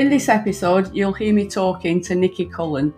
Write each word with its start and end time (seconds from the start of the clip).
In 0.00 0.08
this 0.08 0.30
episode, 0.30 0.94
you'll 0.94 1.12
hear 1.12 1.34
me 1.34 1.46
talking 1.46 2.00
to 2.04 2.14
Nikki 2.14 2.46
Cullen. 2.46 2.94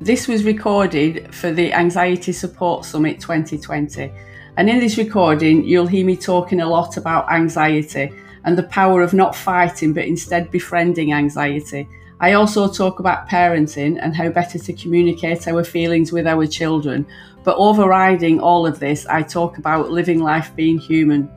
This 0.00 0.28
was 0.28 0.44
recorded 0.44 1.34
for 1.34 1.50
the 1.50 1.72
Anxiety 1.72 2.30
Support 2.30 2.84
Summit 2.84 3.18
2020. 3.20 4.12
And 4.56 4.70
in 4.70 4.78
this 4.78 4.98
recording, 4.98 5.64
you'll 5.64 5.88
hear 5.88 6.06
me 6.06 6.16
talking 6.16 6.60
a 6.60 6.68
lot 6.68 6.96
about 6.96 7.28
anxiety 7.32 8.12
and 8.44 8.56
the 8.56 8.62
power 8.62 9.02
of 9.02 9.14
not 9.14 9.34
fighting 9.34 9.92
but 9.92 10.04
instead 10.04 10.48
befriending 10.52 11.12
anxiety. 11.12 11.88
I 12.20 12.34
also 12.34 12.72
talk 12.72 13.00
about 13.00 13.28
parenting 13.28 13.98
and 14.00 14.14
how 14.14 14.28
better 14.28 14.60
to 14.60 14.72
communicate 14.74 15.48
our 15.48 15.64
feelings 15.64 16.12
with 16.12 16.28
our 16.28 16.46
children. 16.46 17.04
But 17.42 17.56
overriding 17.56 18.38
all 18.38 18.64
of 18.64 18.78
this, 18.78 19.06
I 19.06 19.22
talk 19.22 19.58
about 19.58 19.90
living 19.90 20.22
life 20.22 20.54
being 20.54 20.78
human. 20.78 21.28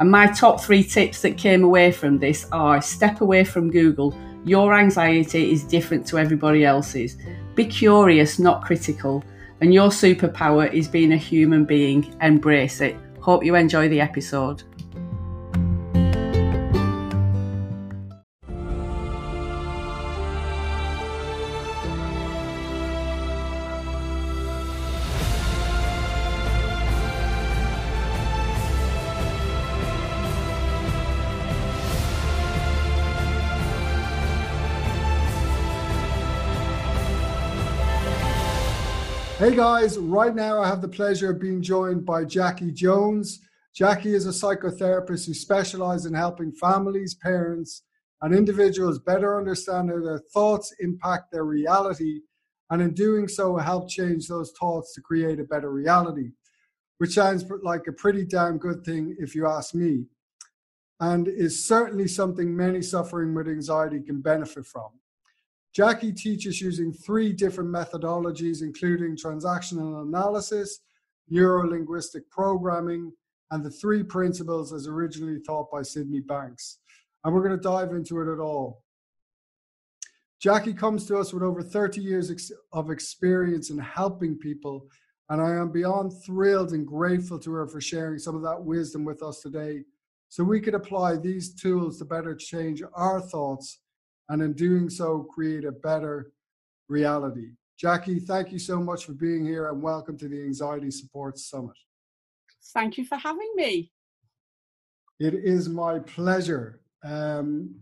And 0.00 0.10
my 0.10 0.26
top 0.26 0.60
three 0.60 0.82
tips 0.82 1.22
that 1.22 1.38
came 1.38 1.62
away 1.62 1.92
from 1.92 2.18
this 2.18 2.48
are 2.50 2.82
step 2.82 3.20
away 3.20 3.44
from 3.44 3.70
Google. 3.70 4.18
Your 4.44 4.74
anxiety 4.74 5.52
is 5.52 5.62
different 5.62 6.06
to 6.08 6.18
everybody 6.18 6.64
else's. 6.64 7.16
Be 7.54 7.64
curious, 7.64 8.38
not 8.38 8.64
critical. 8.64 9.22
And 9.60 9.72
your 9.72 9.90
superpower 9.90 10.72
is 10.72 10.88
being 10.88 11.12
a 11.12 11.16
human 11.16 11.64
being. 11.64 12.12
Embrace 12.20 12.80
it. 12.80 12.96
Hope 13.20 13.44
you 13.44 13.54
enjoy 13.54 13.88
the 13.88 14.00
episode. 14.00 14.64
Hey 39.52 39.58
guys, 39.58 39.98
right 39.98 40.34
now 40.34 40.62
I 40.62 40.66
have 40.66 40.80
the 40.80 40.88
pleasure 40.88 41.30
of 41.30 41.38
being 41.38 41.60
joined 41.60 42.06
by 42.06 42.24
Jackie 42.24 42.72
Jones. 42.72 43.40
Jackie 43.74 44.14
is 44.14 44.24
a 44.24 44.30
psychotherapist 44.30 45.26
who 45.26 45.34
specializes 45.34 46.06
in 46.06 46.14
helping 46.14 46.52
families, 46.52 47.14
parents, 47.14 47.82
and 48.22 48.34
individuals 48.34 48.98
better 48.98 49.36
understand 49.36 49.90
how 49.90 50.00
their 50.00 50.22
thoughts 50.32 50.74
impact 50.80 51.30
their 51.30 51.44
reality, 51.44 52.22
and 52.70 52.80
in 52.80 52.94
doing 52.94 53.28
so, 53.28 53.58
help 53.58 53.90
change 53.90 54.26
those 54.26 54.52
thoughts 54.52 54.94
to 54.94 55.02
create 55.02 55.38
a 55.38 55.44
better 55.44 55.70
reality, 55.70 56.30
which 56.96 57.12
sounds 57.12 57.44
like 57.62 57.86
a 57.86 57.92
pretty 57.92 58.24
damn 58.24 58.56
good 58.56 58.82
thing 58.86 59.14
if 59.18 59.34
you 59.34 59.46
ask 59.46 59.74
me, 59.74 60.06
and 60.98 61.28
is 61.28 61.62
certainly 61.62 62.08
something 62.08 62.56
many 62.56 62.80
suffering 62.80 63.34
with 63.34 63.48
anxiety 63.48 64.00
can 64.00 64.22
benefit 64.22 64.64
from. 64.64 64.92
Jackie 65.72 66.12
teaches 66.12 66.60
using 66.60 66.92
three 66.92 67.32
different 67.32 67.70
methodologies, 67.70 68.60
including 68.60 69.16
transactional 69.16 70.02
analysis, 70.06 70.80
neuro-linguistic 71.30 72.30
programming, 72.30 73.10
and 73.50 73.64
the 73.64 73.70
three 73.70 74.02
principles 74.02 74.72
as 74.72 74.86
originally 74.86 75.40
taught 75.40 75.70
by 75.70 75.82
Sydney 75.82 76.20
Banks. 76.20 76.78
And 77.24 77.32
we're 77.32 77.46
going 77.46 77.58
to 77.58 77.62
dive 77.62 77.92
into 77.92 78.20
it 78.20 78.32
at 78.32 78.38
all. 78.38 78.82
Jackie 80.40 80.74
comes 80.74 81.06
to 81.06 81.16
us 81.16 81.32
with 81.32 81.42
over 81.42 81.62
30 81.62 82.00
years 82.00 82.52
of 82.72 82.90
experience 82.90 83.70
in 83.70 83.78
helping 83.78 84.36
people, 84.36 84.88
and 85.30 85.40
I 85.40 85.52
am 85.52 85.70
beyond 85.70 86.12
thrilled 86.26 86.72
and 86.72 86.86
grateful 86.86 87.38
to 87.38 87.52
her 87.52 87.66
for 87.66 87.80
sharing 87.80 88.18
some 88.18 88.34
of 88.34 88.42
that 88.42 88.62
wisdom 88.62 89.04
with 89.04 89.22
us 89.22 89.40
today 89.40 89.84
so 90.28 90.42
we 90.42 90.60
could 90.60 90.74
apply 90.74 91.16
these 91.16 91.54
tools 91.54 91.98
to 91.98 92.04
better 92.04 92.34
change 92.34 92.82
our 92.94 93.20
thoughts 93.20 93.78
and 94.32 94.40
in 94.40 94.54
doing 94.54 94.88
so, 94.88 95.24
create 95.24 95.66
a 95.66 95.70
better 95.70 96.32
reality. 96.88 97.50
Jackie, 97.78 98.18
thank 98.18 98.50
you 98.50 98.58
so 98.58 98.80
much 98.80 99.04
for 99.04 99.12
being 99.12 99.44
here 99.44 99.68
and 99.68 99.82
welcome 99.82 100.16
to 100.16 100.26
the 100.26 100.42
Anxiety 100.42 100.90
Support 100.90 101.38
Summit. 101.38 101.76
Thank 102.72 102.96
you 102.96 103.04
for 103.04 103.16
having 103.16 103.52
me. 103.54 103.92
It 105.20 105.34
is 105.34 105.68
my 105.68 105.98
pleasure. 105.98 106.80
Um, 107.04 107.74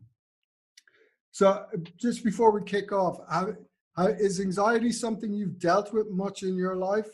so, 1.30 1.66
just 1.96 2.24
before 2.24 2.50
we 2.50 2.64
kick 2.64 2.90
off, 2.90 3.20
how, 3.30 3.54
how, 3.96 4.08
is 4.08 4.40
anxiety 4.40 4.90
something 4.90 5.32
you've 5.32 5.60
dealt 5.60 5.92
with 5.92 6.08
much 6.10 6.42
in 6.42 6.56
your 6.56 6.74
life? 6.74 7.10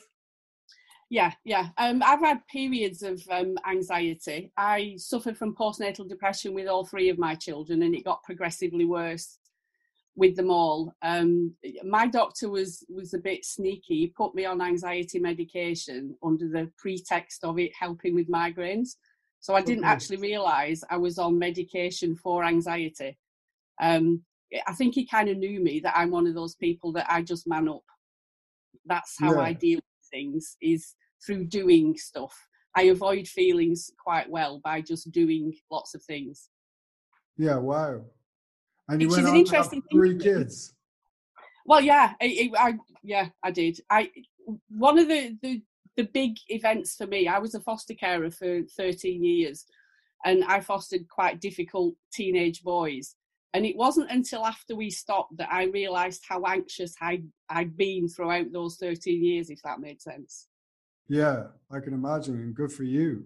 Yeah, 1.09 1.33
yeah. 1.45 1.69
Um, 1.79 2.03
I've 2.05 2.21
had 2.21 2.47
periods 2.49 3.03
of 3.03 3.23
um, 3.31 3.57
anxiety. 3.69 4.51
I 4.57 4.95
suffered 4.97 5.39
from 5.39 5.55
postnatal 5.55 6.09
depression 6.09 6.53
with 6.53 6.67
all 6.67 6.85
three 6.85 7.09
of 7.11 7.19
my 7.19 7.37
children, 7.37 7.83
and 7.83 7.95
it 7.95 8.05
got 8.05 8.25
progressively 8.25 8.85
worse 8.85 9.39
with 10.17 10.35
them 10.35 10.51
all. 10.51 10.93
Um, 11.03 11.55
my 11.85 12.09
doctor 12.09 12.49
was 12.49 12.85
was 12.89 13.15
a 13.15 13.19
bit 13.19 13.45
sneaky. 13.45 13.99
He 13.99 14.07
put 14.09 14.35
me 14.35 14.47
on 14.47 14.61
anxiety 14.61 15.21
medication 15.21 16.17
under 16.25 16.49
the 16.49 16.73
pretext 16.77 17.45
of 17.45 17.59
it 17.59 17.73
helping 17.79 18.15
with 18.15 18.29
migraines. 18.29 18.97
So 19.39 19.55
I 19.55 19.63
didn't 19.63 19.85
actually 19.85 20.17
realise 20.17 20.83
I 20.91 20.97
was 20.97 21.19
on 21.19 21.39
medication 21.39 22.17
for 22.17 22.43
anxiety. 22.43 23.17
Um, 23.81 24.23
I 24.67 24.73
think 24.73 24.95
he 24.95 25.07
kind 25.07 25.29
of 25.29 25.37
knew 25.37 25.61
me 25.61 25.79
that 25.81 25.97
I'm 25.97 26.11
one 26.11 26.27
of 26.27 26.35
those 26.35 26.57
people 26.57 26.91
that 26.93 27.07
I 27.09 27.23
just 27.23 27.47
man 27.47 27.69
up. 27.69 27.85
That's 28.87 29.15
how 29.21 29.35
yeah. 29.35 29.41
I 29.41 29.53
deal 29.53 29.81
things 30.11 30.57
is 30.61 30.95
through 31.25 31.45
doing 31.45 31.97
stuff. 31.97 32.35
I 32.77 32.83
avoid 32.83 33.27
feelings 33.27 33.91
quite 34.03 34.29
well 34.29 34.61
by 34.63 34.83
just 34.83 35.11
doing 35.11 35.55
lots 35.71 35.95
of 35.95 36.03
things. 36.03 36.49
Yeah, 37.39 37.57
wow. 37.57 38.03
And 38.89 39.01
you 39.01 39.09
Which 39.09 39.17
went 39.17 39.29
on 39.29 39.37
interesting 39.37 39.83
three 39.91 40.19
kids. 40.19 40.75
Well, 41.65 41.81
yeah, 41.81 42.13
I, 42.21 42.51
I, 42.57 42.75
yeah, 43.03 43.29
I 43.43 43.51
did. 43.51 43.81
I 43.91 44.11
one 44.69 44.99
of 44.99 45.09
the, 45.09 45.37
the 45.43 45.63
the 45.97 46.05
big 46.05 46.37
events 46.49 46.95
for 46.95 47.07
me. 47.07 47.27
I 47.27 47.39
was 47.39 47.55
a 47.55 47.61
foster 47.61 47.95
carer 47.95 48.31
for 48.31 48.63
13 48.77 49.25
years, 49.25 49.65
and 50.25 50.45
I 50.45 50.61
fostered 50.61 51.09
quite 51.09 51.41
difficult 51.41 51.95
teenage 52.13 52.63
boys. 52.63 53.17
And 53.55 53.65
it 53.65 53.77
wasn't 53.77 54.11
until 54.11 54.45
after 54.45 54.77
we 54.77 54.91
stopped 54.91 55.37
that 55.39 55.51
I 55.51 55.65
realised 55.65 56.25
how 56.29 56.45
anxious 56.45 56.95
I, 57.01 57.23
I'd 57.49 57.77
been 57.77 58.09
throughout 58.09 58.53
those 58.53 58.77
13 58.77 59.25
years, 59.25 59.51
if 59.51 59.63
that 59.63 59.81
made 59.81 60.03
sense. 60.03 60.49
Yeah, 61.09 61.45
I 61.71 61.81
can 61.81 61.95
imagine. 61.95 62.35
And 62.35 62.55
good 62.55 62.73
for 62.73 62.85
you. 62.85 63.25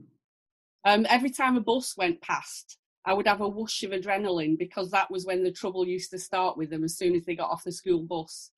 Um, 0.85 1.07
every 1.09 1.31
time 1.31 1.57
a 1.57 1.61
bus 1.61 1.97
went 1.97 2.21
past, 2.21 2.79
I 3.05 3.15
would 3.15 3.27
have 3.27 3.41
a 3.41 3.49
whoosh 3.49 3.83
of 3.83 3.93
adrenaline 3.93 4.59
because 4.59 4.91
that 4.91 5.11
was 5.11 5.25
when 5.25 5.43
the 5.43 5.53
trouble 5.53 5.87
used 5.87 6.11
to 6.11 6.19
start 6.19 6.57
with 6.57 6.71
them 6.71 6.85
as 6.85 6.97
soon 6.97 7.15
as 7.17 7.25
they 7.25 7.35
got 7.35 7.51
off 7.51 7.65
the 7.65 7.73
school 7.73 8.03
bus. 8.03 8.51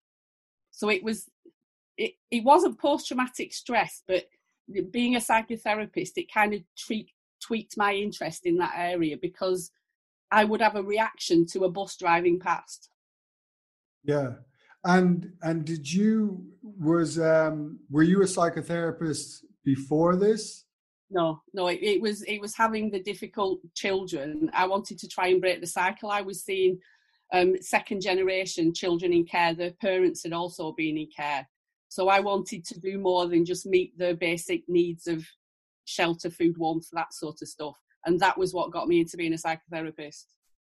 So 0.70 0.88
it 0.88 1.02
was, 1.02 1.28
it, 1.96 2.12
it 2.30 2.42
wasn't 2.42 2.78
post 2.78 3.08
traumatic 3.08 3.52
stress, 3.52 4.02
but 4.06 4.24
being 4.90 5.16
a 5.16 5.20
psychotherapist, 5.20 6.12
it 6.16 6.32
kind 6.32 6.54
of 6.54 6.62
tweaked, 6.86 7.12
tweaked 7.40 7.76
my 7.76 7.94
interest 7.94 8.46
in 8.46 8.56
that 8.58 8.74
area 8.76 9.16
because 9.20 9.70
I 10.32 10.44
would 10.44 10.62
have 10.62 10.76
a 10.76 10.82
reaction 10.82 11.46
to 11.48 11.64
a 11.64 11.70
bus 11.70 11.96
driving 11.96 12.40
past. 12.40 12.88
Yeah. 14.02 14.32
And 14.84 15.32
and 15.42 15.64
did 15.64 15.92
you 15.92 16.44
was 16.62 17.20
um 17.20 17.78
were 17.88 18.02
you 18.02 18.22
a 18.22 18.24
psychotherapist 18.24 19.44
before 19.64 20.16
this? 20.16 20.64
No, 21.10 21.42
no, 21.52 21.68
it, 21.68 21.80
it 21.82 22.00
was 22.00 22.22
it 22.22 22.40
was 22.40 22.56
having 22.56 22.90
the 22.90 23.02
difficult 23.02 23.60
children. 23.74 24.50
I 24.54 24.66
wanted 24.66 24.98
to 25.00 25.08
try 25.08 25.28
and 25.28 25.40
break 25.40 25.60
the 25.60 25.66
cycle. 25.66 26.10
I 26.10 26.22
was 26.22 26.42
seeing 26.42 26.80
um, 27.32 27.54
second 27.60 28.00
generation 28.00 28.74
children 28.74 29.12
in 29.12 29.24
care. 29.24 29.54
Their 29.54 29.72
parents 29.72 30.22
had 30.24 30.32
also 30.32 30.72
been 30.72 30.96
in 30.96 31.08
care. 31.14 31.46
So 31.88 32.08
I 32.08 32.20
wanted 32.20 32.64
to 32.64 32.80
do 32.80 32.98
more 32.98 33.28
than 33.28 33.44
just 33.44 33.66
meet 33.66 33.96
their 33.98 34.14
basic 34.14 34.62
needs 34.68 35.06
of 35.06 35.24
shelter, 35.84 36.30
food, 36.30 36.56
warmth, 36.56 36.88
that 36.92 37.12
sort 37.12 37.42
of 37.42 37.48
stuff 37.48 37.76
and 38.04 38.18
that 38.20 38.36
was 38.36 38.52
what 38.52 38.70
got 38.70 38.88
me 38.88 39.00
into 39.00 39.16
being 39.16 39.32
a 39.32 39.36
psychotherapist 39.36 40.24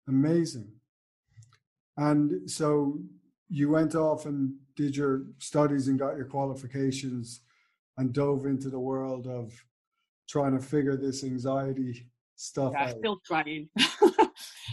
amazing 0.08 0.68
and 1.96 2.50
so 2.50 2.98
you 3.48 3.70
went 3.70 3.94
off 3.94 4.26
and 4.26 4.54
did 4.76 4.96
your 4.96 5.24
studies 5.38 5.88
and 5.88 5.98
got 5.98 6.16
your 6.16 6.24
qualifications 6.24 7.42
and 7.98 8.12
dove 8.12 8.46
into 8.46 8.70
the 8.70 8.78
world 8.78 9.26
of 9.26 9.52
trying 10.28 10.56
to 10.56 10.64
figure 10.64 10.96
this 10.96 11.22
anxiety 11.24 12.06
stuff 12.36 12.72
yeah, 12.74 12.84
out. 12.84 12.96
still 12.98 13.20
trying 13.24 13.68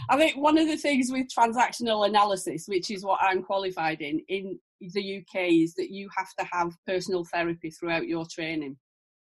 i 0.08 0.16
think 0.16 0.36
one 0.36 0.56
of 0.58 0.66
the 0.66 0.76
things 0.76 1.12
with 1.12 1.26
transactional 1.28 2.08
analysis 2.08 2.64
which 2.66 2.90
is 2.90 3.04
what 3.04 3.20
i'm 3.22 3.42
qualified 3.42 4.00
in 4.00 4.20
in 4.28 4.58
the 4.80 5.18
uk 5.18 5.34
is 5.34 5.74
that 5.74 5.90
you 5.90 6.08
have 6.16 6.34
to 6.38 6.44
have 6.50 6.72
personal 6.86 7.24
therapy 7.24 7.70
throughout 7.70 8.06
your 8.06 8.24
training 8.32 8.76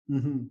mm-hmm. 0.10 0.44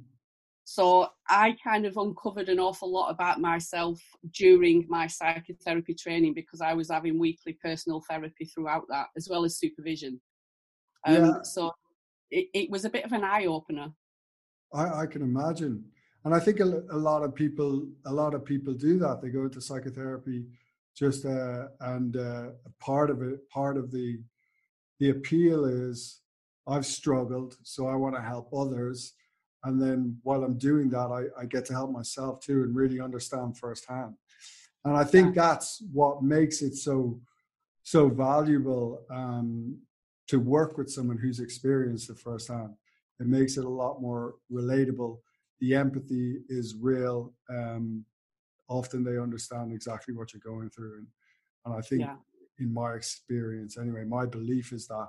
So 0.71 1.09
I 1.31 1.57
kind 1.65 1.87
of 1.87 1.97
uncovered 1.97 2.51
an 2.51 2.61
awful 2.61 2.93
lot 2.93 3.09
about 3.09 3.41
myself 3.41 3.99
during 4.35 4.85
my 4.87 5.07
psychotherapy 5.07 5.95
training 5.95 6.35
because 6.35 6.61
I 6.61 6.75
was 6.75 6.91
having 6.91 7.19
weekly 7.19 7.55
personal 7.55 8.03
therapy 8.07 8.45
throughout 8.45 8.83
that, 8.91 9.07
as 9.17 9.29
well 9.31 9.47
as 9.47 9.57
supervision. 9.57 10.21
Um, 11.07 11.15
yeah. 11.15 11.43
So 11.43 11.73
it, 12.31 12.49
it 12.53 12.71
was 12.71 12.85
a 12.85 12.91
bit 12.91 13.07
of 13.07 13.13
an 13.13 13.25
eye 13.25 13.47
opener. 13.47 13.95
I, 14.75 15.01
I 15.01 15.07
can 15.07 15.23
imagine, 15.23 15.87
and 16.27 16.35
I 16.35 16.39
think 16.39 16.61
a, 16.61 16.65
a 16.65 16.99
lot 16.99 17.23
of 17.23 17.35
people, 17.35 17.89
a 18.05 18.13
lot 18.13 18.35
of 18.35 18.45
people 18.45 18.75
do 18.75 18.99
that. 18.99 19.23
They 19.23 19.31
go 19.31 19.45
into 19.45 19.63
psychotherapy 19.63 20.45
just 20.95 21.25
uh, 21.25 21.69
and 21.81 22.15
uh, 22.15 22.49
part 22.79 23.09
of 23.09 23.23
it, 23.23 23.49
part 23.49 23.79
of 23.79 23.91
the 23.91 24.21
the 25.01 25.09
appeal 25.09 25.65
is 25.65 26.21
I've 26.67 26.85
struggled, 26.85 27.57
so 27.63 27.87
I 27.87 27.95
want 27.95 28.17
to 28.17 28.21
help 28.21 28.51
others. 28.53 29.15
And 29.65 29.81
then 29.81 30.19
while 30.23 30.45
I'm 30.45 30.57
doing 30.57 30.89
that, 30.91 31.11
I, 31.11 31.41
I 31.41 31.47
get 31.47 31.65
to 31.67 31.73
help 31.73 31.91
myself 31.91 32.41
too 32.41 32.63
and 32.63 32.75
really 32.75 33.01
understand 33.01 33.59
firsthand. 33.59 34.15
And 34.85 34.97
I 34.97 35.05
think 35.05 35.35
that's 35.35 35.83
what 35.93 36.23
makes 36.23 36.63
it 36.63 36.75
so 36.75 37.21
so 37.83 38.09
valuable 38.09 39.03
um, 39.11 39.79
to 40.27 40.39
work 40.39 40.77
with 40.77 40.91
someone 40.91 41.17
who's 41.17 41.41
experienced 41.41 42.11
it 42.11 42.19
firsthand. 42.19 42.75
It 43.19 43.27
makes 43.27 43.57
it 43.57 43.65
a 43.65 43.69
lot 43.69 44.03
more 44.03 44.35
relatable. 44.53 45.19
The 45.61 45.75
empathy 45.75 46.41
is 46.49 46.77
real. 46.79 47.33
Um, 47.49 48.05
often 48.69 49.03
they 49.03 49.19
understand 49.19 49.73
exactly 49.73 50.15
what 50.15 50.33
you're 50.33 50.53
going 50.53 50.69
through, 50.71 50.99
and, 50.99 51.07
and 51.65 51.75
I 51.75 51.81
think, 51.81 52.03
yeah. 52.03 52.17
in 52.59 52.73
my 52.73 52.93
experience, 52.93 53.79
anyway, 53.79 54.05
my 54.05 54.27
belief 54.27 54.73
is 54.73 54.87
that 54.89 55.09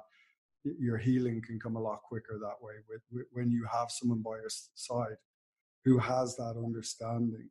your 0.63 0.97
healing 0.97 1.41
can 1.41 1.59
come 1.59 1.75
a 1.75 1.81
lot 1.81 2.01
quicker 2.03 2.37
that 2.39 2.61
way 2.61 2.73
with, 2.87 3.01
with, 3.11 3.25
when 3.31 3.49
you 3.49 3.65
have 3.71 3.89
someone 3.89 4.21
by 4.21 4.37
your 4.37 4.49
side 4.75 5.17
who 5.85 5.97
has 5.97 6.35
that 6.35 6.55
understanding. 6.57 7.49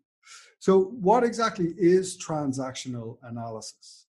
So 0.59 0.85
what 1.01 1.25
exactly 1.25 1.75
is 1.79 2.19
transactional 2.23 3.17
analysis? 3.23 4.07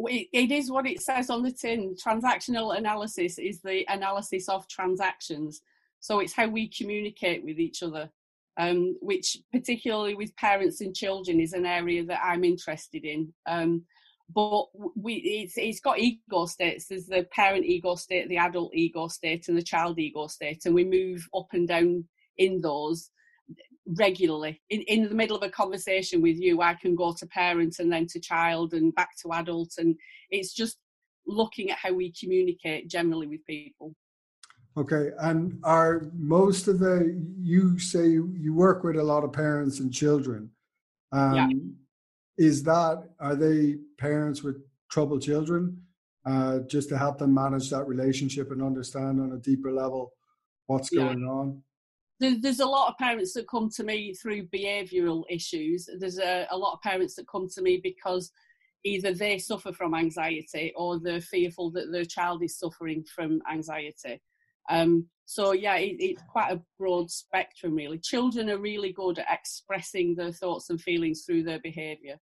It 0.00 0.52
is 0.52 0.70
what 0.70 0.86
it 0.86 1.00
says 1.00 1.30
on 1.30 1.42
the 1.42 1.52
tin. 1.52 1.94
Transactional 1.94 2.76
analysis 2.76 3.38
is 3.38 3.60
the 3.60 3.84
analysis 3.88 4.48
of 4.48 4.68
transactions. 4.68 5.62
So 6.00 6.20
it's 6.20 6.32
how 6.32 6.48
we 6.48 6.68
communicate 6.68 7.44
with 7.44 7.58
each 7.58 7.82
other 7.82 8.10
um, 8.58 8.96
which 9.00 9.38
particularly 9.52 10.14
with 10.14 10.36
parents 10.36 10.80
and 10.80 10.94
children 10.94 11.40
is 11.40 11.52
an 11.52 11.64
area 11.64 12.04
that 12.04 12.20
i'm 12.22 12.44
interested 12.44 13.04
in. 13.04 13.32
Um, 13.46 13.84
but 14.34 14.66
we 14.96 15.14
it's, 15.14 15.56
it's 15.56 15.80
got 15.80 15.98
ego 15.98 16.46
states. 16.46 16.86
There's 16.86 17.06
the 17.06 17.26
parent 17.32 17.64
ego 17.64 17.94
state 17.94 18.28
the 18.28 18.36
adult 18.36 18.74
ego 18.74 19.08
state 19.08 19.48
and 19.48 19.56
the 19.56 19.62
child 19.62 19.98
ego 19.98 20.26
state 20.26 20.66
and 20.66 20.74
we 20.74 20.84
move 20.84 21.26
up 21.34 21.48
and 21.52 21.66
down 21.66 22.04
in 22.36 22.60
those 22.60 23.10
regularly. 23.86 24.60
In, 24.68 24.82
in 24.82 25.08
the 25.08 25.14
middle 25.14 25.36
of 25.36 25.42
a 25.42 25.48
conversation 25.48 26.20
with 26.20 26.38
you 26.38 26.60
i 26.60 26.74
can 26.74 26.94
go 26.94 27.14
to 27.14 27.26
parent 27.26 27.78
and 27.78 27.90
then 27.90 28.06
to 28.08 28.20
child 28.20 28.74
and 28.74 28.94
back 28.94 29.10
to 29.22 29.32
adult 29.32 29.72
and 29.78 29.96
it's 30.30 30.52
just 30.52 30.78
looking 31.26 31.70
at 31.70 31.78
how 31.78 31.92
we 31.92 32.12
communicate 32.12 32.88
generally 32.88 33.26
with 33.26 33.44
people. 33.46 33.94
Okay 34.76 35.10
and 35.20 35.58
are 35.64 36.10
most 36.14 36.68
of 36.68 36.78
the 36.78 37.18
you 37.40 37.78
say 37.78 38.08
you 38.08 38.52
work 38.54 38.84
with 38.84 38.96
a 38.96 39.02
lot 39.02 39.24
of 39.24 39.32
parents 39.32 39.80
and 39.80 39.92
children. 39.92 40.50
Um, 41.12 41.34
yeah 41.34 41.48
is 42.38 42.62
that 42.62 43.02
are 43.20 43.36
they 43.36 43.76
parents 43.98 44.42
with 44.42 44.56
troubled 44.90 45.22
children 45.22 45.76
uh, 46.24 46.60
just 46.60 46.88
to 46.88 46.96
help 46.96 47.18
them 47.18 47.34
manage 47.34 47.68
that 47.70 47.86
relationship 47.86 48.50
and 48.50 48.62
understand 48.62 49.20
on 49.20 49.32
a 49.32 49.38
deeper 49.38 49.72
level 49.72 50.12
what's 50.66 50.90
yeah. 50.92 51.02
going 51.02 51.24
on 51.24 51.62
there's 52.20 52.60
a 52.60 52.66
lot 52.66 52.88
of 52.88 52.98
parents 52.98 53.32
that 53.34 53.48
come 53.48 53.70
to 53.70 53.84
me 53.84 54.12
through 54.12 54.48
behavioural 54.48 55.22
issues. 55.30 55.88
There's 55.98 56.18
a, 56.18 56.48
a, 56.50 56.56
lot 56.56 56.72
of 56.72 56.82
parents 56.82 57.14
that 57.14 57.28
come 57.28 57.48
to 57.50 57.62
me 57.62 57.80
because 57.80 58.32
either 58.84 59.14
they 59.14 59.38
suffer 59.38 59.72
from 59.72 59.94
anxiety 59.94 60.72
or 60.76 60.98
they're 60.98 61.20
fearful 61.20 61.70
that 61.72 61.92
their 61.92 62.04
child 62.04 62.42
is 62.42 62.58
suffering 62.58 63.04
from 63.04 63.40
anxiety. 63.50 64.20
Um, 64.68 65.06
so 65.26 65.52
yeah, 65.52 65.76
it, 65.76 65.96
it's 66.00 66.22
quite 66.28 66.52
a 66.52 66.60
broad 66.78 67.10
spectrum 67.10 67.76
really. 67.76 67.98
Children 67.98 68.50
are 68.50 68.58
really 68.58 68.92
good 68.92 69.20
at 69.20 69.26
expressing 69.30 70.14
their 70.14 70.32
thoughts 70.32 70.70
and 70.70 70.80
feelings 70.80 71.22
through 71.24 71.44
their 71.44 71.60
behaviour 71.60 72.16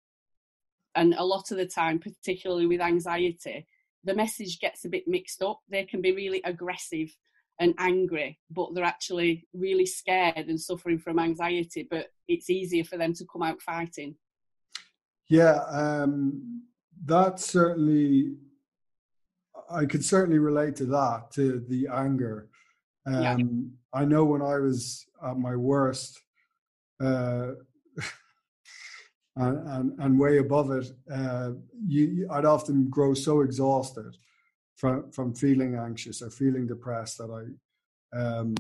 and 0.94 1.14
a 1.14 1.24
lot 1.24 1.50
of 1.50 1.56
the 1.56 1.66
time 1.66 1.98
particularly 1.98 2.66
with 2.66 2.80
anxiety 2.80 3.66
the 4.04 4.14
message 4.14 4.58
gets 4.58 4.84
a 4.84 4.88
bit 4.88 5.06
mixed 5.06 5.42
up. 5.42 5.60
They 5.68 5.84
can 5.84 6.02
be 6.02 6.12
really 6.12 6.42
aggressive 6.44 7.14
and 7.60 7.74
angry 7.78 8.38
but 8.50 8.74
they're 8.74 8.82
actually 8.82 9.46
really 9.52 9.86
scared 9.86 10.46
and 10.48 10.58
suffering 10.58 10.98
from 10.98 11.18
anxiety 11.18 11.86
but 11.88 12.06
it's 12.26 12.48
easier 12.48 12.82
for 12.82 12.96
them 12.96 13.12
to 13.12 13.26
come 13.30 13.42
out 13.42 13.60
fighting. 13.60 14.16
Yeah 15.28 15.60
um 15.68 16.62
that 17.04 17.40
certainly 17.40 18.32
i 19.70 19.84
could 19.84 20.04
certainly 20.04 20.38
relate 20.38 20.76
to 20.76 20.86
that 20.86 21.30
to 21.32 21.64
the 21.68 21.88
anger. 21.92 22.48
Um 23.06 23.22
yeah. 23.22 24.00
i 24.00 24.04
know 24.04 24.24
when 24.24 24.42
i 24.42 24.58
was 24.58 25.06
at 25.22 25.36
my 25.36 25.54
worst 25.54 26.20
uh 27.04 27.52
and, 29.36 29.68
and, 29.68 29.98
and 30.00 30.18
way 30.18 30.38
above 30.38 30.70
it, 30.70 30.90
uh, 31.12 31.52
you, 31.86 32.26
I'd 32.30 32.44
often 32.44 32.88
grow 32.88 33.14
so 33.14 33.40
exhausted 33.40 34.16
from 34.76 35.10
from 35.10 35.34
feeling 35.34 35.76
anxious 35.76 36.22
or 36.22 36.30
feeling 36.30 36.66
depressed 36.66 37.18
that 37.18 37.30
I, 37.30 38.18
um, 38.18 38.54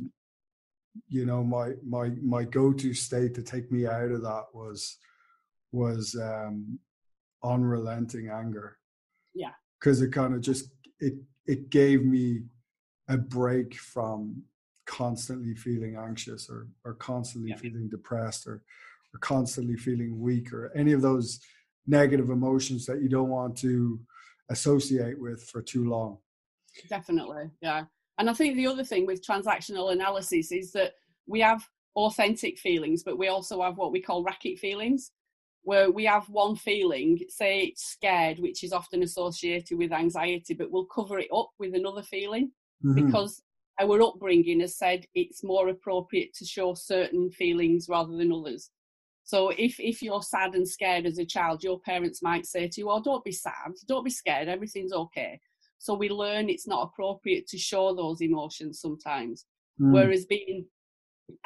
you 1.08 1.26
know, 1.26 1.42
my 1.42 1.72
my 1.86 2.10
my 2.22 2.44
go 2.44 2.72
to 2.72 2.94
state 2.94 3.34
to 3.34 3.42
take 3.42 3.70
me 3.70 3.86
out 3.86 4.10
of 4.10 4.22
that 4.22 4.44
was 4.52 4.98
was 5.72 6.16
um, 6.20 6.78
unrelenting 7.42 8.30
anger. 8.30 8.78
Yeah, 9.34 9.52
because 9.78 10.00
it 10.00 10.12
kind 10.12 10.34
of 10.34 10.40
just 10.40 10.70
it 11.00 11.14
it 11.46 11.70
gave 11.70 12.04
me 12.04 12.42
a 13.08 13.16
break 13.16 13.74
from 13.74 14.42
constantly 14.86 15.54
feeling 15.54 15.96
anxious 15.96 16.48
or 16.48 16.68
or 16.84 16.94
constantly 16.94 17.50
yeah. 17.50 17.56
feeling 17.56 17.88
depressed 17.88 18.46
or 18.46 18.62
or 19.14 19.18
constantly 19.20 19.76
feeling 19.76 20.20
weak 20.20 20.52
or 20.52 20.72
any 20.76 20.92
of 20.92 21.02
those 21.02 21.40
negative 21.86 22.30
emotions 22.30 22.86
that 22.86 23.02
you 23.02 23.08
don't 23.08 23.28
want 23.28 23.56
to 23.58 24.00
associate 24.50 25.18
with 25.18 25.42
for 25.44 25.62
too 25.62 25.88
long. 25.88 26.18
Definitely, 26.88 27.50
yeah. 27.60 27.84
And 28.18 28.30
I 28.30 28.34
think 28.34 28.56
the 28.56 28.66
other 28.66 28.84
thing 28.84 29.06
with 29.06 29.26
transactional 29.26 29.92
analysis 29.92 30.52
is 30.52 30.72
that 30.72 30.92
we 31.26 31.40
have 31.40 31.66
authentic 31.96 32.58
feelings, 32.58 33.02
but 33.02 33.18
we 33.18 33.28
also 33.28 33.62
have 33.62 33.76
what 33.76 33.92
we 33.92 34.00
call 34.00 34.22
racket 34.22 34.58
feelings, 34.58 35.12
where 35.62 35.90
we 35.90 36.04
have 36.04 36.28
one 36.28 36.56
feeling, 36.56 37.18
say 37.28 37.60
it's 37.60 37.84
scared, 37.84 38.38
which 38.38 38.64
is 38.64 38.72
often 38.72 39.02
associated 39.02 39.78
with 39.78 39.92
anxiety, 39.92 40.54
but 40.54 40.70
we'll 40.70 40.86
cover 40.86 41.18
it 41.18 41.28
up 41.34 41.50
with 41.58 41.74
another 41.74 42.02
feeling 42.02 42.50
mm-hmm. 42.84 43.06
because 43.06 43.42
our 43.80 44.02
upbringing 44.02 44.60
has 44.60 44.76
said 44.76 45.06
it's 45.14 45.44
more 45.44 45.68
appropriate 45.68 46.34
to 46.34 46.44
show 46.44 46.74
certain 46.74 47.30
feelings 47.30 47.86
rather 47.88 48.16
than 48.16 48.32
others. 48.32 48.70
So 49.32 49.48
if 49.48 49.80
if 49.80 50.02
you're 50.02 50.20
sad 50.20 50.54
and 50.54 50.68
scared 50.68 51.06
as 51.06 51.16
a 51.16 51.24
child, 51.24 51.64
your 51.64 51.80
parents 51.80 52.20
might 52.20 52.44
say 52.44 52.68
to 52.68 52.80
you, 52.80 52.90
"Oh, 52.90 53.00
don't 53.00 53.24
be 53.24 53.32
sad, 53.32 53.72
don't 53.88 54.04
be 54.04 54.10
scared, 54.10 54.46
everything's 54.46 54.92
okay." 54.92 55.40
So 55.78 55.94
we 55.94 56.10
learn 56.10 56.50
it's 56.50 56.66
not 56.66 56.82
appropriate 56.82 57.46
to 57.46 57.56
show 57.56 57.94
those 57.94 58.20
emotions 58.20 58.78
sometimes. 58.78 59.46
Mm. 59.80 59.92
Whereas 59.94 60.26
being 60.26 60.66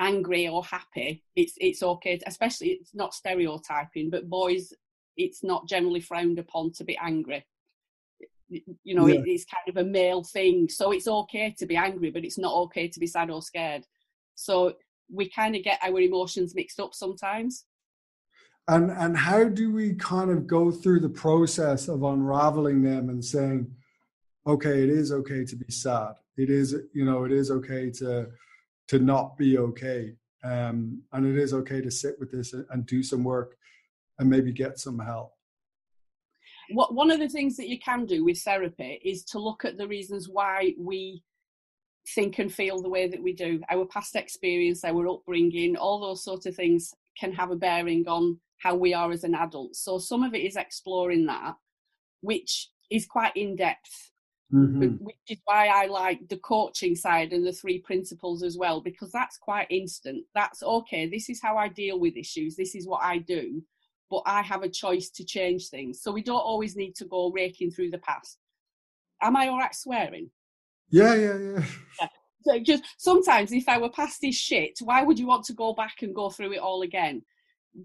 angry 0.01 0.49
or 0.49 0.65
happy, 0.65 1.23
it's 1.37 1.55
it's 1.61 1.81
okay. 1.81 2.17
To, 2.17 2.25
especially 2.27 2.71
it's 2.71 2.93
not 2.93 3.15
stereotyping, 3.15 4.11
but 4.11 4.29
boys, 4.29 4.73
it's 5.17 5.45
not 5.45 5.69
generally 5.69 6.01
frowned 6.01 6.41
upon 6.41 6.73
to 6.73 6.83
be 6.83 6.99
angry. 6.99 7.47
You 8.49 8.97
know, 8.97 9.07
yeah. 9.07 9.21
it, 9.21 9.29
it's 9.29 9.45
kind 9.45 9.69
of 9.69 9.77
a 9.77 9.89
male 9.89 10.25
thing. 10.25 10.69
So 10.69 10.91
it's 10.91 11.07
okay 11.07 11.55
to 11.57 11.67
be 11.67 11.77
angry, 11.77 12.11
but 12.11 12.25
it's 12.25 12.39
not 12.47 12.57
okay 12.65 12.89
to 12.89 12.99
be 12.99 13.07
sad 13.07 13.31
or 13.31 13.43
scared. 13.43 13.87
So 14.35 14.75
we 15.09 15.29
kind 15.29 15.55
of 15.55 15.63
get 15.63 15.79
our 15.85 16.01
emotions 16.01 16.53
mixed 16.53 16.81
up 16.81 16.93
sometimes. 16.93 17.65
And 18.69 18.91
and 18.91 19.17
how 19.17 19.45
do 19.45 19.73
we 19.73 19.95
kind 19.95 20.31
of 20.31 20.47
go 20.47 20.71
through 20.73 21.01
the 21.01 21.09
process 21.09 21.89
of 21.89 22.03
unraveling 22.03 22.83
them 22.83 23.11
and 23.11 23.25
saying, 23.25 23.71
okay, 24.47 24.83
it 24.83 24.91
is 24.91 25.13
okay 25.13 25.45
to 25.45 25.57
be 25.57 25.71
sad. 25.71 26.15
It 26.37 26.51
is, 26.51 26.75
you 26.93 27.05
know, 27.05 27.25
it 27.25 27.33
is 27.33 27.51
okay 27.51 27.91
to 27.93 28.29
to 28.89 28.99
not 28.99 29.37
be 29.37 29.59
okay. 29.59 30.15
Um, 30.45 31.03
and 31.13 31.27
it 31.27 31.37
is 31.37 31.53
okay 31.55 31.81
to 31.81 31.91
sit 31.91 32.19
with 32.21 32.31
this 32.31 32.53
and 32.53 32.87
do 32.87 33.03
some 33.03 33.25
work 33.25 33.57
and 34.19 34.31
maybe 34.31 34.53
get 34.53 34.79
some 34.79 34.99
help. 34.99 35.33
What 36.71 36.95
one 36.95 37.11
of 37.11 37.21
the 37.21 37.29
things 37.29 37.57
that 37.57 37.69
you 37.69 37.79
can 37.79 38.07
do 38.07 38.25
with 38.25 38.41
therapy 38.41 39.01
is 39.05 39.25
to 39.27 39.39
look 39.39 39.65
at 39.65 39.77
the 39.79 39.87
reasons 39.87 40.29
why 40.29 40.75
we 40.79 41.23
think 42.15 42.39
and 42.39 42.53
feel 42.53 42.81
the 42.81 42.89
way 42.89 43.09
that 43.09 43.23
we 43.23 43.33
do. 43.33 43.61
Our 43.71 43.87
past 43.87 44.17
experience, 44.17 44.85
our 44.85 45.09
upbringing, 45.09 45.77
all 45.77 46.01
those 46.01 46.25
sort 46.25 46.47
of 46.47 46.55
things 46.55 46.95
can 47.19 47.33
have 47.33 47.51
a 47.51 47.57
bearing 47.57 48.07
on 48.07 48.39
how 48.59 48.75
we 48.75 48.95
are 48.95 49.11
as 49.11 49.25
an 49.25 49.35
adult. 49.35 49.77
So 49.77 49.99
some 49.99 50.23
of 50.23 50.35
it 50.35 50.43
is 50.43 50.57
exploring 50.57 51.27
that, 51.27 51.55
which 52.21 52.71
is 52.91 53.07
quite 53.07 53.37
in 53.37 53.57
depth. 53.57 54.13
Mm-hmm. 54.55 55.05
Which 55.05 55.17
is 55.29 55.39
why 55.45 55.67
I 55.67 55.87
like 55.87 56.29
the 56.29 56.37
coaching 56.37 56.95
side 56.95 57.33
and 57.33 57.45
the 57.45 57.53
three 57.53 57.81
principles 57.81 58.45
as 58.45 58.57
well, 58.57 58.81
because 58.81 59.11
that's 59.11 59.37
quite 59.37 59.67
instant. 59.71 60.25
That's 60.37 60.63
okay, 60.63 61.09
this 61.09 61.29
is 61.29 61.43
how 61.43 61.57
I 61.57 61.69
deal 61.69 61.99
with 61.99 62.17
issues, 62.17 62.55
this 62.55 62.77
is 62.77 62.87
what 62.87 63.03
I 63.03 63.19
do, 63.19 63.61
but 64.09 64.23
I 64.25 64.43
have 64.43 64.63
a 64.63 64.69
choice 64.69 65.11
to 65.11 65.25
change 65.25 65.69
things. 65.69 66.01
So 66.01 66.13
we 66.13 66.23
don't 66.23 66.37
always 66.37 66.77
need 66.77 66.95
to 66.95 67.05
go 67.07 67.33
raking 67.33 67.73
through 67.73 67.91
the 67.91 67.99
past. 67.99 68.39
Am 69.21 69.37
I 69.37 69.49
all 69.49 69.59
right 69.59 69.75
swearing? 69.75 70.31
Yeah, 70.91 71.15
yeah, 71.15 71.39
yeah. 71.39 71.65
yeah. 72.01 72.09
So 72.43 72.61
just 72.61 72.85
sometimes, 72.99 73.51
if 73.51 73.69
I 73.69 73.79
were 73.79 73.91
past 73.91 74.21
this 74.21 74.37
shit, 74.37 74.79
why 74.81 75.03
would 75.03 75.19
you 75.19 75.27
want 75.27 75.45
to 75.47 75.55
go 75.55 75.75
back 75.75 76.03
and 76.03 76.15
go 76.15 76.31
through 76.31 76.53
it 76.53 76.61
all 76.61 76.83
again? 76.83 77.23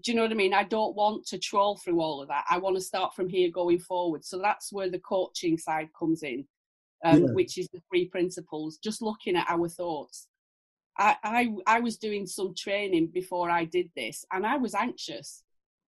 Do 0.00 0.10
you 0.10 0.16
know 0.16 0.22
what 0.22 0.30
I 0.30 0.34
mean? 0.34 0.54
I 0.54 0.64
don't 0.64 0.96
want 0.96 1.26
to 1.26 1.38
troll 1.38 1.76
through 1.76 2.00
all 2.00 2.22
of 2.22 2.28
that. 2.28 2.44
I 2.48 2.58
want 2.58 2.76
to 2.76 2.82
start 2.82 3.14
from 3.14 3.28
here 3.28 3.50
going 3.50 3.78
forward. 3.78 4.24
So 4.24 4.38
that's 4.38 4.72
where 4.72 4.90
the 4.90 5.00
coaching 5.00 5.58
side 5.58 5.88
comes 5.98 6.22
in, 6.22 6.46
um, 7.04 7.24
yeah. 7.24 7.32
which 7.32 7.58
is 7.58 7.68
the 7.72 7.80
three 7.90 8.06
principles. 8.06 8.78
Just 8.78 9.02
looking 9.02 9.36
at 9.36 9.48
our 9.48 9.68
thoughts. 9.68 10.28
I, 10.98 11.16
I 11.24 11.54
I 11.66 11.80
was 11.80 11.96
doing 11.96 12.26
some 12.26 12.54
training 12.54 13.08
before 13.08 13.50
I 13.50 13.64
did 13.64 13.90
this, 13.96 14.24
and 14.32 14.46
I 14.46 14.56
was 14.56 14.74
anxious, 14.74 15.42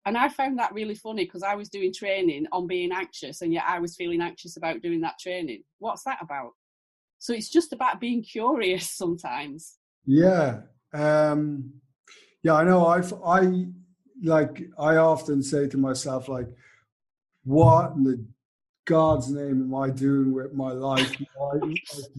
and 0.07 0.17
I 0.17 0.29
found 0.29 0.59
that 0.59 0.73
really 0.73 0.95
funny 0.95 1.25
because 1.25 1.43
I 1.43 1.55
was 1.55 1.69
doing 1.69 1.93
training 1.93 2.47
on 2.53 2.67
being 2.67 2.91
anxious, 2.93 3.43
and 3.43 3.53
yet 3.53 3.65
I 3.67 3.79
was 3.81 3.97
feeling 3.97 4.23
anxious 4.23 4.57
about 4.57 4.83
doing 4.83 5.03
that 5.03 5.19
training. 5.19 5.63
What's 5.79 6.05
that 6.05 6.19
about? 6.23 6.53
So 7.19 7.33
it's 7.33 7.51
just 7.51 7.73
about 7.73 8.01
being 8.01 8.23
curious 8.23 8.91
sometimes. 8.97 9.79
Yeah. 10.07 10.61
Um, 10.93 11.73
yeah, 12.43 12.55
I 12.55 12.65
know. 12.65 12.87
I've, 12.87 13.13
I 13.25 13.67
like, 14.23 14.63
I 14.79 14.97
often 14.97 15.43
say 15.43 15.69
to 15.69 15.77
myself, 15.77 16.29
like, 16.29 16.49
what 17.45 17.93
in 17.93 18.05
the 18.05 18.25
God's 18.87 19.31
name 19.31 19.63
am 19.63 19.75
I 19.75 19.91
doing 19.91 20.33
with 20.33 20.53
my 20.53 20.73
life? 20.73 21.15
Why, 21.37 21.59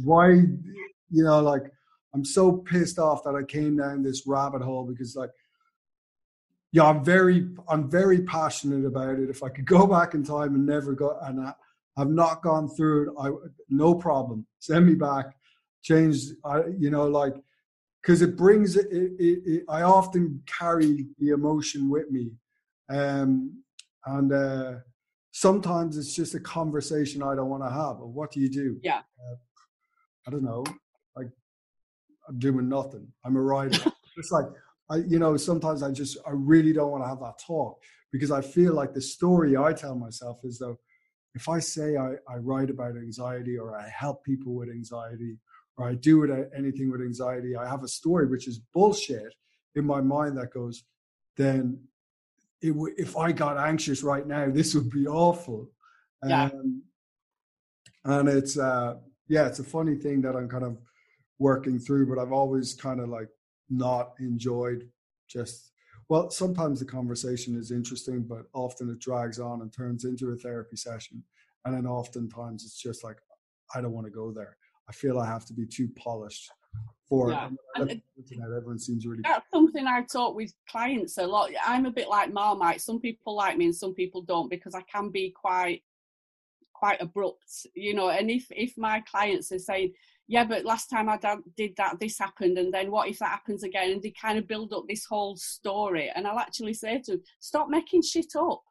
why, 0.04 0.30
you 0.30 1.24
know, 1.24 1.42
like, 1.42 1.72
I'm 2.14 2.26
so 2.26 2.52
pissed 2.52 2.98
off 2.98 3.24
that 3.24 3.36
I 3.36 3.44
came 3.44 3.78
down 3.78 4.04
this 4.04 4.26
rabbit 4.26 4.62
hole 4.62 4.86
because, 4.86 5.16
like, 5.16 5.32
yeah, 6.72 6.84
I'm 6.84 7.04
very, 7.04 7.50
I'm 7.70 7.90
very 7.90 8.22
passionate 8.22 8.86
about 8.86 9.20
it. 9.20 9.30
If 9.30 9.44
I 9.44 9.50
could 9.50 9.66
go 9.66 9.86
back 9.98 10.14
in 10.14 10.24
time 10.24 10.56
and 10.56 10.66
never 10.66 10.94
go, 10.94 11.18
and 11.22 11.42
I, 11.42 11.54
have 11.98 12.10
not 12.10 12.42
gone 12.42 12.68
through 12.68 13.10
it, 13.10 13.14
I 13.18 13.32
no 13.70 13.96
problem. 13.96 14.46
Send 14.60 14.86
me 14.86 14.96
back, 14.96 15.28
change. 15.82 16.18
I, 16.44 16.64
you 16.78 16.90
know, 16.90 17.08
like 17.08 17.36
because 18.06 18.22
it 18.22 18.36
brings 18.36 18.76
it, 18.76 18.88
it, 18.92 19.42
it, 19.46 19.64
I 19.68 19.82
often 19.82 20.44
carry 20.46 21.08
the 21.18 21.30
emotion 21.30 21.90
with 21.90 22.12
me, 22.12 22.32
um, 22.90 23.64
and 24.06 24.32
uh, 24.32 24.74
sometimes 25.32 25.98
it's 25.98 26.14
just 26.14 26.36
a 26.36 26.40
conversation 26.40 27.24
I 27.24 27.34
don't 27.34 27.50
want 27.50 27.64
to 27.64 27.72
have. 27.72 27.98
What 27.98 28.32
do 28.32 28.42
you 28.42 28.50
do? 28.50 28.78
Yeah, 28.84 29.00
uh, 29.00 29.36
I 30.28 30.32
don't 30.32 30.44
know. 30.44 30.64
Like 31.16 31.30
I'm 32.30 32.38
doing 32.38 32.70
nothing. 32.70 33.08
I'm 33.24 33.38
a 33.38 33.42
writer. 33.42 33.92
it's 34.18 34.32
like 34.32 34.46
I, 34.90 34.98
you 34.98 35.18
know, 35.18 35.36
sometimes 35.36 35.82
I 35.82 35.92
just 35.92 36.18
I 36.28 36.32
really 36.32 36.74
don't 36.74 36.92
want 36.92 37.04
to 37.04 37.08
have 37.08 37.20
that 37.22 37.40
talk 37.40 37.82
because 38.12 38.30
I 38.30 38.42
feel 38.42 38.74
like 38.74 38.94
the 38.94 39.02
story 39.02 39.58
I 39.58 39.74
tell 39.74 39.96
myself 39.96 40.42
is 40.44 40.60
though 40.60 40.78
if 41.34 41.50
I 41.50 41.60
say 41.60 41.98
I, 41.98 42.14
I 42.30 42.38
write 42.38 42.70
about 42.70 42.96
anxiety 42.98 43.58
or 43.58 43.76
I 43.76 43.90
help 43.90 44.24
people 44.24 44.54
with 44.54 44.70
anxiety 44.70 45.38
or 45.78 45.90
I 45.90 45.96
do 45.96 46.24
it, 46.24 46.50
anything 46.56 46.92
with 46.92 47.02
anxiety, 47.02 47.56
I 47.56 47.68
have 47.68 47.84
a 47.84 47.88
story 47.88 48.28
which 48.28 48.48
is 48.48 48.60
bullshit 48.74 49.34
in 49.76 49.86
my 49.86 50.02
mind 50.02 50.38
that 50.38 50.54
goes, 50.54 50.84
then 51.36 51.80
it 52.62 52.70
w- 52.70 52.96
if 52.98 53.18
I 53.18 53.32
got 53.32 53.58
anxious 53.58 54.04
right 54.04 54.26
now, 54.26 54.50
this 54.50 54.74
would 54.74 54.90
be 54.90 55.08
awful. 55.08 55.70
Yeah. 56.26 56.46
Um, 56.46 56.84
and 58.06 58.30
it's, 58.30 58.58
uh, 58.58 58.96
yeah, 59.28 59.48
it's 59.48 59.60
a 59.60 59.64
funny 59.64 59.96
thing 59.96 60.22
that 60.22 60.36
I'm 60.36 60.48
kind 60.48 60.64
of 60.64 60.78
working 61.40 61.80
through, 61.80 62.08
but 62.08 62.22
I've 62.22 62.32
always 62.32 62.74
kind 62.74 63.00
of 63.00 63.10
like 63.10 63.30
not 63.70 64.14
enjoyed 64.20 64.90
just 65.28 65.72
well, 66.08 66.30
sometimes 66.30 66.80
the 66.80 66.86
conversation 66.86 67.58
is 67.58 67.72
interesting, 67.72 68.24
but 68.24 68.46
often 68.54 68.90
it 68.90 69.00
drags 69.00 69.40
on 69.40 69.62
and 69.62 69.74
turns 69.74 70.06
into 70.06 70.30
a 70.30 70.36
therapy 70.36 70.76
session. 70.76 71.24
And 71.64 71.76
then 71.76 71.88
oftentimes 71.88 72.64
it's 72.64 72.80
just 72.80 73.04
like, 73.04 73.18
I 73.74 73.82
don't 73.82 73.92
want 73.94 74.06
to 74.06 74.12
go 74.12 74.32
there. 74.32 74.58
I 74.88 74.94
feel 74.94 75.20
I 75.20 75.26
have 75.26 75.46
to 75.46 75.54
be 75.54 75.66
too 75.66 75.90
polished 75.96 76.52
for 77.08 77.32
yeah. 77.32 77.50
it. 77.78 78.02
everyone 78.32 78.80
seems 78.80 79.06
really. 79.06 79.22
That's 79.24 79.46
something 79.54 79.86
I 79.86 80.04
talk 80.04 80.36
with 80.36 80.54
clients 80.70 81.18
a 81.18 81.26
lot. 81.26 81.52
I'm 81.66 81.86
a 81.86 81.92
bit 81.92 82.10
like 82.10 82.34
Marmite. 82.34 82.82
Some 82.82 83.00
people 83.00 83.36
like 83.36 83.58
me 83.58 83.66
and 83.66 83.76
some 83.76 83.94
people 83.94 84.22
don't 84.22 84.50
because 84.50 84.76
I 84.76 84.82
can 84.92 85.10
be 85.10 85.32
quite 85.32 85.82
quite 86.74 87.02
abrupt, 87.02 87.68
you 87.74 87.94
know. 87.94 88.10
And 88.10 88.30
if 88.30 88.48
if 88.52 88.78
my 88.78 89.02
clients 89.10 89.52
are 89.52 89.60
saying, 89.60 89.94
yeah, 90.28 90.44
but 90.44 90.66
last 90.66 90.88
time 90.88 91.10
I 91.10 91.20
did 91.56 91.76
that, 91.78 92.00
this 92.00 92.18
happened, 92.20 92.58
and 92.58 92.74
then 92.74 92.92
what 92.92 93.08
if 93.08 93.20
that 93.20 93.30
happens 93.30 93.64
again? 93.64 93.92
And 93.92 94.02
they 94.02 94.14
kind 94.20 94.38
of 94.38 94.48
build 94.48 94.74
up 94.74 94.86
this 94.88 95.06
whole 95.06 95.36
story. 95.38 96.12
And 96.14 96.28
I'll 96.28 96.40
actually 96.40 96.74
say 96.74 97.02
to 97.06 97.12
them, 97.12 97.22
stop 97.40 97.70
making 97.70 98.02
shit 98.02 98.34
up. 98.38 98.64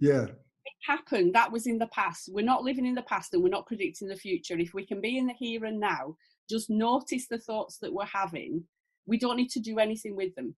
Yeah. 0.00 0.26
It 0.64 0.72
happened. 0.86 1.34
That 1.34 1.52
was 1.52 1.66
in 1.66 1.78
the 1.78 1.88
past. 1.88 2.28
We're 2.32 2.44
not 2.44 2.62
living 2.62 2.86
in 2.86 2.94
the 2.94 3.02
past 3.02 3.32
and 3.32 3.42
we're 3.42 3.48
not 3.48 3.66
predicting 3.66 4.08
the 4.08 4.16
future. 4.16 4.58
If 4.58 4.74
we 4.74 4.86
can 4.86 5.00
be 5.00 5.18
in 5.18 5.26
the 5.26 5.32
here 5.32 5.64
and 5.64 5.80
now, 5.80 6.16
just 6.48 6.68
notice 6.68 7.26
the 7.28 7.38
thoughts 7.38 7.78
that 7.78 7.92
we're 7.92 8.04
having. 8.04 8.64
We 9.06 9.18
don't 9.18 9.36
need 9.36 9.50
to 9.50 9.60
do 9.60 9.78
anything 9.78 10.16
with 10.16 10.34
them. 10.34 10.54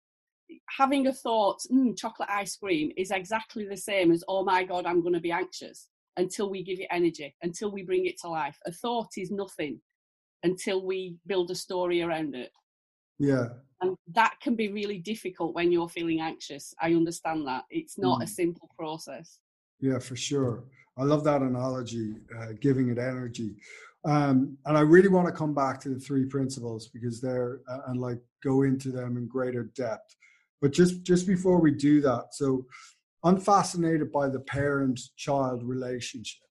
Having 0.76 1.06
a 1.06 1.12
thought, 1.12 1.60
mm, 1.72 1.96
chocolate 1.96 2.28
ice 2.30 2.56
cream, 2.56 2.90
is 2.96 3.10
exactly 3.10 3.66
the 3.66 3.76
same 3.76 4.10
as, 4.10 4.24
oh 4.28 4.44
my 4.44 4.64
God, 4.64 4.86
I'm 4.86 5.00
going 5.02 5.14
to 5.14 5.20
be 5.20 5.32
anxious 5.32 5.88
until 6.16 6.50
we 6.50 6.62
give 6.62 6.80
it 6.80 6.88
energy, 6.90 7.34
until 7.42 7.70
we 7.70 7.82
bring 7.82 8.06
it 8.06 8.18
to 8.20 8.28
life. 8.28 8.58
A 8.66 8.72
thought 8.72 9.10
is 9.16 9.30
nothing 9.30 9.80
until 10.42 10.84
we 10.84 11.16
build 11.26 11.50
a 11.50 11.54
story 11.54 12.02
around 12.02 12.34
it. 12.34 12.50
Yeah. 13.18 13.48
And 13.80 13.96
that 14.14 14.34
can 14.42 14.54
be 14.56 14.72
really 14.72 14.98
difficult 14.98 15.54
when 15.54 15.72
you're 15.72 15.88
feeling 15.88 16.20
anxious. 16.20 16.74
I 16.80 16.88
understand 16.94 17.46
that. 17.46 17.64
It's 17.70 17.98
not 17.98 18.20
mm. 18.20 18.24
a 18.24 18.26
simple 18.26 18.68
process. 18.78 19.38
Yeah, 19.82 19.98
for 19.98 20.16
sure. 20.16 20.64
I 20.96 21.02
love 21.02 21.24
that 21.24 21.42
analogy, 21.42 22.14
uh, 22.38 22.52
giving 22.60 22.88
it 22.88 22.98
energy. 22.98 23.56
Um, 24.04 24.56
and 24.64 24.78
I 24.78 24.80
really 24.82 25.08
want 25.08 25.26
to 25.26 25.32
come 25.32 25.54
back 25.54 25.80
to 25.80 25.88
the 25.90 25.98
three 25.98 26.24
principles 26.24 26.88
because 26.88 27.20
they're 27.20 27.60
uh, 27.68 27.80
and 27.88 28.00
like 28.00 28.18
go 28.42 28.62
into 28.62 28.90
them 28.90 29.16
in 29.16 29.26
greater 29.26 29.64
depth. 29.76 30.14
But 30.60 30.72
just 30.72 31.02
just 31.02 31.26
before 31.26 31.60
we 31.60 31.72
do 31.72 32.00
that, 32.02 32.26
so 32.32 32.64
I'm 33.24 33.40
fascinated 33.40 34.12
by 34.12 34.28
the 34.28 34.40
parent-child 34.40 35.62
relationship. 35.64 36.46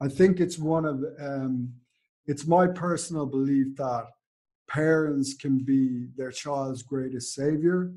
I 0.00 0.08
think 0.08 0.40
it's 0.40 0.58
one 0.58 0.84
of 0.84 1.04
um, 1.20 1.72
it's 2.26 2.46
my 2.46 2.66
personal 2.68 3.26
belief 3.26 3.76
that 3.76 4.06
parents 4.68 5.34
can 5.34 5.58
be 5.58 6.06
their 6.16 6.30
child's 6.30 6.82
greatest 6.82 7.34
savior, 7.34 7.92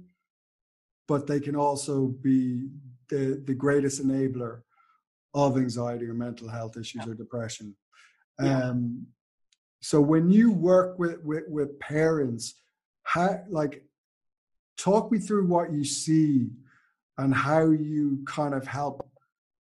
but 1.08 1.28
they 1.28 1.40
can 1.40 1.56
also 1.56 2.08
be 2.22 2.68
the, 3.10 3.42
the 3.46 3.54
greatest 3.54 4.06
enabler 4.06 4.62
of 5.34 5.58
anxiety 5.58 6.06
or 6.06 6.14
mental 6.14 6.48
health 6.48 6.78
issues 6.78 7.04
yeah. 7.06 7.12
or 7.12 7.16
depression. 7.16 7.76
Yeah. 8.42 8.70
Um, 8.70 9.08
so 9.82 10.02
when 10.02 10.30
you 10.30 10.52
work 10.52 10.98
with, 10.98 11.24
with, 11.24 11.44
with 11.48 11.80
parents, 11.80 12.56
how, 13.04 13.42
like, 13.50 13.84
talk 14.78 15.12
me 15.12 15.20
through 15.20 15.48
what 15.48 15.72
you 15.72 15.84
see 15.84 16.50
and 17.18 17.34
how 17.34 17.70
you 17.70 18.24
kind 18.26 18.54
of 18.54 18.66
help 18.68 19.08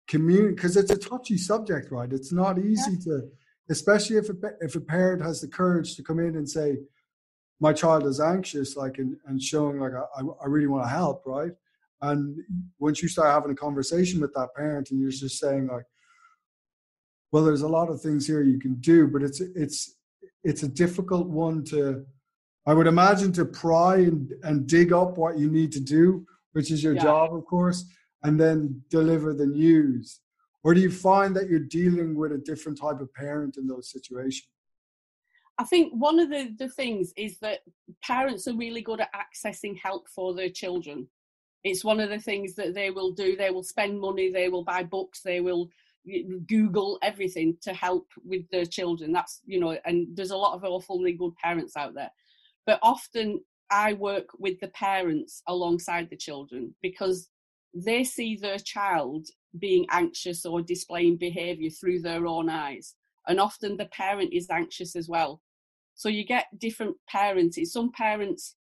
communicate 0.08 0.56
because 0.56 0.78
it's 0.78 0.92
a 0.92 0.98
touchy 0.98 1.38
subject, 1.38 1.92
right? 1.92 2.12
It's 2.12 2.32
not 2.32 2.58
easy 2.60 2.92
yeah. 2.92 3.06
to 3.06 3.30
especially 3.70 4.18
if 4.18 4.30
a, 4.30 4.36
if 4.62 4.76
a 4.76 4.82
parent 4.82 5.22
has 5.22 5.42
the 5.42 5.48
courage 5.48 5.96
to 5.96 6.04
come 6.04 6.20
in 6.20 6.36
and 6.36 6.50
say, 6.50 6.78
my 7.60 7.74
child 7.74 8.06
is 8.06 8.20
anxious, 8.20 8.76
like, 8.76 8.98
and, 8.98 9.16
and 9.26 9.42
showing 9.42 9.80
like, 9.80 9.94
I, 9.94 10.22
I 10.22 10.48
really 10.48 10.68
want 10.68 10.84
to 10.84 10.90
help, 10.90 11.24
right? 11.26 11.52
And 12.02 12.38
once 12.80 13.02
you 13.02 13.08
start 13.08 13.32
having 13.32 13.52
a 13.52 13.56
conversation 13.56 14.20
with 14.20 14.34
that 14.34 14.50
parent 14.56 14.92
and 14.92 15.00
you're 15.00 15.10
just 15.10 15.40
saying 15.40 15.68
like, 15.68 15.86
well, 17.32 17.44
there's 17.44 17.64
a 17.64 17.68
lot 17.68 17.90
of 17.90 18.02
things 18.02 18.28
here 18.28 18.44
you 18.44 18.60
can 18.60 18.76
do, 18.76 19.08
but 19.08 19.24
it's, 19.24 19.42
it's, 19.42 19.98
it's 20.44 20.64
a 20.64 20.68
difficult 20.68 21.28
one 21.28 21.64
to, 21.66 22.06
I 22.68 22.74
would 22.74 22.88
imagine 22.88 23.32
to 23.34 23.46
pry 23.46 23.98
and, 23.98 24.32
and 24.44 24.68
dig 24.68 24.94
up 24.94 25.18
what 25.18 25.38
you 25.38 25.50
need 25.50 25.72
to 25.74 25.80
do, 25.80 26.26
which 26.54 26.72
is 26.72 26.84
your 26.84 26.96
yeah. 26.96 27.04
job, 27.04 27.34
of 27.34 27.46
course, 27.46 27.86
and 28.24 28.40
then 28.40 28.82
deliver 28.90 29.34
the 29.34 29.46
news 29.46 30.22
or 30.66 30.74
do 30.74 30.82
you 30.82 30.90
find 30.90 31.36
that 31.36 31.48
you're 31.48 31.60
dealing 31.60 32.16
with 32.16 32.32
a 32.32 32.40
different 32.40 32.80
type 32.82 33.00
of 33.00 33.14
parent 33.14 33.56
in 33.58 33.68
those 33.68 33.92
situations 33.92 34.50
I 35.58 35.64
think 35.64 35.94
one 35.94 36.20
of 36.20 36.30
the, 36.30 36.54
the 36.60 36.68
things 36.68 37.14
is 37.16 37.40
that 37.40 37.60
parents 38.04 38.46
are 38.48 38.58
really 38.58 38.82
good 38.82 39.00
at 39.00 39.10
accessing 39.14 39.78
help 39.82 40.10
for 40.14 40.34
their 40.34 40.50
children. 40.50 41.08
It's 41.66 41.84
one 41.84 42.00
of 42.00 42.10
the 42.10 42.20
things 42.20 42.54
that 42.56 42.76
they 42.76 42.92
will 42.92 43.12
do. 43.12 43.36
They 43.36 43.50
will 43.50 43.64
spend 43.64 44.00
money, 44.00 44.32
they 44.32 44.50
will 44.50 44.64
buy 44.64 44.84
books, 44.84 45.22
they 45.22 45.42
will 45.42 45.70
Google 46.48 47.00
everything 47.02 47.58
to 47.64 47.74
help 47.74 48.08
with 48.24 48.48
their 48.52 48.68
children. 48.68 49.12
That's, 49.12 49.42
you 49.46 49.60
know, 49.60 49.76
and 49.84 50.08
there's 50.16 50.30
a 50.30 50.38
lot 50.38 50.54
of 50.54 50.64
awfully 50.64 51.14
good 51.14 51.36
parents 51.44 51.76
out 51.76 51.96
there. 51.96 52.12
But 52.68 52.78
often 52.84 53.42
I 53.72 53.94
work 53.94 54.28
with 54.38 54.60
the 54.60 54.68
parents 54.68 55.42
alongside 55.48 56.12
the 56.12 56.16
children 56.18 56.76
because 56.84 57.30
they 57.74 58.04
see 58.04 58.36
their 58.36 58.60
child 58.60 59.26
being 59.58 59.88
anxious 59.90 60.46
or 60.46 60.62
displaying 60.62 61.18
behavior 61.18 61.72
through 61.72 62.02
their 62.02 62.28
own 62.28 62.48
eyes. 62.48 62.94
And 63.28 63.40
often 63.40 63.76
the 63.76 63.88
parent 63.88 64.34
is 64.34 64.52
anxious 64.52 64.96
as 64.96 65.10
well. 65.10 65.42
So 65.96 66.10
you 66.10 66.26
get 66.26 66.46
different 66.60 66.96
parents. 67.10 67.58
Some 67.74 67.92
parents 67.92 68.56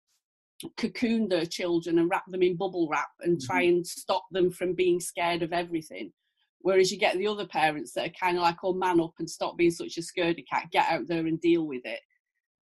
cocoon 0.76 1.28
their 1.28 1.46
children 1.46 1.98
and 1.98 2.10
wrap 2.10 2.24
them 2.28 2.42
in 2.42 2.56
bubble 2.56 2.88
wrap 2.88 3.08
and 3.20 3.40
try 3.40 3.64
mm-hmm. 3.64 3.76
and 3.76 3.86
stop 3.86 4.24
them 4.30 4.50
from 4.50 4.74
being 4.74 5.00
scared 5.00 5.42
of 5.42 5.52
everything. 5.52 6.12
Whereas 6.60 6.90
you 6.90 6.98
get 6.98 7.18
the 7.18 7.26
other 7.26 7.46
parents 7.46 7.92
that 7.92 8.06
are 8.06 8.12
kind 8.18 8.36
of 8.36 8.42
like, 8.42 8.56
oh, 8.64 8.72
man 8.72 9.00
up 9.00 9.12
and 9.18 9.28
stop 9.28 9.56
being 9.56 9.70
such 9.70 9.98
a 9.98 10.00
scaredy 10.00 10.44
cat, 10.50 10.70
get 10.72 10.88
out 10.88 11.06
there 11.06 11.26
and 11.26 11.40
deal 11.40 11.66
with 11.66 11.82
it. 11.84 12.00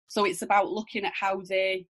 So 0.09 0.25
it's 0.25 0.41
about 0.41 0.71
looking 0.71 1.05
at 1.05 1.13
how 1.19 1.41
they, 1.41 1.87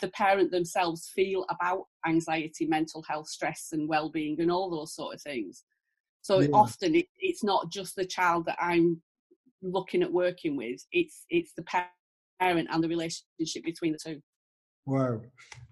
the 0.00 0.08
parent 0.08 0.50
themselves, 0.50 1.10
feel 1.14 1.46
about 1.48 1.84
anxiety, 2.06 2.66
mental 2.66 3.04
health, 3.08 3.28
stress, 3.28 3.68
and 3.72 3.88
well-being, 3.88 4.40
and 4.40 4.50
all 4.50 4.68
those 4.68 4.94
sort 4.94 5.14
of 5.14 5.22
things. 5.22 5.64
So 6.22 6.40
Yeah. 6.40 6.48
often 6.52 6.94
it, 6.96 7.06
it's 7.18 7.44
not 7.44 7.70
just 7.70 7.94
the 7.94 8.04
child 8.04 8.46
that 8.46 8.58
I'm 8.60 9.00
looking 9.62 10.02
at 10.02 10.12
working 10.12 10.56
with; 10.56 10.84
it's 10.90 11.24
it's 11.30 11.52
the 11.54 11.64
parent 12.40 12.68
and 12.70 12.82
the 12.82 12.88
relationship 12.88 13.62
between 13.62 13.92
the 13.92 13.98
two. 13.98 14.20
Wow. 14.86 15.20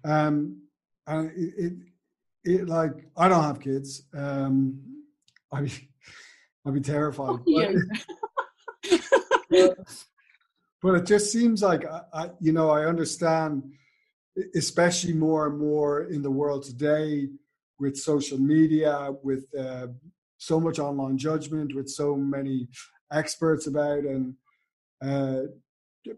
Um, 0.03 0.61
and 1.07 1.31
it, 1.35 1.53
it, 1.57 1.73
it, 2.43 2.67
like, 2.67 2.93
I 3.15 3.27
don't 3.27 3.43
have 3.43 3.59
kids. 3.59 4.03
Um, 4.15 4.79
I'd 5.51 5.65
be, 5.65 5.89
I'd 6.65 6.73
be 6.73 6.81
terrified. 6.81 7.39
Yeah. 7.45 7.73
but, 9.49 9.77
but 10.81 10.95
it 10.95 11.05
just 11.05 11.31
seems 11.31 11.61
like, 11.61 11.85
I, 11.85 12.01
I, 12.13 12.29
you 12.39 12.51
know, 12.51 12.69
I 12.69 12.85
understand, 12.85 13.63
especially 14.55 15.13
more 15.13 15.47
and 15.47 15.59
more 15.59 16.03
in 16.05 16.21
the 16.21 16.31
world 16.31 16.63
today 16.63 17.27
with 17.79 17.97
social 17.97 18.39
media, 18.39 19.13
with 19.23 19.45
uh, 19.57 19.87
so 20.37 20.59
much 20.59 20.79
online 20.79 21.17
judgment, 21.17 21.75
with 21.75 21.89
so 21.89 22.15
many 22.15 22.67
experts 23.11 23.67
about, 23.67 23.99
and 23.99 24.35
uh, 25.03 25.41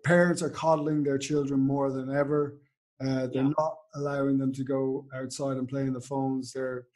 parents 0.03 0.41
are 0.41 0.49
coddling 0.49 1.03
their 1.03 1.17
children 1.17 1.59
more 1.59 1.91
than 1.91 2.15
ever. 2.15 2.55
Uh, 3.01 3.27
they're 3.27 3.43
Yeah. 3.43 3.53
not 3.57 3.77
allowing 3.95 4.37
them 4.37 4.53
to 4.53 4.63
go 4.63 5.07
outside 5.13 5.57
and 5.57 5.67
play 5.67 5.81
on 5.87 5.93
the 5.93 6.01
phones. 6.01 6.53
They're 6.53 6.87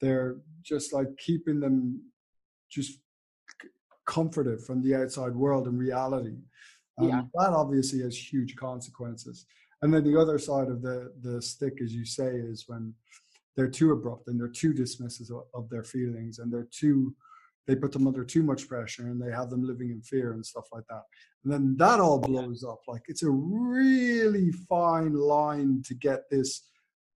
they're 0.00 0.36
just 0.62 0.92
like 0.92 1.08
keeping 1.16 1.58
them 1.58 2.02
just 2.68 3.00
comforted 4.04 4.60
from 4.60 4.82
the 4.82 4.94
outside 4.94 5.34
world 5.34 5.66
and 5.66 5.78
reality. 5.78 6.36
Um, 6.98 7.08
Yeah. 7.08 7.22
That 7.34 7.52
obviously 7.54 8.00
has 8.02 8.16
huge 8.32 8.56
consequences. 8.56 9.46
And 9.82 9.92
then 9.92 10.04
the 10.04 10.18
other 10.20 10.38
side 10.38 10.68
of 10.68 10.82
the 10.82 11.14
the 11.22 11.40
stick, 11.40 11.80
as 11.80 11.94
you 11.94 12.04
say, 12.04 12.36
is 12.36 12.68
when 12.68 12.94
they're 13.56 13.70
too 13.70 13.92
abrupt 13.92 14.28
and 14.28 14.38
they're 14.38 14.48
too 14.48 14.74
dismissive 14.74 15.30
of, 15.30 15.46
of 15.54 15.70
their 15.70 15.82
feelings 15.84 16.38
and 16.40 16.52
they're 16.52 16.68
too 16.70 17.16
they 17.66 17.74
put 17.74 17.92
them 17.92 18.06
under 18.06 18.24
too 18.24 18.42
much 18.42 18.68
pressure 18.68 19.08
and 19.08 19.20
they 19.20 19.32
have 19.32 19.50
them 19.50 19.66
living 19.66 19.90
in 19.90 20.00
fear 20.02 20.32
and 20.32 20.44
stuff 20.44 20.66
like 20.72 20.84
that. 20.88 21.02
And 21.44 21.52
then 21.52 21.76
that 21.78 22.00
all 22.00 22.18
blows 22.18 22.64
up. 22.64 22.80
Like 22.86 23.02
it's 23.08 23.22
a 23.22 23.30
really 23.30 24.52
fine 24.68 25.14
line 25.14 25.82
to 25.86 25.94
get 25.94 26.30
this 26.30 26.62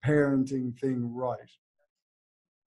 parenting 0.06 0.78
thing 0.80 1.14
right. 1.14 1.38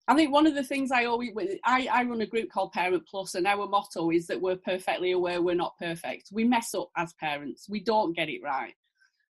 I 0.08 0.14
think 0.14 0.32
one 0.32 0.46
of 0.46 0.56
the 0.56 0.64
things 0.64 0.90
I 0.90 1.04
always 1.04 1.30
I, 1.64 1.88
I 1.90 2.02
run 2.02 2.20
a 2.20 2.26
group 2.26 2.50
called 2.50 2.72
Parent 2.72 3.06
Plus, 3.06 3.36
and 3.36 3.46
our 3.46 3.68
motto 3.68 4.10
is 4.10 4.26
that 4.26 4.40
we're 4.40 4.56
perfectly 4.56 5.12
aware 5.12 5.40
we're 5.40 5.54
not 5.54 5.78
perfect. 5.78 6.30
We 6.32 6.42
mess 6.42 6.74
up 6.74 6.90
as 6.96 7.12
parents. 7.14 7.68
We 7.68 7.78
don't 7.78 8.16
get 8.16 8.28
it 8.28 8.42
right. 8.42 8.74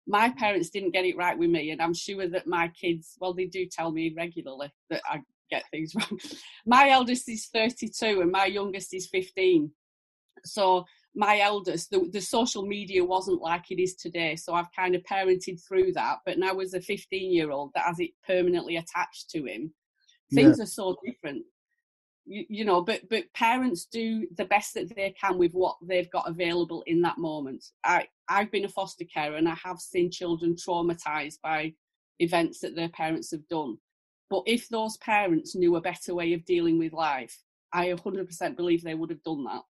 My 0.08 0.30
parents 0.30 0.70
didn't 0.70 0.92
get 0.92 1.04
it 1.04 1.18
right 1.18 1.38
with 1.38 1.50
me, 1.50 1.72
and 1.72 1.82
I'm 1.82 1.94
sure 1.94 2.30
that 2.30 2.48
my 2.48 2.70
kids, 2.70 3.18
well, 3.20 3.34
they 3.34 3.46
do 3.46 3.66
tell 3.66 3.92
me 3.92 4.14
regularly 4.16 4.72
that 4.90 5.02
I 5.06 5.20
get 5.50 5.64
things 5.72 5.94
wrong. 5.96 6.20
My 6.66 6.90
eldest 6.90 7.30
is 7.30 7.48
32, 7.54 8.22
and 8.22 8.32
my 8.32 8.46
youngest 8.46 8.94
is 8.94 9.08
15. 9.08 9.72
So 10.46 10.86
my 11.16 11.40
eldest, 11.40 11.90
the, 11.90 12.08
the 12.12 12.22
social 12.22 12.66
media 12.66 13.04
wasn't 13.04 13.42
like 13.42 13.72
it 13.72 13.82
is 13.82 13.96
today. 13.96 14.36
So 14.36 14.54
I've 14.54 14.72
kind 14.76 14.96
of 14.96 15.04
parented 15.04 15.62
through 15.68 15.94
that. 15.94 16.20
But 16.26 16.40
now 16.40 16.60
as 16.60 16.74
a 16.74 16.82
15 16.82 17.34
year 17.34 17.52
old 17.52 17.72
that 17.76 17.86
has 17.86 18.00
it 18.00 18.12
permanently 18.26 18.78
attached 18.78 19.30
to 19.32 19.44
him, 19.46 19.74
things 20.34 20.60
are 20.60 20.66
so 20.66 20.96
different 21.06 21.44
you, 22.30 22.46
you 22.48 22.66
know 22.66 22.82
but 22.82 23.02
but 23.10 23.32
parents 23.34 23.88
do 23.92 24.28
the 24.38 24.46
best 24.46 24.76
that 24.76 24.96
they 24.96 25.14
can 25.20 25.38
with 25.38 25.52
what 25.54 25.76
they've 25.82 26.12
got 26.12 26.30
available 26.30 26.84
in 26.86 27.02
that 27.02 27.18
moment 27.18 27.66
i 27.84 28.06
i've 28.30 28.52
been 28.52 28.66
a 28.66 28.70
foster 28.70 29.06
carer 29.12 29.36
and 29.36 29.50
i 29.50 29.58
have 29.64 29.80
seen 29.80 30.12
children 30.12 30.56
traumatized 30.56 31.42
by 31.42 31.74
events 32.20 32.60
that 32.60 32.76
their 32.76 32.90
parents 32.90 33.32
have 33.32 33.46
done 33.48 33.78
but 34.30 34.44
if 34.46 34.70
those 34.70 34.98
parents 34.98 35.56
knew 35.56 35.76
a 35.76 35.82
better 35.82 36.14
way 36.14 36.34
of 36.34 36.46
dealing 36.46 36.78
with 36.78 36.94
life 36.94 37.38
i 37.74 37.88
100% 37.88 38.56
believe 38.56 38.84
they 38.84 38.96
would 38.96 39.10
have 39.10 39.24
done 39.24 39.44
that. 39.44 39.62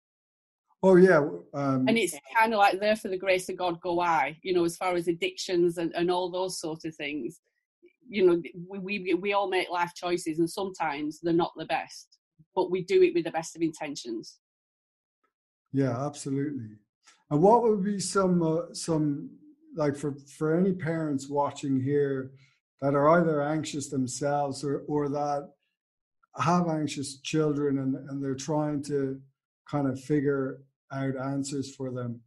Oh 0.81 0.95
yeah, 0.95 1.19
um, 1.53 1.85
and 1.89 1.97
it's 1.97 2.15
kind 2.37 2.53
of 2.53 2.59
like 2.59 2.79
there 2.79 2.95
for 2.95 3.09
the 3.09 3.17
grace 3.17 3.49
of 3.49 3.57
god 3.57 3.81
go 3.81 3.99
i 3.99 4.37
you 4.43 4.53
know 4.53 4.63
as 4.63 4.77
far 4.77 4.95
as 4.95 5.09
addictions 5.09 5.77
and, 5.77 5.93
and 5.93 6.09
all 6.09 6.29
those 6.31 6.59
sort 6.59 6.85
of 6.85 6.95
things. 6.95 7.41
You 8.07 8.25
know 8.25 8.41
we, 8.67 8.79
we 8.79 9.13
we 9.13 9.33
all 9.33 9.49
make 9.49 9.69
life 9.69 9.93
choices 9.93 10.39
and 10.39 10.49
sometimes 10.49 11.19
they're 11.19 11.33
not 11.33 11.51
the 11.57 11.65
best 11.65 12.19
but 12.55 12.71
we 12.71 12.83
do 12.83 13.01
it 13.03 13.13
with 13.13 13.25
the 13.25 13.31
best 13.31 13.55
of 13.55 13.61
intentions. 13.61 14.39
Yeah, 15.71 16.05
absolutely. 16.05 16.77
And 17.29 17.41
what 17.41 17.63
would 17.63 17.83
be 17.83 17.99
some 17.99 18.41
uh, 18.41 18.73
some 18.73 19.29
like 19.75 19.95
for 19.95 20.15
for 20.37 20.55
any 20.55 20.73
parents 20.73 21.29
watching 21.29 21.79
here 21.79 22.31
that 22.81 22.95
are 22.95 23.19
either 23.19 23.41
anxious 23.41 23.89
themselves 23.89 24.63
or 24.63 24.83
or 24.87 25.09
that 25.09 25.49
have 26.37 26.67
anxious 26.67 27.19
children 27.19 27.79
and 27.79 27.95
and 28.09 28.23
they're 28.23 28.35
trying 28.35 28.81
to 28.83 29.19
kind 29.69 29.87
of 29.87 29.99
figure 29.99 30.61
out 30.91 31.15
answers 31.17 31.75
for 31.75 31.91
them. 31.91 32.21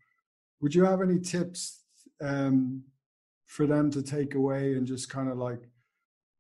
Would 0.61 0.75
you 0.75 0.85
have 0.85 1.03
any 1.03 1.19
tips 1.19 1.83
um, 2.21 2.85
for 3.47 3.67
them 3.67 3.91
to 3.91 4.03
take 4.03 4.35
away 4.37 4.75
and 4.75 4.87
just 4.87 5.11
kind 5.11 5.29
of 5.29 5.39
like 5.39 5.69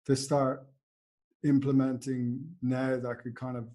to 0.07 0.15
start 0.15 0.65
implementing 1.45 2.41
now 2.63 2.97
that 2.97 3.19
could 3.19 3.35
kind 3.35 3.57
of 3.57 3.69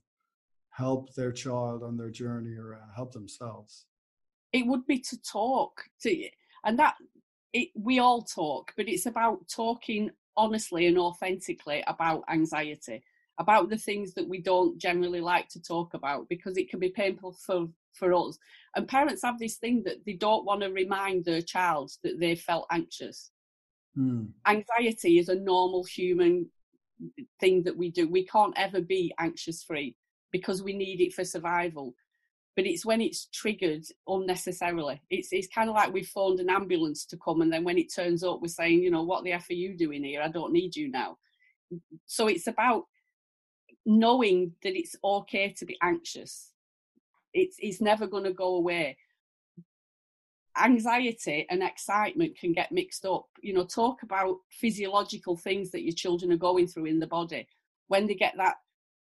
help 0.69 1.13
their 1.15 1.33
child 1.33 1.83
on 1.83 1.97
their 1.97 2.09
journey 2.09 2.55
or 2.55 2.75
uh, 2.75 2.95
help 2.95 3.11
themselves? 3.11 3.87
it 4.53 4.65
would 4.65 4.85
be 4.85 4.99
to 4.99 5.21
talk 5.21 5.83
to 6.01 6.29
and 6.63 6.79
that 6.79 6.95
it 7.53 7.69
we 7.75 7.99
all 7.99 8.21
talk 8.21 8.73
but 8.77 8.87
it's 8.87 9.05
about 9.05 9.47
talking 9.47 10.09
honestly 10.37 10.87
and 10.87 10.97
authentically 10.97 11.83
about 11.87 12.23
anxiety 12.29 13.03
about 13.39 13.69
the 13.69 13.77
things 13.77 14.13
that 14.13 14.27
we 14.27 14.41
don't 14.41 14.79
generally 14.79 15.21
like 15.21 15.47
to 15.49 15.61
talk 15.61 15.93
about 15.93 16.27
because 16.29 16.57
it 16.57 16.69
can 16.69 16.79
be 16.79 16.89
painful 16.89 17.33
for 17.45 17.67
for 17.93 18.13
us 18.13 18.37
and 18.75 18.87
parents 18.87 19.23
have 19.23 19.39
this 19.39 19.57
thing 19.57 19.81
that 19.83 20.05
they 20.05 20.13
don't 20.13 20.45
want 20.45 20.61
to 20.61 20.69
remind 20.69 21.25
their 21.25 21.41
child 21.41 21.91
that 22.03 22.19
they 22.19 22.35
felt 22.35 22.67
anxious 22.71 23.31
Mm. 23.97 24.29
anxiety 24.45 25.17
is 25.17 25.29
a 25.29 25.33
normal 25.35 25.83
human 25.83 26.47
thing 27.39 27.63
that 27.63 27.75
we 27.75 27.89
do. 27.89 28.07
We 28.07 28.25
can't 28.25 28.53
ever 28.57 28.81
be 28.81 29.13
anxious 29.19 29.63
free 29.63 29.95
because 30.31 30.63
we 30.63 30.73
need 30.73 31.01
it 31.01 31.13
for 31.13 31.23
survival. 31.23 31.95
But 32.57 32.65
it's 32.65 32.85
when 32.85 32.99
it's 32.99 33.27
triggered 33.27 33.85
unnecessarily. 34.07 34.99
It's 35.09 35.29
it's 35.31 35.47
kind 35.47 35.69
of 35.69 35.75
like 35.75 35.93
we've 35.93 36.07
phoned 36.07 36.41
an 36.41 36.49
ambulance 36.49 37.05
to 37.05 37.17
come, 37.17 37.41
and 37.41 37.53
then 37.53 37.63
when 37.63 37.77
it 37.77 37.93
turns 37.93 38.23
up, 38.23 38.41
we're 38.41 38.49
saying, 38.49 38.81
you 38.81 38.91
know, 38.91 39.03
what 39.03 39.23
the 39.23 39.31
f 39.31 39.49
are 39.49 39.53
you 39.53 39.77
doing 39.77 40.03
here? 40.03 40.21
I 40.21 40.27
don't 40.27 40.51
need 40.51 40.75
you 40.75 40.89
now. 40.89 41.17
So 42.07 42.27
it's 42.27 42.47
about 42.47 42.85
knowing 43.85 44.53
that 44.63 44.75
it's 44.75 44.95
okay 45.03 45.53
to 45.53 45.65
be 45.65 45.77
anxious. 45.81 46.51
It's 47.33 47.57
it's 47.59 47.79
never 47.79 48.07
going 48.07 48.25
to 48.25 48.33
go 48.33 48.55
away 48.57 48.97
anxiety 50.57 51.45
and 51.49 51.61
excitement 51.61 52.37
can 52.39 52.53
get 52.53 52.71
mixed 52.71 53.05
up. 53.05 53.27
You 53.41 53.53
know, 53.53 53.65
talk 53.65 54.03
about 54.03 54.37
physiological 54.49 55.37
things 55.37 55.71
that 55.71 55.83
your 55.83 55.93
children 55.93 56.31
are 56.31 56.37
going 56.37 56.67
through 56.67 56.85
in 56.85 56.99
the 56.99 57.07
body. 57.07 57.47
When 57.87 58.07
they 58.07 58.15
get 58.15 58.33
that 58.37 58.55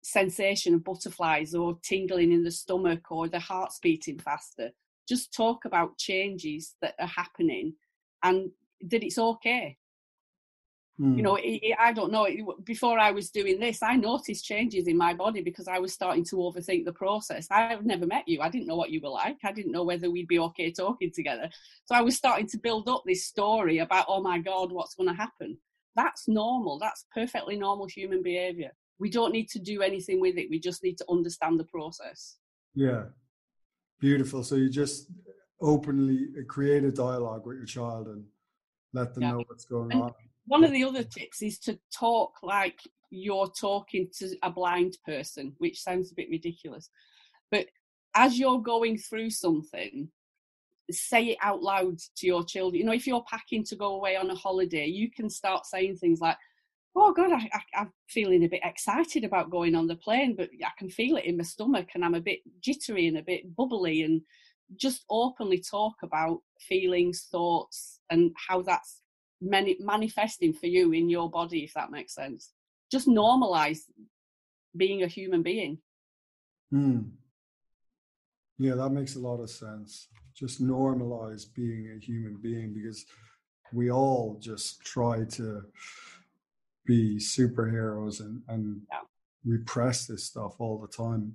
sensation 0.04 0.74
of 0.74 0.84
butterflies 0.84 1.54
or 1.54 1.78
tingling 1.82 2.30
in 2.30 2.44
the 2.44 2.50
stomach 2.50 3.10
or 3.10 3.26
the 3.26 3.38
heart's 3.40 3.78
beating 3.78 4.18
faster, 4.18 4.70
just 5.08 5.32
talk 5.32 5.64
about 5.64 5.98
changes 5.98 6.74
that 6.82 6.94
are 7.00 7.06
happening 7.06 7.74
and 8.22 8.50
that 8.82 9.02
it's 9.02 9.18
okay. 9.18 9.78
Mm. 11.00 11.16
You 11.16 11.22
know, 11.22 11.36
it, 11.36 11.60
it, 11.62 11.76
I 11.78 11.92
don't 11.92 12.12
know. 12.12 12.24
It, 12.24 12.44
before 12.64 12.98
I 12.98 13.12
was 13.12 13.30
doing 13.30 13.58
this, 13.58 13.82
I 13.82 13.96
noticed 13.96 14.44
changes 14.44 14.86
in 14.86 14.96
my 14.96 15.14
body 15.14 15.40
because 15.40 15.68
I 15.68 15.78
was 15.78 15.94
starting 15.94 16.24
to 16.26 16.36
overthink 16.36 16.84
the 16.84 16.92
process. 16.92 17.48
I've 17.50 17.86
never 17.86 18.06
met 18.06 18.28
you. 18.28 18.42
I 18.42 18.50
didn't 18.50 18.66
know 18.66 18.76
what 18.76 18.90
you 18.90 19.00
were 19.02 19.08
like. 19.08 19.38
I 19.42 19.52
didn't 19.52 19.72
know 19.72 19.84
whether 19.84 20.10
we'd 20.10 20.28
be 20.28 20.38
okay 20.38 20.70
talking 20.70 21.10
together. 21.12 21.48
So 21.86 21.94
I 21.94 22.02
was 22.02 22.14
starting 22.14 22.46
to 22.48 22.58
build 22.58 22.88
up 22.88 23.02
this 23.06 23.24
story 23.24 23.78
about, 23.78 24.04
oh 24.08 24.22
my 24.22 24.38
God, 24.38 24.70
what's 24.70 24.94
going 24.94 25.08
to 25.08 25.14
happen? 25.14 25.56
That's 25.96 26.28
normal. 26.28 26.78
That's 26.78 27.06
perfectly 27.12 27.56
normal 27.56 27.86
human 27.86 28.22
behavior. 28.22 28.72
We 28.98 29.10
don't 29.10 29.32
need 29.32 29.48
to 29.50 29.58
do 29.58 29.82
anything 29.82 30.20
with 30.20 30.36
it. 30.36 30.48
We 30.50 30.58
just 30.60 30.82
need 30.82 30.98
to 30.98 31.04
understand 31.10 31.58
the 31.58 31.64
process. 31.64 32.36
Yeah, 32.74 33.04
beautiful. 34.00 34.42
So 34.44 34.56
you 34.56 34.68
just 34.68 35.08
openly 35.60 36.28
create 36.48 36.84
a 36.84 36.92
dialogue 36.92 37.46
with 37.46 37.56
your 37.56 37.66
child 37.66 38.08
and 38.08 38.24
let 38.92 39.14
them 39.14 39.22
Yeah. 39.22 39.32
know 39.32 39.44
what's 39.48 39.64
going 39.64 39.92
And- 39.92 40.02
on. 40.02 40.14
One 40.46 40.62
of 40.62 40.72
the 40.72 40.84
other 40.84 41.02
tips 41.02 41.42
is 41.42 41.58
to 41.60 41.78
talk 41.90 42.42
like 42.42 42.80
you're 43.10 43.48
talking 43.48 44.10
to 44.18 44.36
a 44.42 44.50
blind 44.50 44.98
person, 45.06 45.54
which 45.58 45.80
sounds 45.80 46.12
a 46.12 46.14
bit 46.14 46.28
ridiculous. 46.28 46.90
But 47.50 47.68
as 48.14 48.38
you're 48.38 48.60
going 48.60 48.98
through 48.98 49.30
something, 49.30 50.10
say 50.90 51.28
it 51.30 51.38
out 51.40 51.62
loud 51.62 51.98
to 52.16 52.26
your 52.26 52.44
children. 52.44 52.78
You 52.80 52.84
know, 52.84 52.92
if 52.92 53.06
you're 53.06 53.24
packing 53.24 53.64
to 53.64 53.76
go 53.76 53.94
away 53.94 54.16
on 54.16 54.30
a 54.30 54.34
holiday, 54.34 54.86
you 54.86 55.10
can 55.10 55.30
start 55.30 55.64
saying 55.64 55.96
things 55.96 56.20
like, 56.20 56.36
Oh 56.96 57.12
God, 57.12 57.32
I, 57.32 57.50
I, 57.52 57.60
I'm 57.80 57.92
feeling 58.08 58.44
a 58.44 58.48
bit 58.48 58.60
excited 58.62 59.24
about 59.24 59.50
going 59.50 59.74
on 59.74 59.86
the 59.86 59.96
plane, 59.96 60.36
but 60.36 60.50
I 60.64 60.70
can 60.78 60.88
feel 60.88 61.16
it 61.16 61.24
in 61.24 61.36
my 61.36 61.42
stomach 61.42 61.88
and 61.94 62.04
I'm 62.04 62.14
a 62.14 62.20
bit 62.20 62.40
jittery 62.60 63.08
and 63.08 63.18
a 63.18 63.22
bit 63.22 63.54
bubbly. 63.56 64.02
And 64.02 64.22
just 64.76 65.04
openly 65.10 65.60
talk 65.60 65.94
about 66.02 66.40
feelings, 66.60 67.28
thoughts, 67.30 68.00
and 68.10 68.32
how 68.48 68.62
that's 68.62 69.02
manifesting 69.40 70.52
for 70.52 70.66
you 70.66 70.92
in 70.92 71.10
your 71.10 71.30
body, 71.30 71.64
if 71.64 71.74
that 71.74 71.90
makes 71.90 72.14
sense. 72.14 72.52
Just 72.90 73.08
normalize 73.08 73.80
being 74.76 75.02
a 75.02 75.08
human 75.08 75.42
being. 75.42 75.78
Hmm. 76.70 77.00
Yeah, 78.58 78.74
that 78.76 78.90
makes 78.90 79.16
a 79.16 79.20
lot 79.20 79.40
of 79.40 79.50
sense. 79.50 80.08
Just 80.34 80.62
normalize 80.62 81.52
being 81.54 81.96
a 81.96 82.04
human 82.04 82.36
being 82.40 82.72
because 82.72 83.04
we 83.72 83.90
all 83.90 84.38
just 84.40 84.80
try 84.84 85.24
to 85.24 85.62
be 86.86 87.16
superheroes 87.16 88.20
and, 88.20 88.42
and 88.48 88.80
yeah. 88.90 89.00
repress 89.44 90.06
this 90.06 90.24
stuff 90.24 90.60
all 90.60 90.78
the 90.78 90.88
time. 90.88 91.34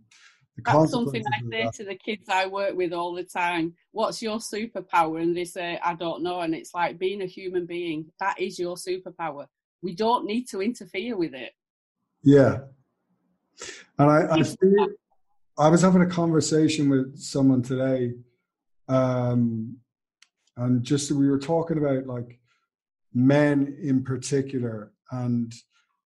The 0.56 0.64
That's 0.66 0.92
something 0.92 1.24
I 1.26 1.40
say 1.50 1.64
that. 1.64 1.74
to 1.76 1.86
the 1.86 1.96
kids 1.96 2.28
I 2.30 2.48
work 2.48 2.76
with 2.76 2.94
all 2.94 3.14
the 3.14 3.24
time. 3.24 3.74
What's 3.92 4.22
your 4.22 4.38
superpower? 4.38 5.22
And 5.22 5.36
they 5.36 5.46
say, 5.46 5.80
I 5.84 5.94
don't 5.96 6.24
know. 6.24 6.42
And 6.42 6.54
it's 6.54 6.74
like 6.74 7.00
being 7.00 7.22
a 7.22 7.26
human 7.26 7.66
being, 7.66 8.12
that 8.20 8.40
is 8.40 8.60
your 8.60 8.76
superpower. 8.76 9.46
We 9.82 9.96
don't 9.96 10.26
need 10.26 10.50
to 10.50 10.62
interfere 10.62 11.16
with 11.16 11.34
it. 11.34 11.54
Yeah. 12.24 12.60
And 13.98 14.10
I, 14.10 14.28
I 14.36 14.44
feel, 14.44 14.88
I 15.58 15.70
was 15.70 15.82
having 15.82 16.02
a 16.02 16.08
conversation 16.08 16.90
with 16.90 17.18
someone 17.18 17.62
today, 17.62 18.14
um, 18.88 19.78
and 20.56 20.84
just 20.84 21.12
we 21.12 21.30
were 21.30 21.40
talking 21.40 21.78
about 21.78 22.06
like 22.06 22.40
men 23.14 23.78
in 23.82 24.04
particular 24.04 24.92
and 25.12 25.54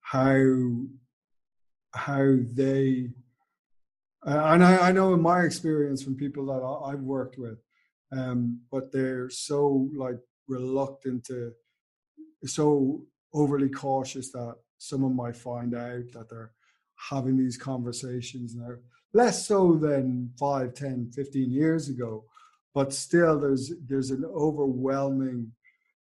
how 0.01 0.83
how 1.93 2.35
they 2.53 3.09
and 4.23 4.63
I, 4.63 4.89
I 4.89 4.91
know 4.91 5.13
in 5.13 5.21
my 5.21 5.43
experience 5.43 6.03
from 6.03 6.15
people 6.15 6.47
that 6.47 6.61
I, 6.61 6.91
have 6.91 7.01
worked 7.01 7.37
with, 7.37 7.59
um, 8.11 8.59
but 8.69 8.91
they're 8.91 9.29
so 9.29 9.89
like 9.95 10.17
reluctant 10.49 11.23
to, 11.25 11.53
so 12.45 13.03
overly 13.33 13.69
cautious 13.69 14.31
that 14.31 14.55
someone 14.79 15.15
might 15.15 15.35
find 15.35 15.73
out 15.75 16.11
that 16.13 16.27
they're 16.29 16.51
having 17.09 17.37
these 17.37 17.57
conversations 17.57 18.53
now. 18.55 18.75
Less 19.13 19.47
so 19.47 19.75
than 19.75 20.31
5, 20.37 20.73
10, 20.73 21.11
15 21.15 21.49
years 21.51 21.87
ago, 21.87 22.25
but 22.73 22.93
still 22.93 23.39
there's 23.39 23.71
there's 23.87 24.11
an 24.11 24.25
overwhelming 24.25 25.51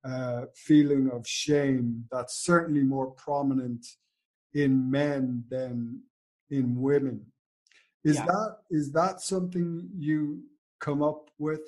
uh, 0.05 0.45
feeling 0.55 1.09
of 1.11 1.27
shame 1.27 2.05
that's 2.11 2.43
certainly 2.43 2.83
more 2.83 3.11
prominent 3.11 3.85
in 4.53 4.89
men 4.89 5.43
than 5.49 6.01
in 6.49 6.79
women. 6.79 7.25
Is 8.03 8.17
yeah. 8.17 8.25
that 8.25 8.57
is 8.69 8.91
that 8.91 9.21
something 9.21 9.89
you 9.97 10.43
come 10.79 11.01
up 11.01 11.31
with? 11.39 11.65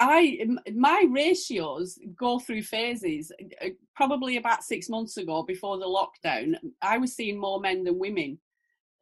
I 0.00 0.38
my 0.74 1.04
ratios 1.10 1.98
go 2.16 2.38
through 2.38 2.62
phases. 2.62 3.30
Uh, 3.62 3.68
probably 3.94 4.36
about 4.36 4.64
six 4.64 4.88
months 4.88 5.16
ago, 5.18 5.42
before 5.42 5.76
the 5.78 5.84
lockdown, 5.84 6.54
I 6.80 6.98
was 6.98 7.14
seeing 7.14 7.38
more 7.38 7.60
men 7.60 7.84
than 7.84 7.98
women. 7.98 8.38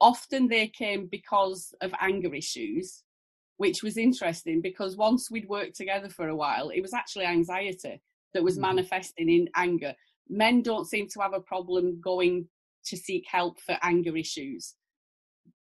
Often 0.00 0.48
they 0.48 0.68
came 0.68 1.06
because 1.06 1.74
of 1.80 1.92
anger 2.00 2.34
issues, 2.34 3.04
which 3.56 3.82
was 3.82 3.96
interesting 3.96 4.60
because 4.60 4.96
once 4.96 5.30
we'd 5.30 5.48
worked 5.48 5.76
together 5.76 6.08
for 6.08 6.28
a 6.28 6.36
while, 6.36 6.68
it 6.68 6.80
was 6.80 6.92
actually 6.92 7.24
anxiety 7.24 8.00
that 8.34 8.42
was 8.42 8.54
mm-hmm. 8.54 8.62
manifesting 8.62 9.28
in 9.28 9.48
anger. 9.56 9.94
Men 10.28 10.62
don't 10.62 10.88
seem 10.88 11.08
to 11.08 11.20
have 11.20 11.32
a 11.32 11.40
problem 11.40 12.00
going 12.02 12.48
to 12.86 12.96
seek 12.96 13.24
help 13.30 13.58
for 13.60 13.78
anger 13.82 14.16
issues. 14.16 14.74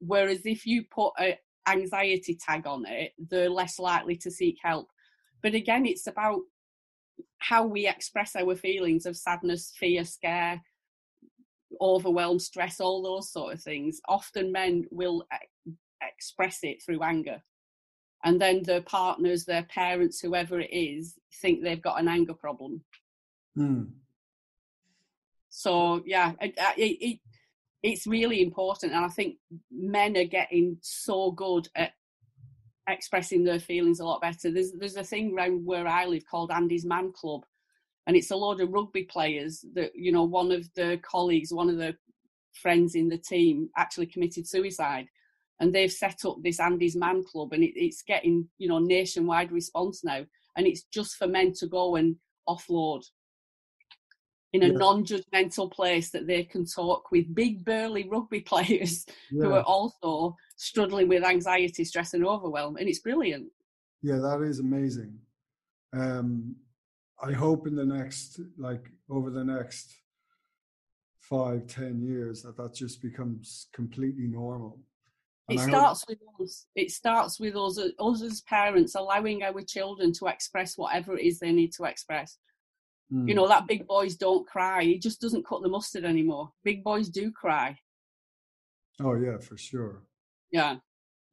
Whereas 0.00 0.40
if 0.44 0.66
you 0.66 0.84
put 0.90 1.12
an 1.18 1.34
anxiety 1.68 2.36
tag 2.36 2.66
on 2.66 2.84
it, 2.86 3.12
they're 3.18 3.50
less 3.50 3.78
likely 3.78 4.16
to 4.16 4.30
seek 4.30 4.56
help. 4.62 4.88
But 5.42 5.54
again, 5.54 5.86
it's 5.86 6.06
about 6.06 6.40
how 7.38 7.66
we 7.66 7.86
express 7.86 8.34
our 8.34 8.56
feelings 8.56 9.06
of 9.06 9.16
sadness, 9.16 9.72
fear, 9.78 10.04
scare, 10.04 10.60
overwhelm, 11.80 12.38
stress, 12.38 12.80
all 12.80 13.02
those 13.02 13.30
sort 13.30 13.54
of 13.54 13.62
things. 13.62 14.00
Often 14.08 14.52
men 14.52 14.84
will 14.90 15.24
express 16.02 16.58
it 16.62 16.82
through 16.84 17.02
anger 17.02 17.42
and 18.24 18.40
then 18.40 18.62
their 18.62 18.80
partners, 18.80 19.44
their 19.44 19.64
parents, 19.64 20.20
whoever 20.20 20.58
it 20.58 20.72
is, 20.72 21.14
think 21.40 21.62
they've 21.62 21.82
got 21.82 22.00
an 22.00 22.08
anger 22.08 22.34
problem. 22.34 22.82
Mm. 23.56 23.90
So 25.50 26.02
yeah, 26.06 26.32
it, 26.40 26.54
it, 26.76 26.98
it, 27.00 27.18
it's 27.82 28.06
really 28.06 28.42
important, 28.42 28.92
and 28.92 29.04
I 29.04 29.08
think 29.08 29.36
men 29.70 30.16
are 30.16 30.24
getting 30.24 30.78
so 30.80 31.30
good 31.30 31.68
at 31.76 31.92
expressing 32.88 33.44
their 33.44 33.60
feelings 33.60 34.00
a 34.00 34.04
lot 34.04 34.22
better. 34.22 34.50
There's 34.50 34.72
there's 34.72 34.96
a 34.96 35.04
thing 35.04 35.34
around 35.34 35.64
where 35.64 35.86
I 35.86 36.06
live 36.06 36.24
called 36.28 36.50
Andy's 36.50 36.86
Man 36.86 37.12
Club, 37.12 37.44
and 38.06 38.16
it's 38.16 38.30
a 38.30 38.36
load 38.36 38.60
of 38.60 38.72
rugby 38.72 39.04
players 39.04 39.64
that 39.74 39.92
you 39.94 40.12
know 40.12 40.24
one 40.24 40.50
of 40.50 40.66
the 40.74 40.98
colleagues, 41.02 41.52
one 41.52 41.68
of 41.68 41.76
the 41.76 41.94
friends 42.54 42.94
in 42.94 43.08
the 43.08 43.18
team 43.18 43.68
actually 43.76 44.06
committed 44.06 44.48
suicide 44.48 45.08
and 45.60 45.72
they've 45.72 45.92
set 45.92 46.24
up 46.24 46.36
this 46.42 46.60
Andy's 46.60 46.96
Man 46.96 47.22
Club, 47.24 47.52
and 47.52 47.62
it, 47.62 47.72
it's 47.76 48.02
getting 48.02 48.48
you 48.58 48.68
know 48.68 48.78
nationwide 48.78 49.52
response 49.52 50.04
now, 50.04 50.24
and 50.56 50.66
it's 50.66 50.84
just 50.92 51.16
for 51.16 51.26
men 51.26 51.52
to 51.54 51.66
go 51.66 51.96
and 51.96 52.16
offload 52.48 53.02
in 54.52 54.62
a 54.62 54.66
yeah. 54.68 54.78
non-judgmental 54.78 55.72
place 55.72 56.10
that 56.10 56.28
they 56.28 56.44
can 56.44 56.64
talk 56.64 57.10
with 57.10 57.34
big 57.34 57.64
burly 57.64 58.08
rugby 58.08 58.40
players 58.52 59.04
yeah. 59.32 59.44
who 59.44 59.52
are 59.52 59.62
also 59.62 60.36
struggling 60.56 61.08
with 61.08 61.24
anxiety, 61.24 61.84
stress, 61.84 62.14
and 62.14 62.24
overwhelm, 62.24 62.76
and 62.76 62.88
it's 62.88 63.00
brilliant. 63.00 63.46
Yeah, 64.02 64.16
that 64.16 64.42
is 64.42 64.60
amazing. 64.60 65.18
Um, 65.96 66.56
I 67.22 67.32
hope 67.32 67.66
in 67.66 67.74
the 67.74 67.86
next, 67.86 68.40
like 68.58 68.90
over 69.08 69.30
the 69.30 69.44
next 69.44 69.94
five, 71.18 71.66
ten 71.66 72.02
years, 72.02 72.42
that 72.42 72.56
that 72.56 72.74
just 72.74 73.00
becomes 73.00 73.68
completely 73.72 74.26
normal 74.26 74.78
it 75.48 75.60
starts 75.60 76.04
with 76.08 76.18
us. 76.40 76.66
It 76.74 76.90
starts 76.90 77.38
with 77.38 77.56
us, 77.56 77.78
us 77.78 78.22
as 78.22 78.40
parents, 78.42 78.94
allowing 78.94 79.42
our 79.42 79.60
children 79.62 80.12
to 80.14 80.26
express 80.26 80.78
whatever 80.78 81.18
it 81.18 81.24
is 81.24 81.38
they 81.38 81.52
need 81.52 81.72
to 81.74 81.84
express. 81.84 82.38
Mm. 83.12 83.28
You 83.28 83.34
know, 83.34 83.46
that 83.48 83.66
big 83.66 83.86
boys 83.86 84.16
don't 84.16 84.46
cry. 84.46 84.82
It 84.84 85.02
just 85.02 85.20
doesn't 85.20 85.46
cut 85.46 85.62
the 85.62 85.68
mustard 85.68 86.04
anymore. 86.04 86.50
Big 86.64 86.82
boys 86.82 87.08
do 87.08 87.30
cry. 87.30 87.76
Oh 89.02 89.14
yeah, 89.14 89.38
for 89.38 89.58
sure. 89.58 90.04
Yeah. 90.50 90.76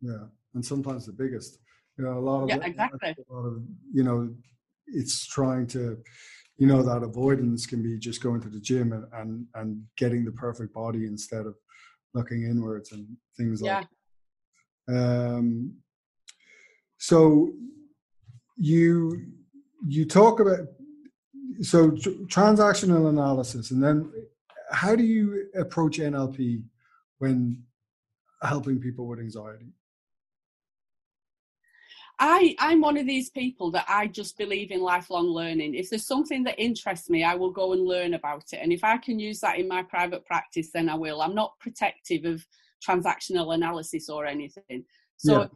Yeah, 0.02 0.26
and 0.56 0.66
sometimes 0.66 1.06
the 1.06 1.14
biggest. 1.14 1.60
You 1.98 2.06
know, 2.06 2.18
a 2.18 2.20
lot 2.20 2.44
of 2.44 2.50
yeah, 2.50 2.60
exactly. 2.64 3.16
A 3.30 3.34
lot 3.34 3.46
of 3.46 3.62
you 3.94 4.04
know, 4.04 4.34
it's 4.88 5.26
trying 5.28 5.68
to, 5.68 5.98
you 6.58 6.68
know, 6.68 6.82
that 6.82 7.04
avoidance 7.04 7.66
can 7.66 7.82
be 7.82 7.98
just 7.98 8.22
going 8.22 8.42
to 8.42 8.50
the 8.50 8.60
gym 8.60 8.92
and 8.92 9.06
and, 9.14 9.46
and 9.56 9.84
getting 9.96 10.26
the 10.26 10.32
perfect 10.32 10.74
body 10.74 11.06
instead 11.06 11.46
of 11.46 11.56
looking 12.14 12.44
inwards 12.44 12.92
and 12.92 13.08
things 13.38 13.62
yeah. 13.64 13.78
like 13.78 13.88
um, 14.96 15.74
so 16.98 17.52
you 18.58 19.26
you 19.88 20.06
talk 20.06 20.40
about 20.40 20.60
so 21.62 21.92
transactional 21.92 23.10
analysis, 23.10 23.72
and 23.72 23.84
then 23.84 24.12
how 24.72 24.96
do 24.96 25.04
you 25.04 25.48
approach 25.56 25.98
NLP 25.98 26.64
when 27.20 27.64
helping 28.42 28.80
people 28.80 29.08
with 29.08 29.20
anxiety? 29.20 29.74
I, 32.24 32.56
I'm 32.60 32.82
one 32.82 32.98
of 32.98 33.08
these 33.08 33.32
people 33.32 33.72
that 33.72 33.86
I 33.88 34.06
just 34.06 34.38
believe 34.38 34.70
in 34.70 34.80
lifelong 34.80 35.26
learning. 35.26 35.74
If 35.74 35.90
there's 35.90 36.06
something 36.06 36.44
that 36.44 36.60
interests 36.60 37.10
me, 37.10 37.24
I 37.24 37.34
will 37.34 37.50
go 37.50 37.74
and 37.74 37.84
learn 37.84 38.14
about 38.14 38.54
it. 38.54 38.60
And 38.62 38.72
if 38.72 38.84
I 38.84 38.98
can 38.98 39.18
use 39.18 39.40
that 39.40 39.58
in 39.58 39.68
my 39.68 39.82
private 39.82 40.24
practice, 40.24 40.70
then 40.72 40.88
I 40.88 40.94
will. 40.94 41.24
I'm 41.24 41.34
not 41.34 41.58
protective 41.60 42.26
of 42.26 42.46
transactional 42.88 43.54
analysis 43.54 44.10
or 44.10 44.26
anything. 44.26 44.86
So 45.18 45.42
yeah. 45.42 45.48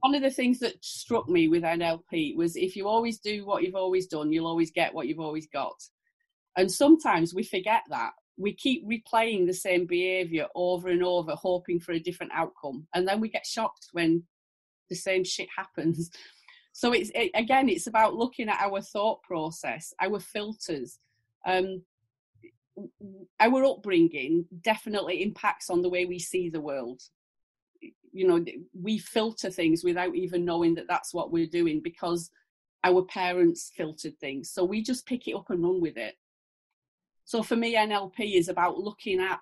one 0.00 0.14
of 0.14 0.22
the 0.22 0.30
things 0.30 0.58
that 0.60 0.82
struck 0.84 1.28
me 1.28 1.48
with 1.48 1.62
NLP 1.62 2.36
was 2.36 2.56
if 2.56 2.76
you 2.76 2.88
always 2.88 3.18
do 3.18 3.44
what 3.44 3.62
you've 3.62 3.74
always 3.74 4.06
done, 4.06 4.32
you'll 4.32 4.46
always 4.46 4.70
get 4.70 4.94
what 4.94 5.06
you've 5.06 5.20
always 5.20 5.46
got. 5.52 5.76
And 6.56 6.70
sometimes 6.70 7.34
we 7.34 7.42
forget 7.42 7.82
that. 7.90 8.12
We 8.36 8.54
keep 8.54 8.86
replaying 8.88 9.46
the 9.46 9.54
same 9.54 9.86
behavior 9.86 10.46
over 10.54 10.88
and 10.88 11.04
over, 11.04 11.32
hoping 11.32 11.78
for 11.78 11.92
a 11.92 12.00
different 12.00 12.32
outcome. 12.34 12.86
And 12.94 13.06
then 13.06 13.20
we 13.20 13.28
get 13.28 13.44
shocked 13.46 13.88
when 13.92 14.24
the 14.88 14.96
same 14.96 15.24
shit 15.24 15.48
happens. 15.56 16.10
So 16.72 16.92
it's 16.92 17.10
it, 17.16 17.32
again, 17.34 17.68
it's 17.68 17.88
about 17.88 18.14
looking 18.14 18.48
at 18.48 18.60
our 18.60 18.80
thought 18.80 19.22
process, 19.22 19.92
our 20.00 20.20
filters. 20.20 21.00
Um, 21.44 21.82
our 23.40 23.64
upbringing 23.64 24.46
definitely 24.62 25.22
impacts 25.22 25.70
on 25.70 25.82
the 25.82 25.88
way 25.88 26.04
we 26.04 26.18
see 26.18 26.48
the 26.48 26.60
world. 26.60 27.02
You 28.12 28.26
know 28.26 28.44
we 28.80 28.98
filter 28.98 29.50
things 29.50 29.84
without 29.84 30.14
even 30.14 30.44
knowing 30.44 30.74
that 30.74 30.88
that's 30.88 31.14
what 31.14 31.30
we're 31.30 31.46
doing 31.46 31.80
because 31.80 32.30
our 32.82 33.02
parents 33.02 33.70
filtered 33.76 34.18
things 34.18 34.50
so 34.50 34.64
we 34.64 34.82
just 34.82 35.06
pick 35.06 35.28
it 35.28 35.34
up 35.34 35.50
and 35.50 35.62
run 35.62 35.80
with 35.80 35.96
it. 35.96 36.16
So 37.24 37.42
for 37.42 37.56
me 37.56 37.74
nlp 37.76 38.18
is 38.18 38.48
about 38.48 38.78
looking 38.78 39.20
at 39.20 39.40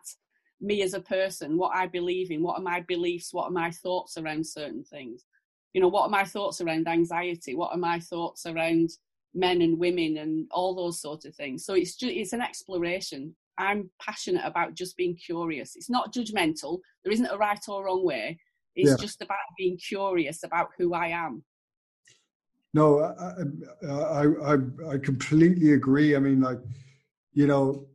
me 0.61 0.83
as 0.83 0.93
a 0.93 1.01
person 1.01 1.57
what 1.57 1.75
i 1.75 1.87
believe 1.87 2.33
in 2.33 2.43
what 2.43 2.59
are 2.59 2.63
my 2.63 2.81
beliefs 2.89 3.33
what 3.33 3.45
are 3.45 3.53
my 3.53 3.71
thoughts 3.71 4.19
around 4.19 4.47
certain 4.47 4.85
things? 4.85 5.25
You 5.73 5.81
know 5.81 5.89
what 5.89 6.03
are 6.03 6.11
my 6.11 6.25
thoughts 6.25 6.61
around 6.61 6.89
anxiety? 6.89 7.55
What 7.55 7.73
are 7.73 7.79
my 7.79 8.01
thoughts 8.01 8.47
around 8.47 8.91
men 9.35 9.63
and 9.63 9.79
women 9.79 10.19
and 10.19 10.47
all 10.51 10.75
those 10.75 11.01
sorts 11.01 11.25
of 11.25 11.35
things. 11.35 11.65
So 11.65 11.75
it's 11.75 11.95
just 11.97 12.13
it's 12.13 12.33
an 12.33 12.41
exploration. 12.41 13.35
I'm 13.59 13.91
passionate 14.01 14.45
about 14.45 14.75
just 14.75 14.97
being 14.97 15.17
curious. 15.17 15.75
It's 15.75 15.91
not 15.91 16.15
judgmental. 16.15 16.79
There 17.05 17.13
isn't 17.13 17.27
a 17.27 17.37
right 17.37 17.61
or 17.69 17.85
wrong 17.87 18.05
way. 18.05 18.39
It's 18.77 18.91
yeah. 18.91 18.97
just 19.01 19.21
about 19.21 19.39
being 19.57 19.77
curious 19.77 20.45
about 20.45 20.69
who 20.79 20.95
I 20.95 21.09
am. 21.09 21.43
No, 22.75 23.01
I, 23.01 23.87
I, 23.91 24.53
I, 24.53 24.95
I 24.95 24.99
completely 24.99 25.73
agree. 25.73 26.15
I 26.15 26.21
mean, 26.21 26.41
like, 26.41 26.61
you 27.33 27.47
know, 27.47 27.89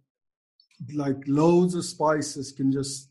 like 0.94 1.18
loads 1.28 1.76
of 1.76 1.86
spices 1.86 2.52
can 2.52 2.72
just 2.72 3.10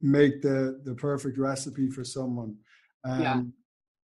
make 0.00 0.42
the 0.42 0.80
the 0.84 0.94
perfect 0.94 1.38
recipe 1.38 1.90
for 1.90 2.04
someone. 2.04 2.56
And 3.04 3.22
yeah. 3.22 3.42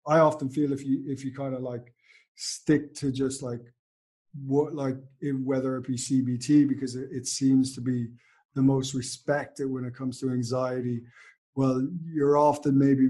I 0.07 0.19
often 0.19 0.49
feel 0.49 0.73
if 0.73 0.83
you 0.83 1.03
if 1.07 1.23
you 1.23 1.33
kind 1.33 1.53
of 1.53 1.61
like 1.61 1.93
stick 2.39 2.93
to 2.95 3.11
just 3.11 3.43
like 3.43 3.61
what 4.45 4.73
like 4.73 4.95
whether 5.43 5.75
it 5.77 5.87
be 5.87 5.95
CBT 5.95 6.67
because 6.67 6.95
it, 6.95 7.09
it 7.11 7.27
seems 7.27 7.73
to 7.75 7.81
be 7.81 8.07
the 8.55 8.61
most 8.61 8.93
respected 8.93 9.69
when 9.69 9.85
it 9.85 9.95
comes 9.95 10.19
to 10.19 10.31
anxiety 10.31 11.01
well, 11.59 11.85
you're 12.05 12.37
often 12.37 12.77
maybe 12.77 13.09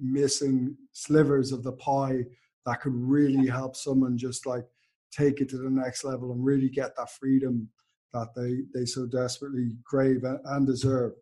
missing 0.00 0.74
slivers 0.92 1.52
of 1.52 1.62
the 1.62 1.72
pie 1.72 2.24
that 2.64 2.80
could 2.80 2.94
really 2.94 3.46
help 3.46 3.76
someone 3.76 4.16
just 4.16 4.46
like 4.46 4.64
take 5.10 5.42
it 5.42 5.50
to 5.50 5.58
the 5.58 5.68
next 5.68 6.02
level 6.02 6.32
and 6.32 6.42
really 6.42 6.70
get 6.70 6.96
that 6.96 7.10
freedom 7.10 7.68
that 8.14 8.28
they 8.34 8.62
they 8.72 8.86
so 8.86 9.04
desperately 9.04 9.76
crave 9.84 10.24
and 10.24 10.66
deserve. 10.66 11.12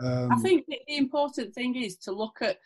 Um, 0.00 0.32
I 0.32 0.36
think 0.36 0.64
the 0.66 0.78
important 0.88 1.54
thing 1.54 1.76
is 1.76 1.96
to 1.98 2.12
look 2.12 2.38
at 2.40 2.60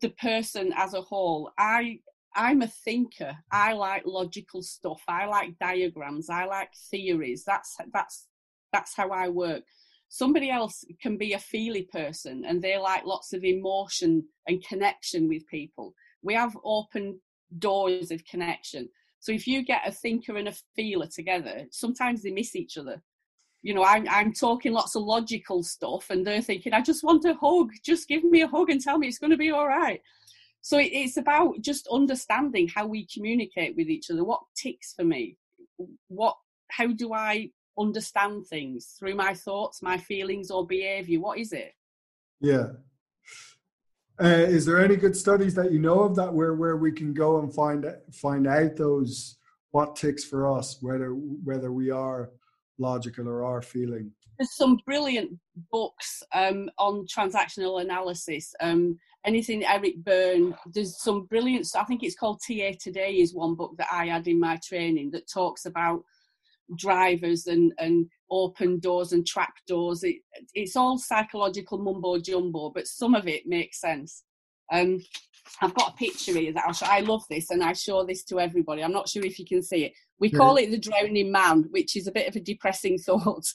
the 0.00 0.08
person 0.10 0.72
as 0.74 0.94
a 0.94 1.02
whole. 1.02 1.50
I 1.58 1.98
I'm 2.34 2.62
a 2.62 2.66
thinker. 2.66 3.36
I 3.50 3.72
like 3.74 4.04
logical 4.06 4.62
stuff. 4.62 5.02
I 5.08 5.26
like 5.26 5.58
diagrams. 5.58 6.30
I 6.30 6.44
like 6.44 6.70
theories. 6.90 7.44
That's 7.44 7.76
that's 7.92 8.26
that's 8.72 8.96
how 8.96 9.10
I 9.10 9.28
work 9.28 9.64
somebody 10.12 10.50
else 10.50 10.84
can 11.00 11.16
be 11.16 11.32
a 11.32 11.38
feely 11.38 11.84
person 11.90 12.44
and 12.46 12.60
they 12.60 12.76
like 12.76 13.02
lots 13.06 13.32
of 13.32 13.42
emotion 13.44 14.22
and 14.46 14.62
connection 14.62 15.26
with 15.26 15.46
people 15.46 15.94
we 16.22 16.34
have 16.34 16.54
open 16.64 17.18
doors 17.58 18.10
of 18.10 18.22
connection 18.26 18.86
so 19.20 19.32
if 19.32 19.46
you 19.46 19.64
get 19.64 19.88
a 19.88 19.90
thinker 19.90 20.36
and 20.36 20.48
a 20.48 20.54
feeler 20.76 21.06
together 21.06 21.64
sometimes 21.70 22.22
they 22.22 22.30
miss 22.30 22.54
each 22.54 22.76
other 22.76 23.02
you 23.62 23.72
know 23.72 23.84
I'm, 23.84 24.06
I'm 24.10 24.34
talking 24.34 24.74
lots 24.74 24.96
of 24.96 25.02
logical 25.02 25.62
stuff 25.62 26.10
and 26.10 26.26
they're 26.26 26.42
thinking 26.42 26.74
i 26.74 26.82
just 26.82 27.02
want 27.02 27.24
a 27.24 27.32
hug 27.32 27.70
just 27.82 28.06
give 28.06 28.22
me 28.22 28.42
a 28.42 28.48
hug 28.48 28.68
and 28.68 28.82
tell 28.82 28.98
me 28.98 29.08
it's 29.08 29.18
going 29.18 29.30
to 29.30 29.38
be 29.38 29.50
all 29.50 29.66
right 29.66 30.02
so 30.62 30.78
it, 30.78 30.90
it's 30.92 31.16
about 31.18 31.60
just 31.60 31.86
understanding 31.92 32.68
how 32.68 32.86
we 32.86 33.06
communicate 33.06 33.76
with 33.76 33.88
each 33.88 34.10
other 34.10 34.24
what 34.24 34.40
ticks 34.56 34.94
for 34.94 35.04
me 35.04 35.36
what 36.08 36.36
how 36.70 36.86
do 36.86 37.12
i 37.12 37.50
understand 37.78 38.46
things 38.46 38.96
through 38.98 39.14
my 39.14 39.34
thoughts, 39.34 39.82
my 39.82 39.98
feelings, 39.98 40.50
or 40.50 40.66
behavior? 40.66 41.20
What 41.20 41.38
is 41.38 41.52
it? 41.52 41.74
Yeah. 42.40 42.68
Uh, 44.22 44.26
is 44.26 44.66
there 44.66 44.84
any 44.84 44.96
good 44.96 45.16
studies 45.16 45.54
that 45.54 45.72
you 45.72 45.78
know 45.78 46.00
of 46.00 46.14
that 46.16 46.32
where 46.32 46.54
where 46.54 46.76
we 46.76 46.92
can 46.92 47.14
go 47.14 47.40
and 47.40 47.52
find 47.52 47.86
find 48.12 48.46
out 48.46 48.76
those 48.76 49.38
what 49.70 49.96
ticks 49.96 50.22
for 50.22 50.50
us, 50.56 50.78
whether 50.80 51.10
whether 51.10 51.72
we 51.72 51.90
are 51.90 52.30
logical 52.82 53.28
or 53.28 53.44
are 53.44 53.62
feeling? 53.62 54.12
There's 54.38 54.56
some 54.56 54.78
brilliant 54.84 55.38
books 55.70 56.22
um, 56.34 56.68
on 56.78 57.06
transactional 57.06 57.80
analysis. 57.80 58.54
Um, 58.60 58.98
anything 59.24 59.64
Eric 59.64 60.04
Berne. 60.04 60.54
There's 60.66 61.02
some 61.02 61.24
brilliant. 61.24 61.66
I 61.78 61.84
think 61.84 62.02
it's 62.02 62.16
called 62.16 62.40
TA 62.46 62.72
Today 62.80 63.12
is 63.12 63.34
one 63.34 63.54
book 63.54 63.74
that 63.78 63.88
I 63.92 64.06
had 64.06 64.26
in 64.26 64.40
my 64.40 64.58
training 64.66 65.10
that 65.12 65.30
talks 65.30 65.66
about 65.66 66.02
drivers 66.76 67.46
and, 67.46 67.72
and 67.78 68.06
open 68.30 68.78
doors 68.78 69.12
and 69.12 69.26
trap 69.26 69.52
doors. 69.66 70.02
It, 70.04 70.16
it's 70.54 70.76
all 70.76 70.98
psychological 70.98 71.78
mumbo 71.78 72.18
jumbo, 72.18 72.70
but 72.70 72.86
some 72.86 73.14
of 73.14 73.28
it 73.28 73.46
makes 73.46 73.80
sense. 73.80 74.24
Um, 74.72 75.00
I've 75.60 75.74
got 75.74 75.92
a 75.92 75.96
picture 75.96 76.32
here 76.32 76.52
that 76.52 76.64
I'll 76.66 76.72
show. 76.72 76.86
I 76.86 77.00
love 77.00 77.24
this 77.28 77.50
and 77.50 77.62
I 77.62 77.72
show 77.72 78.04
this 78.04 78.24
to 78.24 78.40
everybody. 78.40 78.82
I'm 78.82 78.92
not 78.92 79.08
sure 79.08 79.24
if 79.24 79.38
you 79.38 79.44
can 79.44 79.62
see 79.62 79.84
it. 79.84 79.92
We 80.18 80.30
call 80.30 80.56
it 80.56 80.70
the 80.70 80.78
drowning 80.78 81.32
man, 81.32 81.64
which 81.70 81.96
is 81.96 82.06
a 82.06 82.12
bit 82.12 82.28
of 82.28 82.36
a 82.36 82.40
depressing 82.40 82.98
thought, 83.06 83.46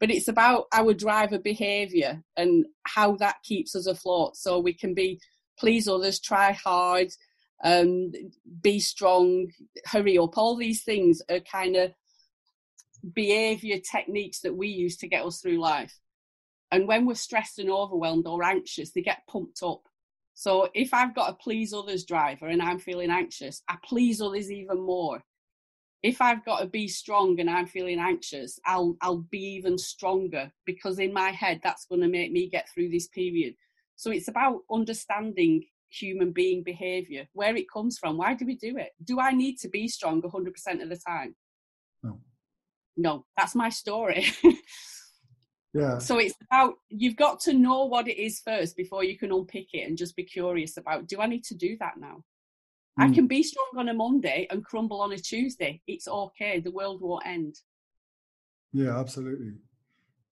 but 0.00 0.10
it's 0.10 0.28
about 0.28 0.66
our 0.72 0.94
driver 0.94 1.38
behavior 1.38 2.22
and 2.36 2.66
how 2.84 3.16
that 3.16 3.36
keeps 3.42 3.74
us 3.74 3.86
afloat. 3.86 4.36
So 4.36 4.58
we 4.58 4.72
can 4.72 4.94
be 4.94 5.20
please 5.58 5.88
others, 5.88 6.20
try 6.20 6.52
hard, 6.52 7.08
um, 7.64 8.12
be 8.62 8.78
strong, 8.78 9.48
hurry 9.86 10.18
up. 10.18 10.36
All 10.36 10.56
these 10.56 10.82
things 10.82 11.22
are 11.30 11.40
kind 11.40 11.76
of 11.76 11.92
behavior 13.14 13.78
techniques 13.78 14.40
that 14.40 14.56
we 14.56 14.68
use 14.68 14.96
to 14.98 15.08
get 15.08 15.24
us 15.24 15.40
through 15.40 15.60
life. 15.60 15.98
And 16.70 16.86
when 16.88 17.06
we're 17.06 17.14
stressed 17.14 17.58
and 17.58 17.70
overwhelmed 17.70 18.26
or 18.26 18.42
anxious, 18.42 18.90
they 18.90 19.02
get 19.02 19.26
pumped 19.28 19.62
up. 19.62 19.82
So 20.38 20.68
if 20.74 20.92
I've 20.92 21.14
got 21.14 21.30
a 21.30 21.34
please 21.34 21.72
others 21.72 22.04
driver 22.04 22.48
and 22.48 22.60
I'm 22.60 22.78
feeling 22.78 23.10
anxious, 23.10 23.62
I 23.70 23.76
please 23.82 24.20
others 24.20 24.52
even 24.52 24.78
more. 24.78 25.22
If 26.02 26.20
I've 26.20 26.44
got 26.44 26.60
to 26.60 26.66
be 26.66 26.88
strong 26.88 27.40
and 27.40 27.48
I'm 27.48 27.66
feeling 27.66 27.98
anxious, 27.98 28.60
I'll 28.66 28.98
I'll 29.00 29.24
be 29.30 29.56
even 29.56 29.78
stronger 29.78 30.52
because 30.66 30.98
in 30.98 31.10
my 31.14 31.30
head 31.30 31.60
that's 31.64 31.86
going 31.86 32.02
to 32.02 32.08
make 32.08 32.32
me 32.32 32.50
get 32.50 32.68
through 32.68 32.90
this 32.90 33.08
period. 33.08 33.54
So 33.96 34.10
it's 34.10 34.28
about 34.28 34.60
understanding 34.70 35.64
human 35.88 36.32
being 36.32 36.62
behavior, 36.62 37.26
where 37.32 37.56
it 37.56 37.70
comes 37.72 37.96
from. 37.96 38.18
Why 38.18 38.34
do 38.34 38.44
we 38.44 38.56
do 38.56 38.76
it? 38.76 38.90
Do 39.02 39.18
I 39.18 39.32
need 39.32 39.56
to 39.60 39.70
be 39.70 39.88
strong 39.88 40.20
100% 40.20 40.82
of 40.82 40.90
the 40.90 40.98
time? 40.98 41.34
No 42.02 42.20
no, 42.96 43.24
that's 43.36 43.54
my 43.54 43.68
story. 43.68 44.26
yeah. 45.76 45.98
So 45.98 46.18
it's 46.18 46.34
about 46.50 46.74
you've 46.88 47.16
got 47.16 47.40
to 47.40 47.52
know 47.52 47.84
what 47.84 48.08
it 48.08 48.16
is 48.16 48.40
first 48.40 48.76
before 48.76 49.04
you 49.04 49.18
can 49.18 49.30
unpick 49.30 49.68
it 49.74 49.86
and 49.86 49.98
just 49.98 50.16
be 50.16 50.24
curious 50.24 50.78
about 50.78 51.06
do 51.06 51.20
I 51.20 51.26
need 51.26 51.44
to 51.44 51.54
do 51.54 51.76
that 51.80 51.98
now? 51.98 52.24
Mm. 52.98 53.04
I 53.04 53.06
hmm. 53.08 53.12
can 53.12 53.26
be 53.26 53.42
strong 53.42 53.68
on 53.76 53.90
a 53.90 53.94
Monday 53.94 54.46
and 54.50 54.64
crumble 54.64 55.02
on 55.02 55.12
a 55.12 55.18
Tuesday. 55.18 55.82
It's 55.86 56.08
okay. 56.08 56.60
The 56.60 56.70
world 56.70 57.02
won't 57.02 57.26
end. 57.26 57.56
Yeah, 58.72 58.98
absolutely. 58.98 59.52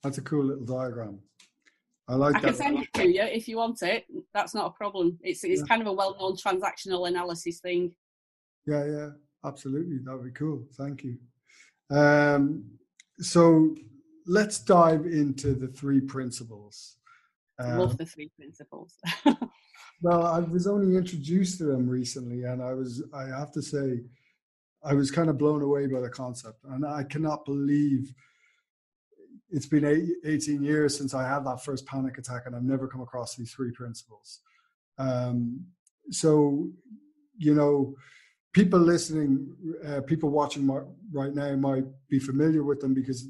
That's 0.03 0.19
a 0.19 0.23
cool 0.23 0.47
little 0.47 0.65
diagram. 0.65 1.19
I 2.09 2.15
like 2.15 2.37
I 2.37 2.41
that. 2.41 2.47
can 2.49 2.57
send 2.57 2.79
it 2.79 2.93
to 2.95 3.07
you 3.07 3.23
if 3.23 3.47
you 3.49 3.59
want 3.59 3.83
it. 3.83 4.05
That's 4.33 4.55
not 4.55 4.67
a 4.67 4.71
problem. 4.71 5.19
It's 5.23 5.45
it's 5.45 5.61
yeah. 5.61 5.67
kind 5.67 5.83
of 5.83 5.89
a 5.89 5.93
well 5.93 6.17
known 6.19 6.37
transactional 6.37 7.07
analysis 7.07 7.61
thing. 7.61 7.95
Yeah, 8.67 8.85
yeah, 8.87 9.09
absolutely. 9.45 9.99
That 10.05 10.15
would 10.15 10.25
be 10.25 10.39
cool. 10.39 10.65
Thank 10.77 11.05
you. 11.05 11.19
Um, 11.91 12.65
so 13.19 13.75
let's 14.27 14.59
dive 14.59 15.07
into 15.07 15.55
the 15.55 15.69
three 15.69 16.01
principles. 16.01 16.97
Um, 17.59 17.79
Love 17.79 17.99
the 17.99 18.07
three 18.07 18.31
principles. 18.37 18.97
well, 20.03 20.27
I 20.27 20.41
was 20.41 20.67
only 20.67 20.97
introduced 20.97 21.59
to 21.59 21.65
them 21.65 21.89
recently, 21.89 22.45
and 22.45 22.63
I 22.63 22.75
was, 22.75 23.03
I 23.13 23.25
have 23.27 23.53
to 23.53 23.63
say, 23.63 24.01
I 24.85 24.95
was 24.95 25.11
kind 25.11 25.31
of 25.31 25.39
blown 25.39 25.63
away 25.63 25.87
by 25.87 26.01
the 26.01 26.11
concept. 26.11 26.59
And 26.65 26.85
I 26.85 27.05
cannot 27.05 27.45
believe 27.45 28.13
it's 29.51 29.67
been 29.67 29.85
eight, 29.85 30.11
18 30.25 30.63
years 30.63 30.97
since 30.97 31.15
I 31.15 31.27
had 31.27 31.45
that 31.47 31.65
first 31.65 31.87
panic 31.87 32.19
attack, 32.19 32.43
and 32.47 32.57
I've 32.57 32.63
never 32.63 32.89
come 32.89 33.01
across 33.01 33.37
these 33.37 33.53
three 33.53 33.71
principles. 33.73 34.41
Um, 34.99 35.65
so, 36.11 36.69
you 37.37 37.55
know, 37.55 37.95
people 38.55 38.79
listening, 38.79 39.55
uh, 39.87 40.01
people 40.03 40.31
watching 40.31 40.67
right 41.13 41.35
now 41.35 41.55
might 41.57 41.85
be 42.09 42.19
familiar 42.19 42.63
with 42.63 42.81
them 42.81 42.95
because, 42.95 43.29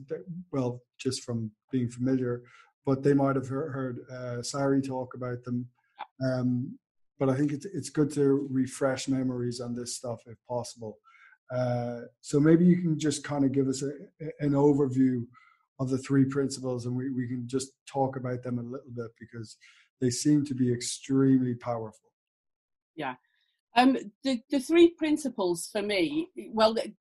well, 0.53 0.81
just 0.99 1.25
from 1.25 1.51
being 1.73 1.91
familiar, 1.91 2.43
but 2.87 3.03
they 3.03 3.15
might 3.15 3.35
have 3.35 3.49
heard, 3.49 3.99
uh, 4.13 4.43
Sari 4.43 4.81
talk 4.81 5.15
about 5.15 5.43
them. 5.43 5.67
Um, 6.23 6.79
but 7.19 7.29
I 7.29 7.37
think 7.37 7.53
it's 7.53 7.65
it's 7.65 7.91
good 7.91 8.13
to 8.15 8.47
refresh 8.51 9.09
memories 9.09 9.61
on 9.61 9.75
this 9.75 9.97
stuff 9.97 10.21
if 10.27 10.37
possible. 10.49 10.99
Uh, 11.55 12.01
so 12.21 12.41
maybe 12.41 12.65
you 12.65 12.77
can 12.83 12.99
just 12.99 13.23
kind 13.25 13.45
of 13.45 13.53
give 13.53 13.69
us 13.69 13.83
a, 13.83 13.93
an 14.41 14.53
overview 14.53 15.25
of 15.81 15.91
the 15.91 15.99
three 15.99 16.25
principles, 16.25 16.87
and 16.87 16.95
we, 16.95 17.11
we 17.11 17.27
can 17.29 17.47
just 17.47 17.73
talk 17.87 18.17
about 18.17 18.43
them 18.43 18.59
a 18.59 18.63
little 18.63 18.93
bit 18.95 19.11
because 19.19 19.57
they 20.01 20.11
seem 20.11 20.45
to 20.45 20.55
be 20.55 20.73
extremely 20.73 21.55
powerful. 21.55 22.11
Yeah. 22.97 23.15
Um, 23.77 23.97
the, 24.23 24.41
the 24.51 24.61
three 24.61 24.91
principles 24.91 25.69
for 25.71 25.83
me, 25.83 26.29
well, 26.51 26.75
the, 26.75 26.93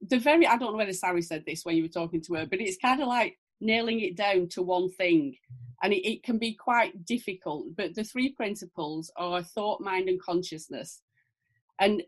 the 0.00 0.18
very, 0.18 0.46
I 0.46 0.56
don't 0.56 0.72
know 0.72 0.78
whether 0.78 0.92
Sari 0.92 1.22
said 1.22 1.44
this 1.46 1.64
when 1.64 1.76
you 1.76 1.82
were 1.82 1.88
talking 1.88 2.22
to 2.22 2.34
her, 2.34 2.46
but 2.46 2.60
it's 2.60 2.78
kind 2.78 3.02
of 3.02 3.08
like 3.08 3.38
nailing 3.60 4.00
it 4.00 4.16
down 4.16 4.48
to 4.48 4.62
one 4.62 4.90
thing. 4.90 5.36
And 5.82 5.92
it, 5.92 6.06
it 6.08 6.22
can 6.22 6.38
be 6.38 6.54
quite 6.54 7.04
difficult, 7.04 7.76
but 7.76 7.94
the 7.94 8.04
three 8.04 8.32
principles 8.32 9.10
are 9.16 9.42
thought, 9.42 9.80
mind, 9.80 10.08
and 10.08 10.20
consciousness. 10.20 11.02
And 11.78 12.02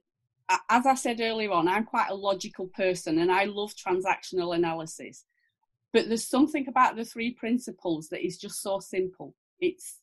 as 0.68 0.86
I 0.86 0.94
said 0.94 1.20
earlier 1.20 1.50
on, 1.52 1.68
I'm 1.68 1.84
quite 1.84 2.10
a 2.10 2.14
logical 2.14 2.66
person 2.68 3.18
and 3.18 3.30
I 3.30 3.44
love 3.44 3.74
transactional 3.74 4.54
analysis. 4.54 5.24
But 5.92 6.08
there's 6.08 6.26
something 6.28 6.66
about 6.68 6.96
the 6.96 7.04
three 7.04 7.32
principles 7.32 8.08
that 8.08 8.24
is 8.24 8.38
just 8.38 8.62
so 8.62 8.80
simple. 8.80 9.34
It's 9.60 9.98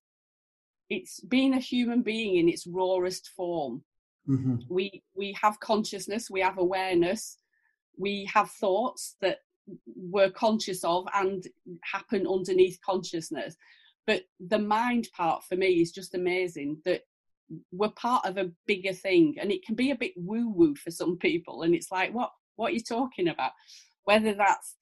it's 0.89 1.19
being 1.21 1.53
a 1.53 1.59
human 1.59 2.01
being 2.01 2.37
in 2.37 2.49
its 2.49 2.65
rawest 2.67 3.29
form. 3.29 3.83
Mm-hmm. 4.27 4.57
We 4.69 5.03
we 5.15 5.35
have 5.41 5.59
consciousness, 5.59 6.29
we 6.29 6.41
have 6.41 6.57
awareness, 6.57 7.37
we 7.97 8.29
have 8.33 8.49
thoughts 8.51 9.15
that 9.21 9.39
we're 9.95 10.31
conscious 10.31 10.83
of 10.83 11.07
and 11.13 11.43
happen 11.83 12.27
underneath 12.27 12.79
consciousness. 12.85 13.55
But 14.07 14.23
the 14.39 14.59
mind 14.59 15.09
part 15.15 15.43
for 15.43 15.55
me 15.55 15.81
is 15.81 15.91
just 15.91 16.15
amazing 16.15 16.81
that 16.85 17.03
we're 17.71 17.89
part 17.89 18.25
of 18.25 18.37
a 18.37 18.51
bigger 18.67 18.93
thing 18.93 19.35
and 19.39 19.51
it 19.51 19.65
can 19.65 19.75
be 19.75 19.91
a 19.91 19.95
bit 19.95 20.13
woo 20.15 20.49
woo 20.49 20.75
for 20.75 20.91
some 20.91 21.17
people 21.17 21.63
and 21.63 21.73
it's 21.73 21.91
like 21.91 22.13
what 22.13 22.31
what 22.55 22.71
are 22.71 22.75
you 22.75 22.79
talking 22.79 23.27
about 23.27 23.51
whether 24.03 24.33
that's 24.33 24.75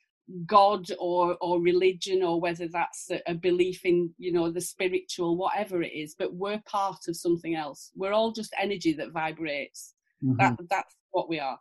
god 0.46 0.86
or 1.00 1.38
or 1.40 1.62
religion 1.62 2.22
or 2.22 2.42
whether 2.42 2.68
that's 2.68 3.10
a, 3.28 3.34
belief 3.34 3.86
in 3.86 4.13
you 4.18 4.32
know 4.34 4.52
the 4.52 4.60
spiritual 4.60 5.38
whatever 5.38 5.82
it 5.82 5.94
is 5.94 6.16
but 6.20 6.34
we're 6.34 6.62
part 6.66 7.08
of 7.08 7.16
something 7.16 7.56
else. 7.56 7.92
We're 7.96 8.12
all 8.12 8.32
just 8.32 8.54
energy 8.60 8.94
that 8.94 9.12
vibrates. 9.12 9.94
Mm-hmm. 10.24 10.38
that 10.38 10.58
that's 10.70 10.96
what 11.12 11.30
we 11.30 11.40
are. 11.40 11.60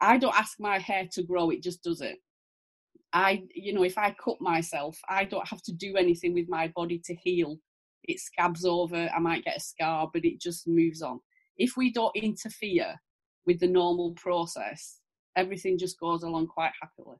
I 0.00 0.18
don't 0.18 0.34
ask 0.34 0.58
my 0.58 0.78
hair 0.78 1.06
to 1.12 1.22
grow 1.22 1.50
it 1.50 1.62
just 1.62 1.82
does 1.82 2.00
it 2.00 2.18
i 3.12 3.42
you 3.54 3.72
know 3.72 3.84
if 3.84 3.96
i 3.96 4.14
cut 4.22 4.38
myself 4.40 4.98
i 5.08 5.24
don't 5.24 5.48
have 5.48 5.62
to 5.62 5.72
do 5.72 5.96
anything 5.96 6.34
with 6.34 6.46
my 6.48 6.68
body 6.76 7.00
to 7.04 7.14
heal. 7.14 7.58
It 8.04 8.20
scabs 8.20 8.64
over 8.64 9.08
i 9.14 9.18
might 9.18 9.44
get 9.44 9.56
a 9.56 9.60
scar 9.60 10.10
but 10.12 10.24
it 10.24 10.40
just 10.40 10.66
moves 10.66 11.02
on. 11.02 11.20
If 11.56 11.76
we 11.76 11.92
don't 11.92 12.14
interfere 12.16 12.94
with 13.46 13.60
the 13.60 13.68
normal 13.68 14.12
process 14.12 15.00
everything 15.36 15.78
just 15.78 16.00
goes 16.00 16.24
along 16.24 16.48
quite 16.48 16.72
happily 16.80 17.16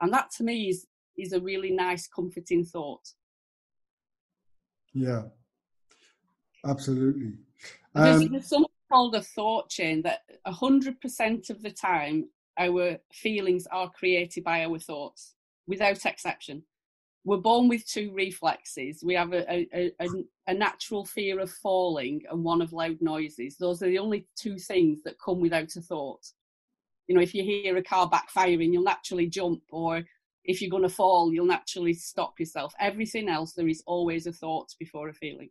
and 0.00 0.12
that 0.12 0.30
to 0.32 0.44
me 0.44 0.68
is 0.68 0.86
is 1.18 1.32
a 1.32 1.40
really 1.40 1.70
nice 1.70 2.06
comforting 2.06 2.64
thought. 2.64 3.12
Yeah. 4.92 5.22
Absolutely. 6.64 7.32
Um, 7.94 8.04
there's, 8.04 8.28
there's 8.28 8.48
something 8.48 8.70
called 8.90 9.14
a 9.14 9.22
thought 9.22 9.68
chain 9.68 10.02
that 10.02 10.20
100% 10.46 11.50
of 11.50 11.62
the 11.62 11.70
time 11.70 12.28
our 12.58 12.98
feelings 13.12 13.66
are 13.68 13.90
created 13.90 14.44
by 14.44 14.64
our 14.64 14.78
thoughts 14.78 15.34
without 15.66 16.04
exception. 16.04 16.62
We're 17.24 17.38
born 17.38 17.68
with 17.68 17.86
two 17.86 18.12
reflexes. 18.12 19.02
We 19.04 19.14
have 19.14 19.32
a, 19.32 19.50
a, 19.52 19.92
a, 20.00 20.08
a 20.46 20.54
natural 20.54 21.04
fear 21.04 21.40
of 21.40 21.50
falling 21.50 22.22
and 22.30 22.44
one 22.44 22.62
of 22.62 22.72
loud 22.72 22.98
noises. 23.00 23.56
Those 23.56 23.82
are 23.82 23.88
the 23.88 23.98
only 23.98 24.26
two 24.36 24.58
things 24.58 25.02
that 25.02 25.18
come 25.18 25.40
without 25.40 25.74
a 25.76 25.80
thought 25.80 26.24
you 27.06 27.14
know 27.14 27.20
if 27.20 27.34
you 27.34 27.42
hear 27.42 27.76
a 27.76 27.82
car 27.82 28.08
backfiring 28.08 28.72
you'll 28.72 28.82
naturally 28.82 29.26
jump 29.26 29.62
or 29.70 30.02
if 30.44 30.60
you're 30.60 30.70
going 30.70 30.82
to 30.82 30.88
fall 30.88 31.32
you'll 31.32 31.46
naturally 31.46 31.92
stop 31.92 32.38
yourself. 32.38 32.72
Everything 32.78 33.28
else 33.28 33.52
there 33.52 33.68
is 33.68 33.82
always 33.86 34.26
a 34.26 34.32
thought 34.32 34.74
before 34.78 35.08
a 35.08 35.12
feeling. 35.12 35.50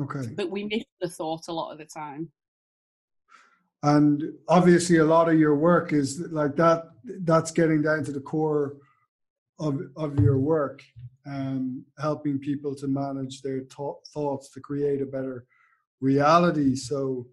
Okay. 0.00 0.28
But 0.34 0.50
we 0.50 0.64
miss 0.64 0.84
the 1.00 1.08
thought 1.08 1.48
a 1.48 1.52
lot 1.52 1.72
of 1.72 1.78
the 1.78 1.84
time. 1.84 2.30
And 3.82 4.22
obviously 4.48 4.98
a 4.98 5.04
lot 5.04 5.28
of 5.28 5.38
your 5.38 5.56
work 5.56 5.92
is 5.92 6.20
like 6.30 6.56
that 6.56 6.84
that's 7.20 7.50
getting 7.50 7.82
down 7.82 8.04
to 8.04 8.12
the 8.12 8.20
core 8.20 8.76
of 9.60 9.80
of 9.96 10.18
your 10.20 10.38
work 10.38 10.82
um 11.26 11.84
helping 11.98 12.38
people 12.38 12.74
to 12.76 12.86
manage 12.86 13.42
their 13.42 13.60
th- 13.60 14.02
thoughts 14.14 14.50
to 14.50 14.60
create 14.60 15.02
a 15.02 15.06
better 15.06 15.46
reality. 16.00 16.74
So 16.74 17.26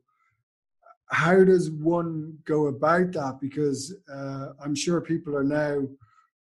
how 1.09 1.43
does 1.43 1.69
one 1.69 2.37
go 2.45 2.67
about 2.67 3.11
that? 3.13 3.39
Because 3.39 3.93
uh, 4.11 4.49
I'm 4.63 4.75
sure 4.75 5.01
people 5.01 5.35
are 5.35 5.43
now 5.43 5.87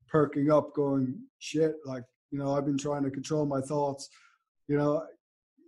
perking 0.09 0.50
up, 0.50 0.74
going, 0.74 1.18
"Shit!" 1.38 1.77
Like 1.85 2.05
you 2.31 2.38
know, 2.38 2.57
I've 2.57 2.66
been 2.66 2.79
trying 2.79 3.05
to 3.05 3.11
control 3.11 3.46
my 3.46 3.61
thoughts. 3.61 4.09
You 4.68 4.79
know, 4.79 5.05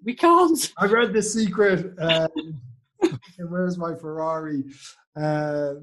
we 0.04 0.14
can't. 0.14 0.72
I 0.78 0.86
read 0.86 1.12
The 1.12 1.22
Secret. 1.22 1.94
Uh, 2.98 3.08
where's 3.50 3.76
my 3.76 3.94
Ferrari? 3.94 4.64
Uh, 5.14 5.74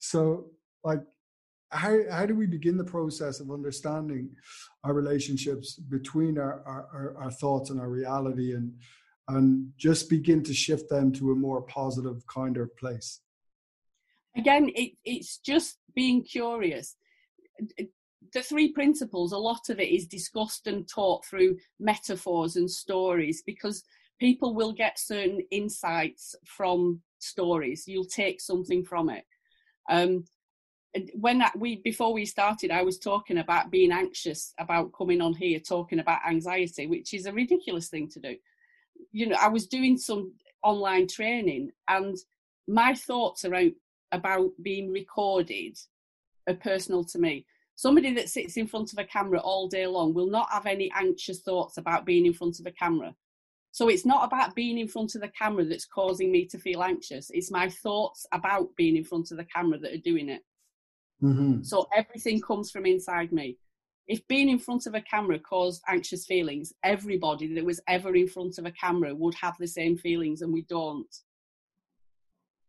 so, 0.00 0.50
like, 0.82 1.00
how 1.70 1.96
how 2.10 2.26
do 2.26 2.34
we 2.34 2.44
begin 2.44 2.76
the 2.76 2.84
process 2.84 3.38
of 3.40 3.52
understanding 3.52 4.30
our 4.82 4.92
relationships 4.92 5.76
between 5.76 6.38
our 6.38 6.60
our, 6.66 7.14
our 7.16 7.30
thoughts 7.30 7.70
and 7.70 7.80
our 7.80 7.88
reality 7.88 8.54
and 8.54 8.74
and 9.28 9.70
just 9.76 10.10
begin 10.10 10.42
to 10.42 10.54
shift 10.54 10.88
them 10.88 11.12
to 11.12 11.32
a 11.32 11.36
more 11.36 11.62
positive 11.62 12.26
kind 12.26 12.56
of 12.56 12.74
place. 12.76 13.20
Again 14.36 14.70
it, 14.74 14.92
it's 15.04 15.38
just 15.38 15.78
being 15.94 16.22
curious. 16.22 16.96
The 18.32 18.42
three 18.42 18.72
principles 18.72 19.32
a 19.32 19.38
lot 19.38 19.68
of 19.68 19.78
it 19.78 19.88
is 19.88 20.06
discussed 20.06 20.66
and 20.66 20.88
taught 20.88 21.24
through 21.24 21.56
metaphors 21.78 22.56
and 22.56 22.70
stories 22.70 23.42
because 23.46 23.84
people 24.18 24.54
will 24.54 24.72
get 24.72 24.98
certain 24.98 25.40
insights 25.50 26.34
from 26.44 27.00
stories. 27.18 27.84
You'll 27.86 28.04
take 28.04 28.40
something 28.40 28.84
from 28.84 29.10
it. 29.10 29.24
Um, 29.90 30.24
when 31.14 31.42
we 31.56 31.76
before 31.82 32.12
we 32.12 32.24
started 32.24 32.70
i 32.70 32.82
was 32.82 32.98
talking 32.98 33.38
about 33.38 33.70
being 33.70 33.90
anxious 33.90 34.54
about 34.58 34.92
coming 34.96 35.20
on 35.20 35.34
here 35.34 35.58
talking 35.58 35.98
about 35.98 36.20
anxiety 36.26 36.86
which 36.86 37.14
is 37.14 37.26
a 37.26 37.32
ridiculous 37.32 37.88
thing 37.88 38.08
to 38.08 38.20
do 38.20 38.36
you 39.14 39.28
know, 39.28 39.36
I 39.40 39.48
was 39.48 39.68
doing 39.68 39.96
some 39.96 40.32
online 40.62 41.06
training 41.06 41.70
and 41.88 42.16
my 42.66 42.94
thoughts 42.94 43.44
around 43.44 43.72
about 44.10 44.50
being 44.60 44.90
recorded 44.90 45.78
are 46.48 46.54
personal 46.54 47.04
to 47.04 47.18
me. 47.20 47.46
Somebody 47.76 48.12
that 48.14 48.28
sits 48.28 48.56
in 48.56 48.66
front 48.66 48.92
of 48.92 48.98
a 48.98 49.04
camera 49.04 49.38
all 49.38 49.68
day 49.68 49.86
long 49.86 50.14
will 50.14 50.28
not 50.28 50.50
have 50.50 50.66
any 50.66 50.90
anxious 50.96 51.40
thoughts 51.40 51.78
about 51.78 52.04
being 52.04 52.26
in 52.26 52.34
front 52.34 52.58
of 52.58 52.66
a 52.66 52.72
camera. 52.72 53.14
So 53.70 53.88
it's 53.88 54.04
not 54.04 54.24
about 54.24 54.56
being 54.56 54.78
in 54.78 54.88
front 54.88 55.14
of 55.14 55.20
the 55.20 55.28
camera 55.28 55.64
that's 55.64 55.86
causing 55.86 56.32
me 56.32 56.46
to 56.46 56.58
feel 56.58 56.82
anxious. 56.82 57.30
It's 57.32 57.52
my 57.52 57.68
thoughts 57.68 58.26
about 58.32 58.74
being 58.76 58.96
in 58.96 59.04
front 59.04 59.30
of 59.30 59.36
the 59.36 59.44
camera 59.44 59.78
that 59.78 59.92
are 59.92 59.98
doing 59.98 60.28
it. 60.28 60.42
Mm-hmm. 61.22 61.62
So 61.62 61.86
everything 61.94 62.40
comes 62.40 62.72
from 62.72 62.84
inside 62.84 63.30
me 63.30 63.58
if 64.06 64.26
being 64.28 64.48
in 64.48 64.58
front 64.58 64.86
of 64.86 64.94
a 64.94 65.00
camera 65.00 65.38
caused 65.38 65.82
anxious 65.88 66.26
feelings, 66.26 66.72
everybody 66.82 67.54
that 67.54 67.64
was 67.64 67.80
ever 67.88 68.14
in 68.14 68.28
front 68.28 68.58
of 68.58 68.66
a 68.66 68.72
camera 68.72 69.14
would 69.14 69.34
have 69.34 69.56
the 69.58 69.66
same 69.66 69.96
feelings, 69.96 70.42
and 70.42 70.52
we 70.52 70.62
don't. 70.62 71.14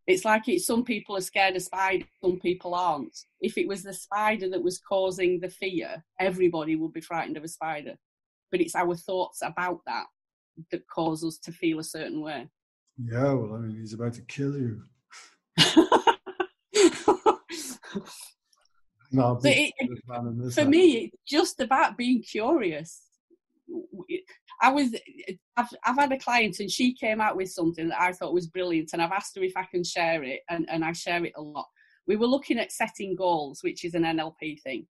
It's 0.08 0.24
like 0.24 0.48
it's 0.48 0.68
some 0.68 0.84
people 0.84 1.18
are 1.18 1.22
scared 1.22 1.56
of 1.56 1.64
spiders, 1.64 2.08
some 2.24 2.40
people 2.40 2.76
aren't. 2.76 3.18
If 3.42 3.58
it 3.58 3.68
was 3.68 3.84
the 3.84 3.94
spider 3.94 4.50
that 4.50 4.64
was 4.64 4.80
causing 4.80 5.40
the 5.40 5.50
fear, 5.50 6.04
everybody 6.20 6.76
would 6.76 6.94
be 6.94 7.02
frightened 7.02 7.38
of 7.38 7.44
a 7.44 7.48
spider. 7.48 7.96
But 8.52 8.62
it's 8.62 8.76
our 8.76 8.96
thoughts 8.96 9.42
about 9.42 9.82
that 9.88 10.06
that 10.72 10.88
cause 10.88 11.24
us 11.24 11.38
to 11.40 11.52
feel 11.52 11.80
a 11.80 11.84
certain 11.84 12.22
way. 12.22 12.48
Yeah, 12.98 13.34
well, 13.34 13.56
I 13.56 13.60
mean, 13.60 13.78
he's 13.78 13.94
about 13.94 14.14
to 14.14 14.22
kill 14.22 14.56
you. 14.56 14.84
No, 19.12 19.40
so 19.42 19.50
it, 19.50 19.74
for 20.54 20.66
me, 20.66 20.92
it's 21.06 21.18
just 21.28 21.60
about 21.60 21.98
being 21.98 22.22
curious. 22.22 23.02
I 24.62 24.72
was, 24.72 24.96
I've, 25.58 25.68
I've 25.86 25.98
had 25.98 26.12
a 26.12 26.20
client 26.20 26.60
and 26.60 26.70
she 26.70 26.94
came 26.94 27.20
out 27.20 27.36
with 27.36 27.52
something 27.52 27.90
that 27.90 28.02
I 28.02 28.14
thought 28.14 28.34
was 28.34 28.48
brilliant, 28.48 28.92
and 28.94 29.02
I've 29.02 29.12
asked 29.12 29.36
her 29.36 29.44
if 29.44 29.58
I 29.58 29.66
can 29.66 29.84
share 29.84 30.24
it, 30.24 30.42
and, 30.50 30.68
and 30.70 30.84
I 30.84 30.92
share 30.92 31.24
it 31.26 31.34
a 31.36 31.42
lot. 31.42 31.68
We 32.08 32.16
were 32.16 32.28
looking 32.28 32.60
at 32.60 32.72
setting 32.72 33.16
goals, 33.16 33.62
which 33.64 33.84
is 33.84 33.94
an 33.94 34.04
NLP 34.04 34.62
thing, 34.62 34.88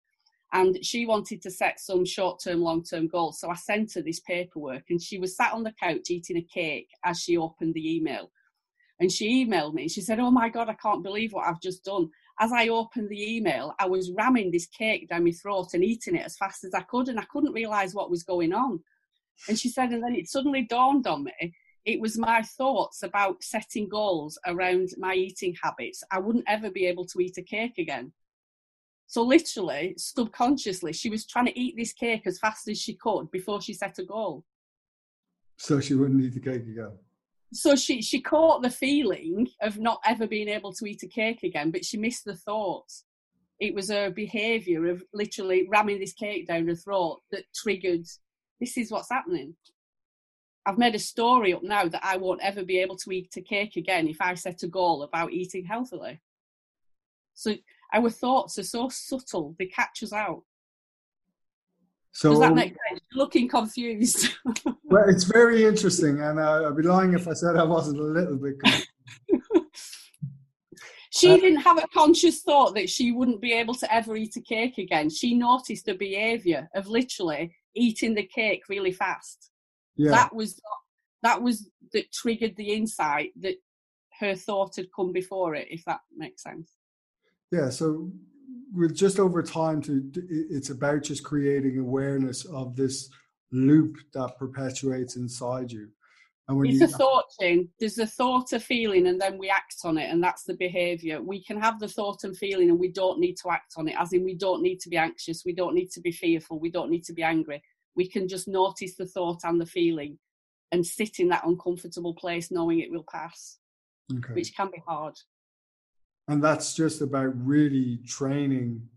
and 0.54 0.78
she 0.86 1.06
wanted 1.06 1.42
to 1.42 1.52
set 1.52 1.80
some 1.80 2.06
short 2.06 2.42
term, 2.44 2.62
long 2.62 2.84
term 2.84 3.08
goals. 3.08 3.40
So 3.40 3.50
I 3.50 3.56
sent 3.56 3.94
her 3.94 4.02
this 4.02 4.20
paperwork, 4.22 4.84
and 4.90 5.02
she 5.02 5.18
was 5.18 5.36
sat 5.36 5.54
on 5.54 5.64
the 5.64 5.74
couch 5.82 6.10
eating 6.10 6.38
a 6.38 6.42
cake 6.42 6.90
as 7.04 7.20
she 7.20 7.38
opened 7.38 7.74
the 7.74 7.96
email. 7.96 8.32
And 9.00 9.12
she 9.12 9.46
emailed 9.46 9.74
me 9.74 9.84
and 9.84 9.92
she 9.92 10.02
said, 10.02 10.20
Oh 10.20 10.32
my 10.32 10.48
God, 10.48 10.70
I 10.70 10.74
can't 10.76 11.04
believe 11.04 11.34
what 11.34 11.46
I've 11.46 11.62
just 11.62 11.84
done 11.84 12.10
as 12.40 12.52
I 12.52 12.68
opened 12.68 13.10
the 13.10 13.36
email, 13.36 13.74
I 13.80 13.88
was 13.88 14.12
ramming 14.12 14.52
this 14.52 14.68
cake 14.68 15.10
down 15.10 15.24
my 15.24 15.32
throat 15.32 15.70
and 15.74 15.84
eating 15.84 16.16
it 16.16 16.26
as 16.26 16.38
fast 16.38 16.64
as 16.64 16.74
I 16.74 16.82
could, 16.82 17.08
and 17.08 17.20
I 17.20 17.26
couldn't 17.32 17.54
realize 17.54 17.94
what 17.94 18.10
was 18.10 18.24
going 18.24 18.54
on. 18.54 18.80
And 19.48 19.58
she 19.58 19.70
said, 19.70 19.92
and 19.92 20.04
then 20.04 20.16
it 20.16 20.28
suddenly 20.28 20.64
dawned 20.64 21.08
on 21.08 21.24
me 21.24 21.54
it 21.86 22.02
was 22.02 22.18
my 22.18 22.42
thoughts 22.42 23.04
about 23.04 23.44
setting 23.44 23.88
goals 23.88 24.40
around 24.48 24.90
my 24.98 25.14
eating 25.14 25.56
habits. 25.62 26.04
I 26.12 26.20
wouldn't 26.20 26.46
ever 26.48 26.72
be 26.72 26.88
able 26.88 27.06
to 27.06 27.20
eat 27.20 27.38
a 27.38 27.44
cake 27.44 27.78
again. 27.78 28.12
So, 29.08 29.22
literally, 29.22 29.94
subconsciously, 29.98 30.94
she 30.94 31.12
was 31.12 31.28
trying 31.28 31.46
to 31.46 31.60
eat 31.60 31.76
this 31.78 31.94
cake 31.94 32.24
as 32.26 32.40
fast 32.40 32.68
as 32.68 32.82
she 32.82 32.96
could 32.96 33.30
before 33.30 33.62
she 33.62 33.74
set 33.74 34.00
a 34.00 34.04
goal. 34.04 34.44
So 35.58 35.80
she 35.80 35.94
wouldn't 35.94 36.24
eat 36.24 36.34
the 36.34 36.40
cake 36.40 36.64
again 36.64 36.92
so 37.56 37.76
she 37.76 38.02
she 38.02 38.22
caught 38.22 38.62
the 38.62 38.70
feeling 38.70 39.48
of 39.62 39.80
not 39.80 40.00
ever 40.06 40.28
being 40.28 40.50
able 40.50 40.74
to 40.74 40.86
eat 40.86 41.04
a 41.04 41.08
cake 41.08 41.44
again, 41.44 41.72
but 41.72 41.86
she 41.86 41.98
missed 41.98 42.26
the 42.26 42.36
thought. 42.36 42.92
It 43.60 43.74
was 43.74 43.90
her 43.90 44.10
behaviour 44.10 44.88
of 44.88 45.04
literally 45.14 45.66
ramming 45.70 46.00
this 46.00 46.14
cake 46.14 46.48
down 46.48 46.68
her 46.68 46.76
throat 46.76 47.22
that 47.32 47.46
triggered. 47.56 48.06
This 48.60 48.78
is 48.78 48.92
what's 48.92 49.10
happening. 49.10 49.56
I've 50.66 50.78
made 50.78 50.96
a 50.96 51.00
story 51.00 51.54
up 51.54 51.64
now 51.64 51.88
that 51.88 52.04
I 52.04 52.18
won't 52.18 52.42
ever 52.42 52.66
be 52.66 52.80
able 52.80 52.98
to 52.98 53.12
eat 53.12 53.34
a 53.38 53.42
cake 53.42 53.76
again 53.78 54.08
if 54.08 54.18
I 54.20 54.34
set 54.34 54.64
a 54.64 54.68
goal 54.68 55.04
about 55.04 55.32
eating 55.32 55.64
healthily. 55.64 56.20
So 57.36 57.56
our 57.94 58.10
thoughts 58.10 58.58
are 58.60 58.64
so 58.64 58.90
subtle; 58.90 59.56
they 59.58 59.68
catch 59.68 60.04
us 60.04 60.12
out. 60.12 60.44
So, 62.16 62.30
Does 62.30 62.40
that 62.40 62.56
make 62.56 62.70
sense? 62.70 63.02
You're 63.12 63.26
looking 63.26 63.50
confused. 63.50 64.30
well, 64.86 65.04
it's 65.10 65.26
very 65.26 65.66
interesting, 65.66 66.22
and 66.22 66.40
uh, 66.40 66.66
I'd 66.66 66.78
be 66.78 66.84
lying 66.84 67.14
if 67.14 67.28
I 67.28 67.34
said 67.34 67.58
I 67.58 67.66
wasn't 67.66 68.00
a 68.00 68.04
little 68.04 68.38
bit 68.38 68.58
confused. 68.58 68.88
she 71.10 71.34
uh, 71.34 71.36
didn't 71.36 71.60
have 71.60 71.78
a 71.78 71.88
conscious 71.94 72.42
thought 72.42 72.74
that 72.76 72.90
she 72.90 73.12
wouldn't 73.12 73.42
be 73.42 73.52
able 73.52 73.74
to 73.74 73.94
ever 73.94 74.16
eat 74.16 74.38
a 74.38 74.42
cake 74.42 74.78
again. 74.78 75.10
She 75.10 75.36
noticed 75.36 75.88
the 75.88 75.94
behaviour 75.96 76.70
of 76.74 76.88
literally 76.88 77.54
eating 77.76 78.16
the 78.16 78.26
cake 78.26 78.64
really 78.70 78.94
fast. 78.94 79.52
Yeah. 79.98 80.12
That 80.12 80.34
was 80.34 80.58
that 81.22 81.42
was 81.42 81.70
that 81.92 82.14
triggered 82.14 82.56
the 82.56 82.72
insight 82.72 83.32
that 83.42 83.56
her 84.22 84.36
thought 84.36 84.78
had 84.78 84.88
come 84.96 85.12
before 85.12 85.54
it. 85.56 85.68
If 85.70 85.84
that 85.84 86.00
makes 86.16 86.44
sense. 86.44 86.72
Yeah. 87.52 87.70
So 87.72 88.10
with 88.76 88.96
just 88.96 89.20
over 89.20 89.42
time, 89.42 89.82
to 89.84 90.04
it's 90.30 90.70
about 90.70 91.04
just 91.04 91.24
creating 91.24 91.80
awareness 91.80 92.46
of 92.46 92.76
this 92.76 93.10
loop 93.52 93.98
that 94.14 94.38
perpetuates 94.38 95.16
inside 95.16 95.72
you. 95.72 95.90
And 96.48 96.58
when 96.58 96.68
it's 96.68 96.80
you, 96.80 96.86
a 96.86 96.90
thought 96.90 97.26
chain. 97.40 97.70
There's 97.80 97.98
a 97.98 98.06
thought, 98.06 98.54
a 98.54 98.60
feeling, 98.60 99.08
and 99.08 99.20
then 99.20 99.38
we 99.40 99.50
act 99.50 99.78
on 99.84 99.98
it, 99.98 100.12
and 100.12 100.24
that's 100.24 100.44
the 100.44 100.54
behaviour. 100.54 101.22
We 101.22 101.44
can 101.44 101.60
have 101.60 101.80
the 101.80 101.88
thought 101.88 102.24
and 102.24 102.38
feeling, 102.38 102.70
and 102.70 102.80
we 102.80 102.92
don't 102.92 103.20
need 103.20 103.36
to 103.38 103.50
act 103.50 103.74
on 103.78 103.88
it. 103.88 103.96
As 103.98 104.14
in, 104.14 104.24
we 104.24 104.36
don't 104.36 104.62
need 104.62 104.80
to 104.82 104.90
be 104.90 104.98
anxious, 104.98 105.44
we 105.44 105.56
don't 105.56 105.74
need 105.74 105.90
to 105.92 106.02
be 106.02 106.12
fearful, 106.12 106.60
we 106.60 106.70
don't 106.70 106.92
need 106.92 107.04
to 107.06 107.14
be 107.14 107.24
angry. 107.24 107.64
We 107.96 108.08
can 108.08 108.28
just 108.28 108.48
notice 108.48 108.96
the 108.96 109.08
thought 109.08 109.40
and 109.44 109.60
the 109.60 109.66
feeling, 109.66 110.20
and 110.72 110.86
sit 110.86 111.20
in 111.20 111.30
that 111.30 111.48
uncomfortable 111.48 112.14
place, 112.14 112.52
knowing 112.52 112.80
it 112.80 112.92
will 112.92 113.06
pass, 113.12 113.58
okay. 114.14 114.34
which 114.34 114.56
can 114.56 114.70
be 114.70 114.84
hard. 114.88 115.16
And 116.28 116.44
that's 116.44 116.74
just 116.74 117.02
about 117.02 117.34
really 117.46 118.00
training 118.06 118.88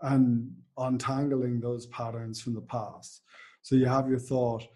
and 0.00 0.54
untangling 0.78 1.60
those 1.60 1.86
patterns 1.86 2.40
from 2.40 2.54
the 2.54 2.62
past. 2.62 3.22
So 3.62 3.76
you 3.76 3.86
have 3.86 4.08
your 4.08 4.18
thought 4.18 4.66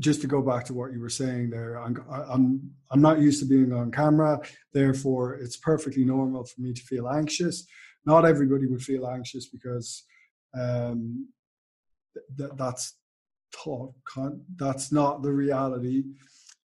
just 0.00 0.20
to 0.20 0.26
go 0.26 0.42
back 0.42 0.64
to 0.64 0.74
what 0.74 0.92
you 0.92 1.00
were 1.00 1.08
saying 1.08 1.50
there, 1.50 1.76
I'm, 1.76 2.04
I'm, 2.10 2.70
I'm 2.90 3.00
not 3.00 3.20
used 3.20 3.40
to 3.40 3.46
being 3.46 3.72
on 3.72 3.92
camera. 3.92 4.40
Therefore, 4.72 5.34
it's 5.34 5.56
perfectly 5.56 6.04
normal 6.04 6.44
for 6.44 6.60
me 6.60 6.72
to 6.72 6.82
feel 6.82 7.08
anxious. 7.08 7.66
Not 8.04 8.24
everybody 8.24 8.66
would 8.66 8.82
feel 8.82 9.06
anxious 9.06 9.46
because 9.46 10.04
um, 10.58 11.28
th- 12.36 12.50
that's 12.56 12.94
thought. 13.54 13.94
That's 14.56 14.90
not 14.90 15.22
the 15.22 15.32
reality. 15.32 16.04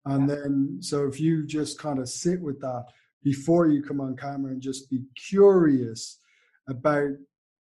And 0.05 0.27
then, 0.27 0.77
so 0.81 1.07
if 1.07 1.19
you 1.19 1.45
just 1.45 1.77
kind 1.77 1.99
of 1.99 2.09
sit 2.09 2.41
with 2.41 2.59
that 2.61 2.85
before 3.23 3.67
you 3.67 3.83
come 3.83 4.01
on 4.01 4.15
camera 4.15 4.51
and 4.51 4.61
just 4.61 4.89
be 4.89 5.03
curious 5.15 6.19
about 6.67 7.11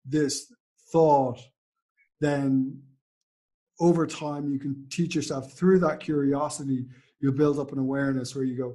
this 0.04 0.52
thought, 0.92 1.40
then 2.20 2.80
over 3.80 4.06
time 4.06 4.50
you 4.50 4.58
can 4.58 4.86
teach 4.90 5.14
yourself 5.14 5.52
through 5.52 5.78
that 5.78 6.00
curiosity 6.00 6.86
you'll 7.20 7.32
build 7.32 7.58
up 7.58 7.72
an 7.72 7.78
awareness 7.78 8.34
where 8.34 8.44
you 8.44 8.56
go 8.56 8.74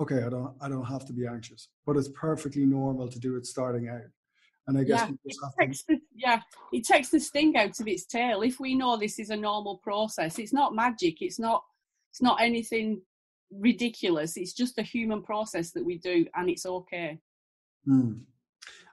okay 0.00 0.24
i 0.24 0.28
don't 0.28 0.54
i 0.60 0.68
don't 0.68 0.84
have 0.84 1.04
to 1.04 1.12
be 1.12 1.26
anxious 1.26 1.68
but 1.86 1.96
it's 1.96 2.08
perfectly 2.08 2.64
normal 2.64 3.08
to 3.08 3.18
do 3.18 3.36
it 3.36 3.46
starting 3.46 3.88
out. 3.88 4.02
And 4.66 4.78
i 4.78 4.84
guess 4.84 5.00
yeah, 5.00 5.14
it 5.24 5.56
takes 5.60 5.82
to... 5.84 5.94
the, 5.94 6.00
yeah 6.14 6.40
it 6.72 6.84
takes 6.84 7.10
the 7.10 7.20
sting 7.20 7.56
out 7.56 7.78
of 7.78 7.88
its 7.88 8.06
tail. 8.06 8.42
If 8.42 8.60
we 8.60 8.74
know 8.74 8.96
this 8.96 9.18
is 9.18 9.30
a 9.30 9.36
normal 9.36 9.78
process 9.78 10.38
it's 10.38 10.52
not 10.52 10.74
magic 10.74 11.22
it's 11.22 11.38
not 11.38 11.62
it's 12.10 12.22
not 12.22 12.40
anything 12.40 13.02
ridiculous. 13.58 14.36
It's 14.36 14.52
just 14.52 14.78
a 14.78 14.82
human 14.82 15.22
process 15.22 15.70
that 15.72 15.84
we 15.84 15.98
do 15.98 16.26
and 16.34 16.48
it's 16.48 16.66
okay. 16.66 17.18
Mm. 17.86 18.20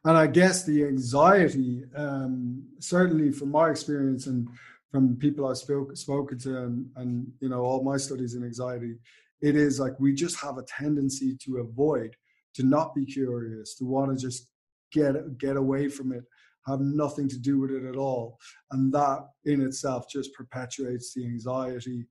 and 0.03 0.17
i 0.17 0.27
guess 0.27 0.65
the 0.65 0.83
anxiety 0.83 1.85
um, 1.95 2.61
certainly 2.79 3.31
from 3.31 3.51
my 3.51 3.69
experience 3.69 4.27
and 4.27 4.49
from 4.91 5.15
people 5.15 5.47
I've 5.47 5.57
spoke, 5.57 5.95
spoken 5.95 6.37
to 6.39 6.63
and, 6.63 6.85
and 6.97 7.31
you 7.39 7.49
know 7.49 7.61
all 7.61 7.83
my 7.83 7.97
studies 7.97 8.35
in 8.35 8.43
anxiety, 8.43 8.95
it 9.41 9.55
is 9.55 9.79
like 9.79 9.99
we 9.99 10.13
just 10.13 10.39
have 10.41 10.57
a 10.57 10.63
tendency 10.63 11.37
to 11.45 11.57
avoid, 11.59 12.15
to 12.55 12.63
not 12.63 12.93
be 12.93 13.05
curious, 13.05 13.75
to 13.75 13.85
want 13.85 14.11
to 14.11 14.21
just 14.21 14.49
get 14.91 15.37
get 15.37 15.55
away 15.55 15.87
from 15.87 16.11
it, 16.11 16.23
have 16.67 16.81
nothing 16.81 17.29
to 17.29 17.39
do 17.39 17.57
with 17.59 17.71
it 17.71 17.85
at 17.85 17.95
all, 17.95 18.37
and 18.71 18.93
that 18.93 19.25
in 19.45 19.61
itself 19.61 20.05
just 20.09 20.33
perpetuates 20.33 21.13
the 21.13 21.25
anxiety 21.25 22.05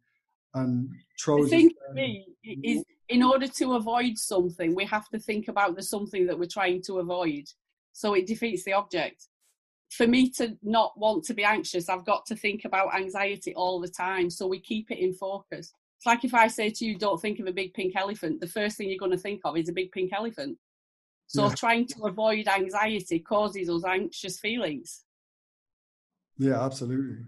and 0.55 0.91
throws. 1.21 1.51
The 1.51 1.57
thing 1.57 1.71
me 1.93 2.27
is, 2.45 2.85
in 3.09 3.23
order 3.23 3.47
to 3.47 3.75
avoid 3.75 4.19
something, 4.19 4.75
we 4.75 4.85
have 4.87 5.09
to 5.11 5.19
think 5.19 5.49
about 5.49 5.77
the 5.77 5.83
something 5.83 6.27
that 6.27 6.39
we're 6.39 6.47
trying 6.47 6.83
to 6.83 6.99
avoid, 6.99 7.45
so 7.93 8.15
it 8.15 8.27
defeats 8.27 8.65
the 8.65 8.73
object 8.73 9.27
for 9.91 10.07
me 10.07 10.31
to 10.31 10.57
not 10.63 10.97
want 10.97 11.25
to 11.25 11.35
be 11.35 11.45
anxious, 11.45 11.89
I've 11.89 12.07
got 12.07 12.25
to 12.27 12.37
think 12.37 12.65
about 12.65 12.95
anxiety 12.95 13.55
all 13.55 13.81
the 13.81 13.89
time. 13.89 14.31
So 14.31 14.47
we 14.47 14.61
keep 14.61 14.91
it 14.91 14.99
in 14.99 15.13
focus. 15.13 15.73
It's 15.99 16.07
like 16.07 16.25
if 16.25 16.33
I 16.33 16.47
say 16.47 16.71
to 16.71 16.85
you, 16.85 16.97
don't 16.97 17.21
think 17.21 17.41
of 17.41 17.47
a 17.47 17.53
big 17.53 17.75
pink 17.75 17.95
elephant, 17.97 18.41
the 18.41 18.47
first 18.47 18.77
thing 18.77 18.89
you're 18.89 18.99
going 18.99 19.11
to 19.11 19.19
think 19.19 19.41
of 19.45 19.57
is 19.57 19.69
a 19.69 19.73
big 19.73 19.91
pink 19.93 20.13
elephant. 20.13 20.57
So 21.27 21.47
yeah. 21.47 21.55
trying 21.55 21.87
to 21.89 22.05
avoid 22.05 22.49
anxiety 22.49 23.19
causes 23.19 23.69
us 23.69 23.85
anxious 23.85 24.39
feelings. 24.39 25.03
Yeah, 26.39 26.65
absolutely. 26.65 27.19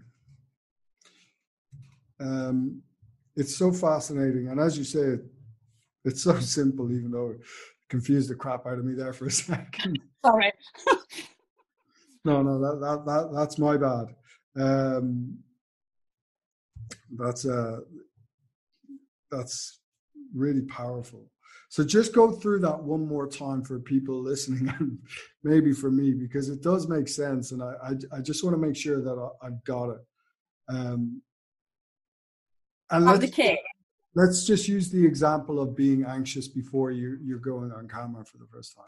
Um, 2.19 2.81
it's 3.35 3.55
so 3.55 3.71
fascinating. 3.71 4.49
And 4.49 4.59
as 4.59 4.77
you 4.77 4.83
say, 4.83 5.19
it's 6.05 6.23
so 6.23 6.39
simple, 6.39 6.91
even 6.91 7.11
though 7.11 7.31
it 7.31 7.41
confused 7.89 8.29
the 8.29 8.35
crap 8.35 8.65
out 8.65 8.79
of 8.79 8.85
me 8.85 8.93
there 8.93 9.13
for 9.13 9.27
a 9.27 9.31
second. 9.45 9.99
Sorry. 10.25 10.51
no, 12.25 12.41
no, 12.41 12.59
that, 12.59 12.79
that, 12.79 13.05
that 13.05 13.31
that's 13.35 13.57
my 13.57 13.77
bad. 13.77 14.15
Um, 14.55 15.39
that's 17.17 17.45
uh, 17.45 17.79
that's 19.31 19.79
really 20.35 20.61
powerful. 20.63 21.29
So 21.69 21.83
just 21.83 22.13
go 22.13 22.31
through 22.31 22.59
that 22.59 22.83
one 22.83 23.07
more 23.07 23.27
time 23.27 23.63
for 23.63 23.79
people 23.79 24.21
listening, 24.21 24.69
and 24.79 24.99
maybe 25.43 25.73
for 25.73 25.89
me 25.89 26.13
because 26.13 26.49
it 26.49 26.61
does 26.61 26.87
make 26.87 27.07
sense, 27.07 27.51
and 27.51 27.63
I 27.63 27.73
I, 27.83 28.17
I 28.17 28.21
just 28.21 28.43
want 28.43 28.53
to 28.55 28.61
make 28.61 28.75
sure 28.75 29.01
that 29.01 29.31
I, 29.41 29.45
have 29.45 29.63
got 29.63 29.89
it. 29.89 30.01
Um, 30.69 31.21
and 32.93 33.05
let's, 33.05 33.39
let's 34.15 34.45
just 34.45 34.67
use 34.67 34.89
the 34.91 35.05
example 35.05 35.59
of 35.59 35.75
being 35.75 36.05
anxious 36.05 36.47
before 36.47 36.91
you 36.91 37.17
you're 37.23 37.39
going 37.39 37.71
on 37.71 37.87
camera 37.87 38.23
for 38.23 38.37
the 38.37 38.45
first 38.45 38.75
time. 38.75 38.85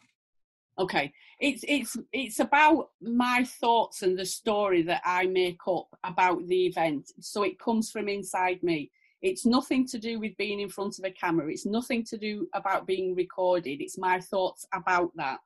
Okay. 0.77 1.11
It's 1.39 1.63
it's 1.67 1.97
it's 2.13 2.39
about 2.39 2.89
my 3.01 3.45
thoughts 3.59 4.03
and 4.03 4.17
the 4.17 4.25
story 4.25 4.81
that 4.83 5.01
i 5.05 5.25
make 5.25 5.59
up 5.67 5.87
about 6.03 6.45
the 6.47 6.67
event. 6.67 7.11
So 7.19 7.43
it 7.43 7.59
comes 7.59 7.91
from 7.91 8.07
inside 8.07 8.61
me. 8.61 8.91
It's 9.21 9.45
nothing 9.45 9.87
to 9.87 9.97
do 9.97 10.19
with 10.19 10.37
being 10.37 10.59
in 10.59 10.69
front 10.69 10.99
of 10.99 11.05
a 11.05 11.11
camera. 11.11 11.49
It's 11.49 11.65
nothing 11.65 12.03
to 12.05 12.17
do 12.17 12.47
about 12.53 12.85
being 12.85 13.15
recorded. 13.15 13.81
It's 13.81 13.97
my 13.97 14.19
thoughts 14.19 14.67
about 14.73 15.11
that 15.15 15.39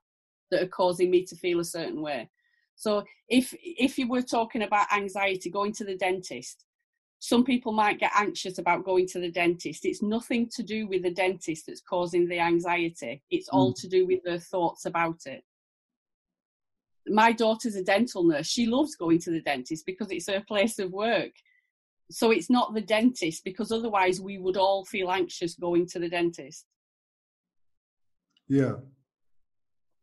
that 0.52 0.64
are 0.64 0.68
causing 0.68 1.10
me 1.10 1.24
to 1.26 1.36
feel 1.36 1.60
a 1.60 1.66
certain 1.66 2.02
way. 2.02 2.30
So 2.76 3.06
if 3.30 3.54
if 3.62 3.98
you 3.98 4.10
were 4.10 4.24
talking 4.24 4.64
about 4.64 4.92
anxiety 4.92 5.50
going 5.50 5.74
to 5.74 5.86
the 5.86 5.96
dentist 5.96 6.66
some 7.20 7.44
people 7.44 7.74
might 7.74 8.00
get 8.00 8.12
anxious 8.16 8.58
about 8.58 8.86
going 8.86 9.06
to 9.08 9.20
the 9.20 9.32
dentist. 9.32 9.86
It's 9.86 10.02
nothing 10.02 10.50
to 10.56 10.64
do 10.64 10.88
with 10.88 11.04
the 11.04 11.12
dentist 11.12 11.66
that's 11.68 11.82
causing 11.82 12.28
the 12.28 12.40
anxiety. 12.40 13.22
It's 13.30 13.50
all 13.50 13.74
mm. 13.74 13.82
to 13.82 13.88
do 13.90 14.08
with 14.08 14.24
their 14.24 14.40
thoughts 14.40 14.86
about 14.86 15.26
it. 15.26 15.44
My 17.08 17.34
daughter's 17.34 17.76
a 17.76 17.84
dental 17.84 18.24
nurse. 18.24 18.48
She 18.48 18.68
loves 18.68 18.96
going 18.96 19.20
to 19.20 19.32
the 19.32 19.42
dentist 19.42 19.86
because 19.86 20.12
it's 20.12 20.30
her 20.30 20.44
place 20.48 20.80
of 20.80 20.92
work. 20.92 21.32
So 22.10 22.32
it's 22.32 22.50
not 22.50 22.74
the 22.74 22.82
dentist 22.82 23.44
because 23.44 23.72
otherwise 23.72 24.22
we 24.22 24.38
would 24.38 24.58
all 24.58 24.86
feel 24.86 25.12
anxious 25.12 25.56
going 25.56 25.88
to 25.88 26.00
the 26.00 26.10
dentist. 26.10 26.66
Yeah 28.48 28.76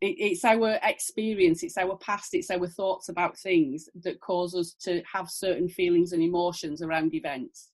it, 0.01 0.17
it's 0.19 0.45
our 0.45 0.79
experience, 0.83 1.63
it's 1.63 1.79
our 1.79 1.97
past, 1.97 2.35
it's 2.35 2.51
our 2.51 2.67
thoughts 2.67 3.09
about 3.09 3.39
things 3.39 3.89
that 4.03 4.21
cause 4.21 4.55
us 4.55 4.75
to 4.83 5.03
have 5.11 5.31
certain 5.31 5.69
feelings 5.69 6.13
and 6.13 6.23
emotions 6.23 6.83
around 6.83 7.15
events. 7.15 7.71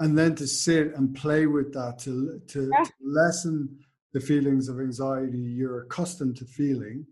And 0.00 0.18
then 0.18 0.34
to 0.36 0.46
sit 0.46 0.94
and 0.94 1.14
play 1.14 1.46
with 1.46 1.72
that, 1.74 1.98
to, 2.00 2.40
to, 2.48 2.70
yeah. 2.72 2.84
to 2.84 2.92
lessen 3.02 3.78
the 4.12 4.20
feelings 4.20 4.68
of 4.68 4.80
anxiety 4.80 5.38
you're 5.38 5.82
accustomed 5.82 6.36
to 6.36 6.44
feeling 6.44 7.06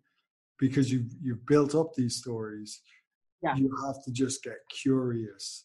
because 0.59 0.93
you've, 0.93 1.11
you've 1.23 1.47
built 1.47 1.75
up 1.75 1.95
these 1.95 2.17
stories. 2.17 2.81
Yeah. 3.43 3.57
You 3.57 3.75
have 3.87 4.03
to 4.05 4.13
just 4.13 4.43
get 4.43 4.59
curious. 4.69 5.65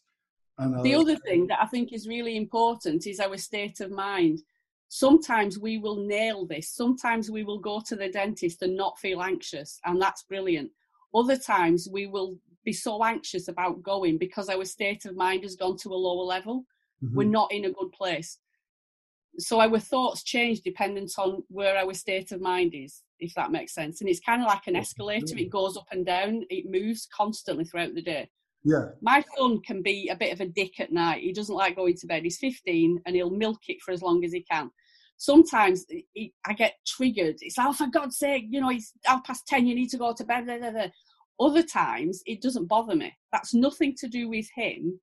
And 0.58 0.82
the 0.82 0.94
other 0.94 1.16
thing 1.16 1.48
that 1.48 1.58
I 1.60 1.66
think 1.66 1.92
is 1.92 2.08
really 2.08 2.36
important 2.36 3.06
is 3.06 3.20
our 3.20 3.36
state 3.36 3.80
of 3.80 3.90
mind 3.90 4.40
sometimes 4.88 5.58
we 5.58 5.78
will 5.78 6.06
nail 6.06 6.46
this. 6.46 6.70
Sometimes 6.70 7.30
we 7.30 7.44
will 7.44 7.58
go 7.58 7.80
to 7.86 7.96
the 7.96 8.08
dentist 8.08 8.62
and 8.62 8.76
not 8.76 8.98
feel 8.98 9.22
anxious, 9.22 9.80
and 9.84 10.00
that's 10.00 10.22
brilliant. 10.24 10.70
Other 11.14 11.36
times 11.36 11.88
we 11.90 12.06
will 12.06 12.38
be 12.64 12.72
so 12.72 13.02
anxious 13.04 13.48
about 13.48 13.82
going 13.82 14.18
because 14.18 14.48
our 14.48 14.64
state 14.64 15.04
of 15.06 15.16
mind 15.16 15.44
has 15.44 15.56
gone 15.56 15.76
to 15.78 15.90
a 15.90 15.94
lower 15.94 16.24
level. 16.24 16.64
Mm-hmm. 17.02 17.16
We're 17.16 17.28
not 17.28 17.52
in 17.52 17.64
a 17.64 17.72
good 17.72 17.92
place. 17.92 18.38
So 19.38 19.60
our 19.60 19.78
thoughts 19.78 20.22
change 20.22 20.62
dependent 20.62 21.12
on 21.18 21.42
where 21.48 21.76
our 21.76 21.92
state 21.94 22.32
of 22.32 22.40
mind 22.40 22.74
is, 22.74 23.02
if 23.20 23.34
that 23.34 23.52
makes 23.52 23.74
sense. 23.74 24.00
And 24.00 24.08
it's 24.08 24.20
kind 24.20 24.42
of 24.42 24.48
like 24.48 24.66
an 24.66 24.76
escalator, 24.76 25.36
it 25.36 25.50
goes 25.50 25.76
up 25.76 25.86
and 25.92 26.06
down, 26.06 26.44
it 26.48 26.70
moves 26.70 27.06
constantly 27.14 27.64
throughout 27.64 27.94
the 27.94 28.02
day. 28.02 28.30
Yeah. 28.66 28.86
My 29.00 29.24
son 29.38 29.60
can 29.60 29.80
be 29.80 30.08
a 30.08 30.16
bit 30.16 30.32
of 30.32 30.40
a 30.40 30.46
dick 30.46 30.80
at 30.80 30.90
night. 30.90 31.22
He 31.22 31.32
doesn't 31.32 31.54
like 31.54 31.76
going 31.76 31.94
to 31.98 32.06
bed. 32.08 32.24
He's 32.24 32.38
15 32.38 33.00
and 33.06 33.14
he'll 33.14 33.30
milk 33.30 33.60
it 33.68 33.80
for 33.80 33.92
as 33.92 34.02
long 34.02 34.24
as 34.24 34.32
he 34.32 34.42
can. 34.42 34.72
sometimes 35.18 35.86
it, 35.88 36.32
I 36.44 36.52
get 36.52 36.74
triggered. 36.84 37.36
It's 37.40 37.56
like, 37.56 37.68
oh, 37.68 37.72
for 37.72 37.86
God's 37.86 38.18
sake, 38.18 38.46
you 38.50 38.60
know, 38.60 38.70
it's 38.70 38.92
half 39.04 39.22
past 39.22 39.46
10, 39.46 39.68
you 39.68 39.74
need 39.76 39.90
to 39.90 39.98
go 39.98 40.12
to 40.12 40.24
bed. 40.24 40.46
Blah, 40.46 40.58
blah, 40.58 40.72
blah. 40.72 40.86
Other 41.38 41.62
times, 41.62 42.22
it 42.26 42.42
doesn't 42.42 42.66
bother 42.66 42.96
me. 42.96 43.14
That's 43.30 43.54
nothing 43.54 43.94
to 43.98 44.08
do 44.08 44.28
with 44.28 44.48
him, 44.56 44.98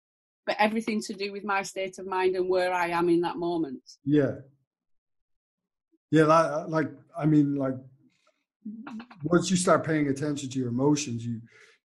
but 0.46 0.58
everything 0.60 1.00
to 1.04 1.14
do 1.14 1.32
with 1.32 1.46
my 1.46 1.64
state 1.64 2.00
of 2.00 2.06
mind 2.06 2.36
and 2.36 2.50
where 2.50 2.74
I 2.74 2.88
am 2.88 3.08
in 3.08 3.22
that 3.22 3.38
moment. 3.38 3.82
Yeah. 4.04 4.36
Yeah, 6.12 6.26
like, 6.26 6.52
uh, 6.52 6.68
like 6.68 6.92
I 7.18 7.26
mean, 7.26 7.56
like 7.56 7.76
once 9.24 9.50
you 9.50 9.56
start 9.56 9.86
paying 9.86 10.10
attention 10.10 10.50
to 10.50 10.60
your 10.60 10.68
emotions, 10.68 11.26
you 11.26 11.40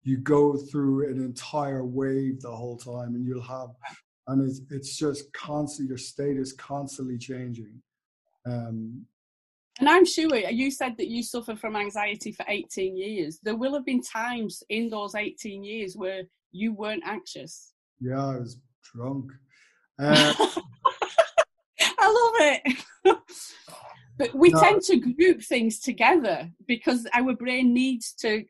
you 0.08 0.18
go 0.18 0.55
through 0.55 1.10
an 1.10 1.20
entire 1.20 1.84
wave 1.84 2.41
the 2.41 2.55
whole 2.55 2.78
time, 2.78 3.16
and 3.16 3.26
you'll 3.26 3.41
have, 3.41 3.70
and 4.28 4.47
it's 4.47 4.62
it's 4.72 4.97
just 4.97 5.32
constantly 5.34 5.89
your 5.89 5.97
state 5.97 6.38
is 6.38 6.53
constantly 6.53 7.18
changing. 7.18 7.82
Um, 8.45 9.05
and 9.80 9.89
I'm 9.89 10.05
sure 10.05 10.34
you 10.36 10.72
said 10.72 10.95
that 10.97 11.08
you 11.08 11.22
suffer 11.22 11.55
from 11.55 11.76
anxiety 11.76 12.32
for 12.32 12.45
18 12.47 12.97
years. 12.97 13.39
There 13.43 13.55
will 13.55 13.74
have 13.74 13.86
been 13.86 14.01
times 14.01 14.64
in 14.70 14.89
those 14.89 15.14
18 15.14 15.64
years 15.64 15.95
where 15.95 16.24
you 16.51 16.74
weren't 16.74 17.03
anxious. 17.05 17.74
Yeah, 17.99 18.26
I 18.26 18.38
was 18.38 18.58
drunk. 18.84 19.32
Uh, 19.99 20.32
I 21.99 22.08
love 22.08 22.34
it. 22.39 22.84
but 24.20 24.36
we 24.36 24.49
no. 24.49 24.60
tend 24.60 24.84
to 24.84 24.97
group 24.97 25.41
things 25.41 25.80
together 25.80 26.51
because 26.68 27.08
our 27.16 27.34
brain 27.34 27.74
needs 27.74 28.14
to 28.20 28.45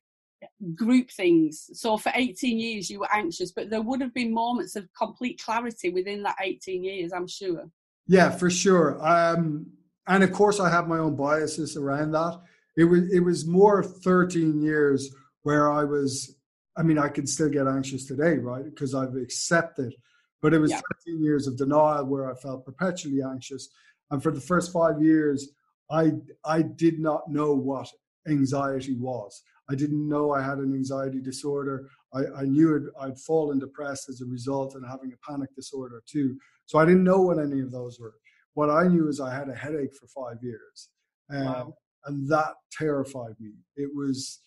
group 0.76 1.12
things. 1.12 1.70
So 1.74 1.98
for 1.98 2.12
18 2.14 2.60
years, 2.60 2.90
you 2.90 3.00
were 3.00 3.14
anxious, 3.14 3.52
but 3.52 3.70
there 3.70 3.82
would 3.82 4.02
have 4.02 4.14
been 4.14 4.34
moments 4.34 4.76
of 4.76 4.88
complete 4.98 5.42
clarity 5.44 5.90
within 5.90 6.24
that 6.24 6.38
18 6.42 6.84
years, 6.84 7.12
I'm 7.14 7.28
sure. 7.28 7.70
Yeah, 8.08 8.30
for 8.30 8.50
sure. 8.50 8.98
Um, 9.06 9.68
and 10.08 10.24
of 10.24 10.32
course, 10.32 10.60
I 10.60 10.70
have 10.70 10.88
my 10.88 10.98
own 10.98 11.16
biases 11.16 11.76
around 11.76 12.12
that. 12.12 12.40
It 12.78 12.86
was 12.86 13.12
it 13.12 13.20
was 13.20 13.46
more 13.46 13.84
13 13.84 14.62
years 14.62 15.14
where 15.44 15.72
I 15.72 15.84
was. 15.84 16.36
I 16.78 16.84
mean, 16.84 17.00
I 17.00 17.10
can 17.10 17.26
still 17.26 17.50
get 17.50 17.68
anxious 17.68 18.06
today, 18.06 18.38
right? 18.38 18.64
Because 18.64 18.94
I've 18.94 19.16
accepted. 19.16 19.94
But 20.42 20.54
it 20.54 20.60
was 20.60 20.72
yeah. 20.72 20.82
13 21.06 21.24
years 21.24 21.48
of 21.48 21.58
denial 21.58 22.06
where 22.06 22.32
I 22.32 22.36
felt 22.36 22.66
perpetually 22.66 23.22
anxious. 23.24 23.68
And 24.12 24.22
for 24.22 24.32
the 24.32 24.40
first 24.40 24.72
five 24.72 25.02
years, 25.02 25.50
I 25.90 26.12
I 26.46 26.62
did 26.62 27.00
not 27.00 27.30
know 27.30 27.54
what 27.54 27.90
anxiety 28.28 28.96
was. 28.96 29.42
I 29.70 29.76
didn't 29.76 30.07
know 30.07 30.32
I 30.32 30.41
had 30.41 30.59
an 30.59 30.74
anxiety 30.74 31.22
disorder. 31.22 31.89
I, 32.13 32.22
I 32.38 32.43
knew 32.43 32.76
it, 32.76 32.84
I'd 32.99 33.20
fallen 33.20 33.59
depressed 33.59 34.09
as 34.09 34.22
a 34.22 34.26
result 34.26 34.76
and 34.76 34.86
having 34.86 35.11
a 35.11 35.30
panic 35.30 35.53
disorder 35.55 36.01
too. 36.09 36.38
So 36.65 36.80
I 36.80 36.86
didn't 36.86 37.03
know 37.03 37.22
what 37.22 37.39
any 37.39 37.61
of 37.61 37.72
those 37.72 37.99
were. 37.99 38.15
What 38.53 38.70
I 38.70 38.88
knew 38.88 39.07
is 39.07 39.20
I 39.20 39.34
had 39.34 39.49
a 39.49 39.55
headache 39.55 39.93
for 39.93 40.07
five 40.07 40.41
years, 40.41 40.89
um, 41.30 41.45
wow. 41.45 41.74
and 42.05 42.28
that 42.30 42.55
terrified 42.72 43.36
me. 43.39 43.51
It 43.76 43.89
was 43.93 44.39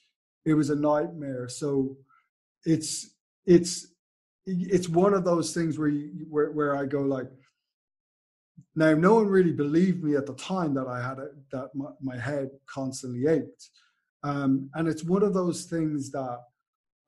it 0.44 0.54
was 0.54 0.70
a 0.70 0.74
nightmare. 0.74 1.48
So 1.48 1.96
it's 2.64 3.14
it's 3.46 3.86
it's 4.46 4.88
one 4.88 5.14
of 5.14 5.24
those 5.24 5.54
things 5.54 5.78
where 5.78 5.88
you 5.88 6.26
where, 6.28 6.50
where 6.50 6.76
I 6.76 6.86
go 6.86 7.02
like 7.02 7.30
now 8.74 8.94
no 8.94 9.14
one 9.14 9.28
really 9.28 9.52
believed 9.52 10.02
me 10.02 10.16
at 10.16 10.26
the 10.26 10.34
time 10.34 10.74
that 10.74 10.86
I 10.86 11.00
had 11.00 11.18
a, 11.18 11.28
that 11.52 11.68
my, 11.74 11.90
my 12.00 12.16
head 12.16 12.50
constantly 12.66 13.26
ached 13.26 13.70
um, 14.22 14.70
and 14.74 14.88
it's 14.88 15.04
one 15.04 15.22
of 15.22 15.34
those 15.34 15.64
things 15.64 16.10
that 16.10 16.40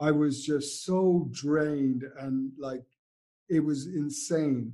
I 0.00 0.10
was 0.10 0.44
just 0.44 0.84
so 0.84 1.28
drained 1.30 2.04
and 2.20 2.52
like 2.58 2.84
it 3.48 3.60
was 3.60 3.86
insane. 3.86 4.72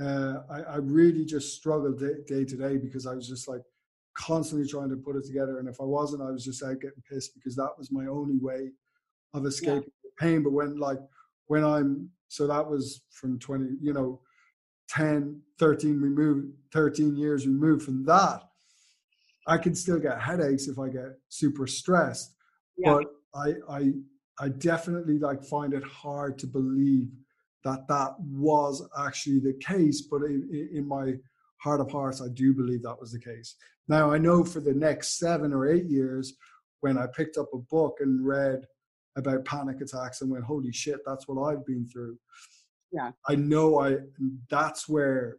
Uh, 0.00 0.42
I, 0.50 0.60
I, 0.62 0.76
really 0.76 1.24
just 1.24 1.54
struggled 1.54 1.98
day, 1.98 2.14
day, 2.26 2.44
to 2.44 2.56
day 2.56 2.78
because 2.78 3.06
I 3.06 3.14
was 3.14 3.28
just 3.28 3.48
like 3.48 3.62
constantly 4.16 4.66
trying 4.66 4.88
to 4.90 4.96
put 4.96 5.16
it 5.16 5.26
together. 5.26 5.58
And 5.58 5.68
if 5.68 5.80
I 5.80 5.84
wasn't, 5.84 6.22
I 6.22 6.30
was 6.30 6.44
just 6.44 6.62
out 6.62 6.80
getting 6.80 7.02
pissed 7.08 7.34
because 7.34 7.54
that 7.56 7.72
was 7.76 7.92
my 7.92 8.06
only 8.06 8.38
way 8.38 8.70
of 9.34 9.44
escaping 9.46 9.90
yeah. 10.04 10.10
pain. 10.18 10.42
But 10.42 10.52
when 10.52 10.76
like 10.76 11.00
when 11.46 11.64
I'm 11.64 12.10
so 12.28 12.46
that 12.46 12.66
was 12.66 13.02
from 13.10 13.38
20, 13.38 13.76
you 13.80 13.92
know, 13.92 14.20
10, 14.88 15.40
13 15.58 16.00
removed, 16.00 16.52
13 16.72 17.16
years 17.16 17.46
removed 17.46 17.82
from 17.82 18.04
that. 18.06 18.42
I 19.50 19.58
can 19.58 19.74
still 19.74 19.98
get 19.98 20.20
headaches 20.20 20.68
if 20.68 20.78
I 20.78 20.88
get 20.88 21.18
super 21.28 21.66
stressed, 21.66 22.36
yeah. 22.78 22.94
but 22.94 23.06
I, 23.34 23.54
I, 23.68 23.92
I 24.38 24.48
definitely 24.48 25.18
like 25.18 25.42
find 25.42 25.74
it 25.74 25.82
hard 25.82 26.38
to 26.38 26.46
believe 26.46 27.08
that 27.64 27.88
that 27.88 28.14
was 28.20 28.88
actually 28.96 29.40
the 29.40 29.54
case. 29.54 30.02
But 30.02 30.22
in, 30.22 30.68
in 30.72 30.86
my 30.86 31.14
heart 31.56 31.80
of 31.80 31.90
hearts, 31.90 32.22
I 32.22 32.28
do 32.32 32.54
believe 32.54 32.84
that 32.84 33.00
was 33.00 33.10
the 33.10 33.18
case. 33.18 33.56
Now 33.88 34.12
I 34.12 34.18
know 34.18 34.44
for 34.44 34.60
the 34.60 34.72
next 34.72 35.18
seven 35.18 35.52
or 35.52 35.66
eight 35.66 35.86
years, 35.86 36.34
when 36.82 36.96
I 36.96 37.06
picked 37.08 37.36
up 37.36 37.48
a 37.52 37.58
book 37.58 37.96
and 37.98 38.24
read 38.24 38.64
about 39.16 39.44
panic 39.44 39.80
attacks 39.80 40.20
and 40.20 40.30
went, 40.30 40.44
"Holy 40.44 40.70
shit, 40.70 41.00
that's 41.04 41.26
what 41.26 41.42
I've 41.42 41.66
been 41.66 41.88
through." 41.88 42.16
Yeah, 42.92 43.10
I 43.26 43.34
know. 43.34 43.80
I 43.80 43.96
that's 44.48 44.88
where 44.88 45.38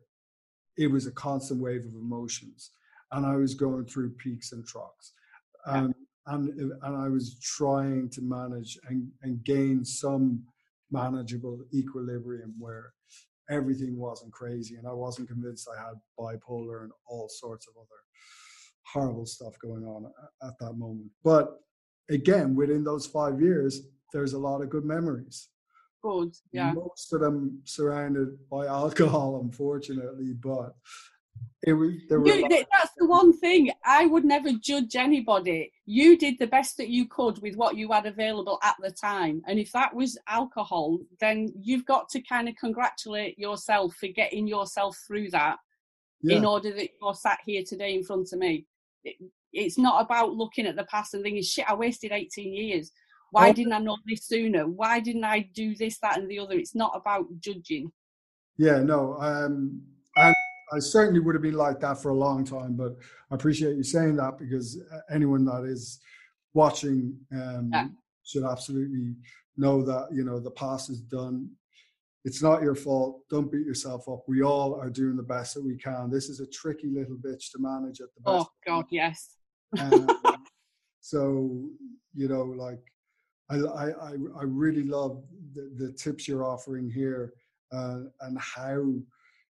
it 0.77 0.87
was 0.87 1.07
a 1.07 1.11
constant 1.11 1.61
wave 1.61 1.85
of 1.85 1.93
emotions 1.93 2.71
and 3.11 3.25
I 3.25 3.35
was 3.35 3.53
going 3.53 3.85
through 3.85 4.11
peaks 4.11 4.51
and 4.51 4.65
troughs. 4.65 5.13
Um, 5.65 5.93
and, 6.27 6.49
and 6.59 6.95
I 6.97 7.09
was 7.09 7.39
trying 7.41 8.09
to 8.11 8.21
manage 8.21 8.77
and, 8.89 9.07
and 9.21 9.43
gain 9.43 9.83
some 9.83 10.43
manageable 10.91 11.59
equilibrium 11.73 12.53
where 12.59 12.93
everything 13.49 13.97
wasn't 13.97 14.31
crazy 14.31 14.75
and 14.75 14.87
I 14.87 14.93
wasn't 14.93 15.27
convinced 15.27 15.67
I 15.67 15.79
had 15.79 15.95
bipolar 16.17 16.83
and 16.83 16.91
all 17.07 17.27
sorts 17.29 17.67
of 17.67 17.73
other 17.77 18.01
horrible 18.93 19.25
stuff 19.25 19.53
going 19.59 19.83
on 19.83 20.11
at 20.43 20.53
that 20.59 20.73
moment. 20.73 21.09
But 21.23 21.59
again, 22.09 22.55
within 22.55 22.83
those 22.83 23.05
five 23.05 23.41
years, 23.41 23.81
there's 24.13 24.33
a 24.33 24.39
lot 24.39 24.61
of 24.61 24.69
good 24.69 24.85
memories. 24.85 25.49
Good, 26.03 26.35
yeah. 26.51 26.73
Most 26.73 27.13
of 27.13 27.21
them 27.21 27.61
surrounded 27.63 28.37
by 28.49 28.65
alcohol, 28.65 29.41
unfortunately, 29.43 30.33
but 30.41 30.75
it 31.63 31.73
was, 31.73 31.93
you, 32.09 32.47
that's 32.49 32.91
the 32.97 33.05
one 33.05 33.37
thing 33.37 33.71
I 33.85 34.07
would 34.07 34.25
never 34.25 34.51
judge 34.51 34.95
anybody. 34.95 35.71
You 35.85 36.17
did 36.17 36.39
the 36.39 36.47
best 36.47 36.75
that 36.77 36.89
you 36.89 37.07
could 37.07 37.39
with 37.43 37.55
what 37.55 37.77
you 37.77 37.91
had 37.91 38.07
available 38.07 38.57
at 38.63 38.75
the 38.81 38.89
time, 38.89 39.43
and 39.45 39.59
if 39.59 39.71
that 39.73 39.93
was 39.93 40.17
alcohol, 40.27 40.99
then 41.19 41.53
you've 41.61 41.85
got 41.85 42.09
to 42.09 42.21
kind 42.21 42.49
of 42.49 42.55
congratulate 42.55 43.37
yourself 43.37 43.93
for 43.95 44.07
getting 44.07 44.47
yourself 44.47 44.97
through 45.05 45.29
that. 45.31 45.57
Yeah. 46.23 46.37
In 46.37 46.45
order 46.45 46.73
that 46.73 46.89
you're 46.99 47.13
sat 47.13 47.39
here 47.45 47.63
today 47.63 47.93
in 47.93 48.03
front 48.03 48.33
of 48.33 48.39
me, 48.39 48.65
it, 49.03 49.17
it's 49.53 49.77
not 49.77 50.03
about 50.03 50.33
looking 50.33 50.65
at 50.65 50.75
the 50.75 50.85
past 50.85 51.13
and 51.13 51.21
thinking, 51.21 51.43
"Shit, 51.43 51.69
I 51.69 51.75
wasted 51.75 52.11
18 52.11 52.53
years. 52.53 52.91
Why 53.29 53.49
oh. 53.49 53.53
didn't 53.53 53.73
I 53.73 53.79
know 53.79 53.97
this 54.07 54.25
sooner? 54.25 54.67
Why 54.67 54.99
didn't 54.99 55.25
I 55.25 55.47
do 55.53 55.75
this, 55.75 55.99
that, 55.99 56.17
and 56.17 56.29
the 56.29 56.39
other?" 56.39 56.57
It's 56.57 56.75
not 56.75 56.93
about 56.95 57.27
judging. 57.39 57.91
Yeah, 58.57 58.79
no, 58.81 59.17
um, 59.19 59.81
I 60.71 60.79
certainly 60.79 61.19
would 61.19 61.35
have 61.35 61.41
been 61.41 61.55
like 61.55 61.79
that 61.81 62.01
for 62.01 62.09
a 62.09 62.15
long 62.15 62.45
time, 62.45 62.75
but 62.75 62.95
I 63.29 63.35
appreciate 63.35 63.75
you 63.75 63.83
saying 63.83 64.15
that 64.17 64.37
because 64.37 64.79
uh, 64.93 64.99
anyone 65.13 65.45
that 65.45 65.63
is 65.65 65.99
watching 66.53 67.17
um, 67.33 67.69
yeah. 67.73 67.87
should 68.23 68.45
absolutely 68.45 69.15
know 69.57 69.83
that 69.83 70.07
you 70.13 70.23
know 70.23 70.39
the 70.39 70.51
past 70.51 70.89
is 70.89 71.01
done. 71.01 71.49
It's 72.23 72.41
not 72.41 72.61
your 72.61 72.75
fault. 72.75 73.21
Don't 73.29 73.51
beat 73.51 73.65
yourself 73.65 74.07
up. 74.07 74.23
We 74.27 74.43
all 74.43 74.75
are 74.75 74.89
doing 74.89 75.17
the 75.17 75.23
best 75.23 75.55
that 75.55 75.63
we 75.63 75.75
can. 75.75 76.09
This 76.09 76.29
is 76.29 76.39
a 76.39 76.47
tricky 76.47 76.87
little 76.87 77.15
bitch 77.15 77.51
to 77.51 77.59
manage 77.59 77.99
at 77.99 78.13
the 78.15 78.21
best. 78.21 78.45
Oh 78.45 78.49
God, 78.65 78.85
yes. 78.91 79.37
um, 79.79 80.07
so 81.01 81.69
you 82.15 82.27
know, 82.27 82.43
like 82.43 82.79
I 83.49 83.57
I 83.57 84.11
I 84.39 84.43
really 84.43 84.83
love 84.83 85.23
the, 85.53 85.71
the 85.77 85.91
tips 85.93 86.27
you're 86.27 86.45
offering 86.45 86.89
here 86.89 87.33
uh, 87.73 88.01
and 88.21 88.39
how 88.39 88.93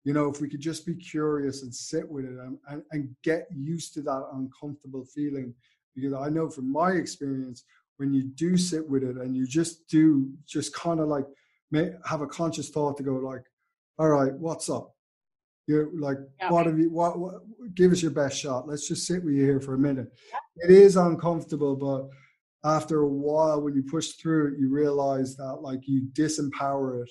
you 0.04 0.12
know 0.12 0.28
if 0.28 0.40
we 0.40 0.48
could 0.48 0.60
just 0.60 0.84
be 0.84 0.94
curious 0.94 1.62
and 1.62 1.74
sit 1.74 2.08
with 2.08 2.24
it 2.24 2.32
and, 2.32 2.58
and, 2.68 2.82
and 2.90 3.14
get 3.22 3.46
used 3.54 3.94
to 3.94 4.02
that 4.02 4.28
uncomfortable 4.34 5.04
feeling. 5.04 5.54
Because 5.94 6.14
i 6.14 6.28
know 6.28 6.48
from 6.48 6.72
my 6.72 6.92
experience 6.92 7.64
when 7.98 8.12
you 8.12 8.22
do 8.22 8.56
sit 8.56 8.88
with 8.88 9.02
it 9.04 9.16
and 9.16 9.36
you 9.36 9.46
just 9.46 9.86
do 9.88 10.28
just 10.46 10.74
kind 10.74 11.00
of 11.00 11.08
like 11.08 11.26
may, 11.70 11.90
have 12.04 12.22
a 12.22 12.26
conscious 12.26 12.70
thought 12.70 12.96
to 12.96 13.02
go 13.02 13.14
like 13.14 13.44
all 13.98 14.08
right 14.08 14.32
what's 14.34 14.70
up? 14.70 14.94
You're 15.66 15.90
like 15.94 16.16
yeah. 16.40 16.50
what 16.50 16.66
have 16.66 16.78
you 16.78 16.90
what, 16.90 17.18
what, 17.18 17.34
give 17.74 17.92
us 17.92 18.02
your 18.02 18.10
best 18.10 18.38
shot. 18.38 18.66
Let's 18.66 18.88
just 18.88 19.06
sit 19.06 19.22
with 19.22 19.34
you 19.34 19.44
here 19.44 19.60
for 19.60 19.74
a 19.74 19.78
minute. 19.78 20.08
Yeah. 20.30 20.64
it 20.64 20.70
is 20.70 20.96
uncomfortable 20.96 21.76
but 21.76 22.08
after 22.68 23.02
a 23.02 23.08
while 23.08 23.60
when 23.60 23.74
you 23.74 23.82
push 23.82 24.12
through 24.12 24.48
it 24.48 24.58
you 24.58 24.70
realize 24.70 25.36
that 25.36 25.58
like 25.60 25.86
you 25.86 26.08
disempower 26.12 27.02
it 27.02 27.10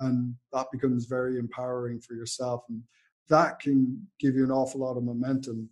and 0.00 0.34
that 0.52 0.66
becomes 0.72 1.06
very 1.06 1.38
empowering 1.38 2.00
for 2.00 2.14
yourself 2.14 2.62
and 2.68 2.82
that 3.28 3.60
can 3.60 4.06
give 4.18 4.34
you 4.34 4.44
an 4.44 4.50
awful 4.50 4.80
lot 4.80 4.96
of 4.96 5.04
momentum 5.04 5.68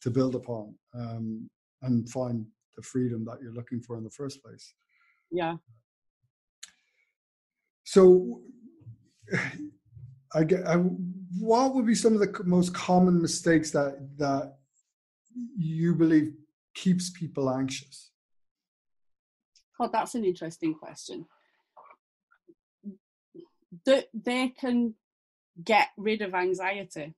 to 0.00 0.10
build 0.10 0.34
upon 0.34 0.74
um, 0.94 1.48
and 1.82 2.08
find 2.10 2.46
the 2.76 2.82
freedom 2.82 3.24
that 3.24 3.38
you're 3.42 3.54
looking 3.54 3.80
for 3.80 3.96
in 3.96 4.04
the 4.04 4.10
first 4.10 4.42
place 4.42 4.74
yeah 5.30 5.54
so 7.84 8.40
I 10.34 10.44
get. 10.44 10.66
I, 10.66 10.76
what 10.76 11.74
would 11.74 11.86
be 11.86 11.94
some 11.94 12.14
of 12.14 12.20
the 12.20 12.44
most 12.44 12.74
common 12.74 13.20
mistakes 13.20 13.70
that 13.72 13.96
that 14.18 14.56
you 15.56 15.94
believe 15.94 16.34
keeps 16.74 17.10
people 17.10 17.50
anxious? 17.50 18.10
Oh, 19.80 19.88
that's 19.92 20.14
an 20.14 20.24
interesting 20.24 20.74
question. 20.74 21.26
That 23.86 24.08
they 24.14 24.48
can 24.48 24.94
get 25.62 25.88
rid 25.96 26.22
of 26.22 26.34
anxiety. 26.34 27.14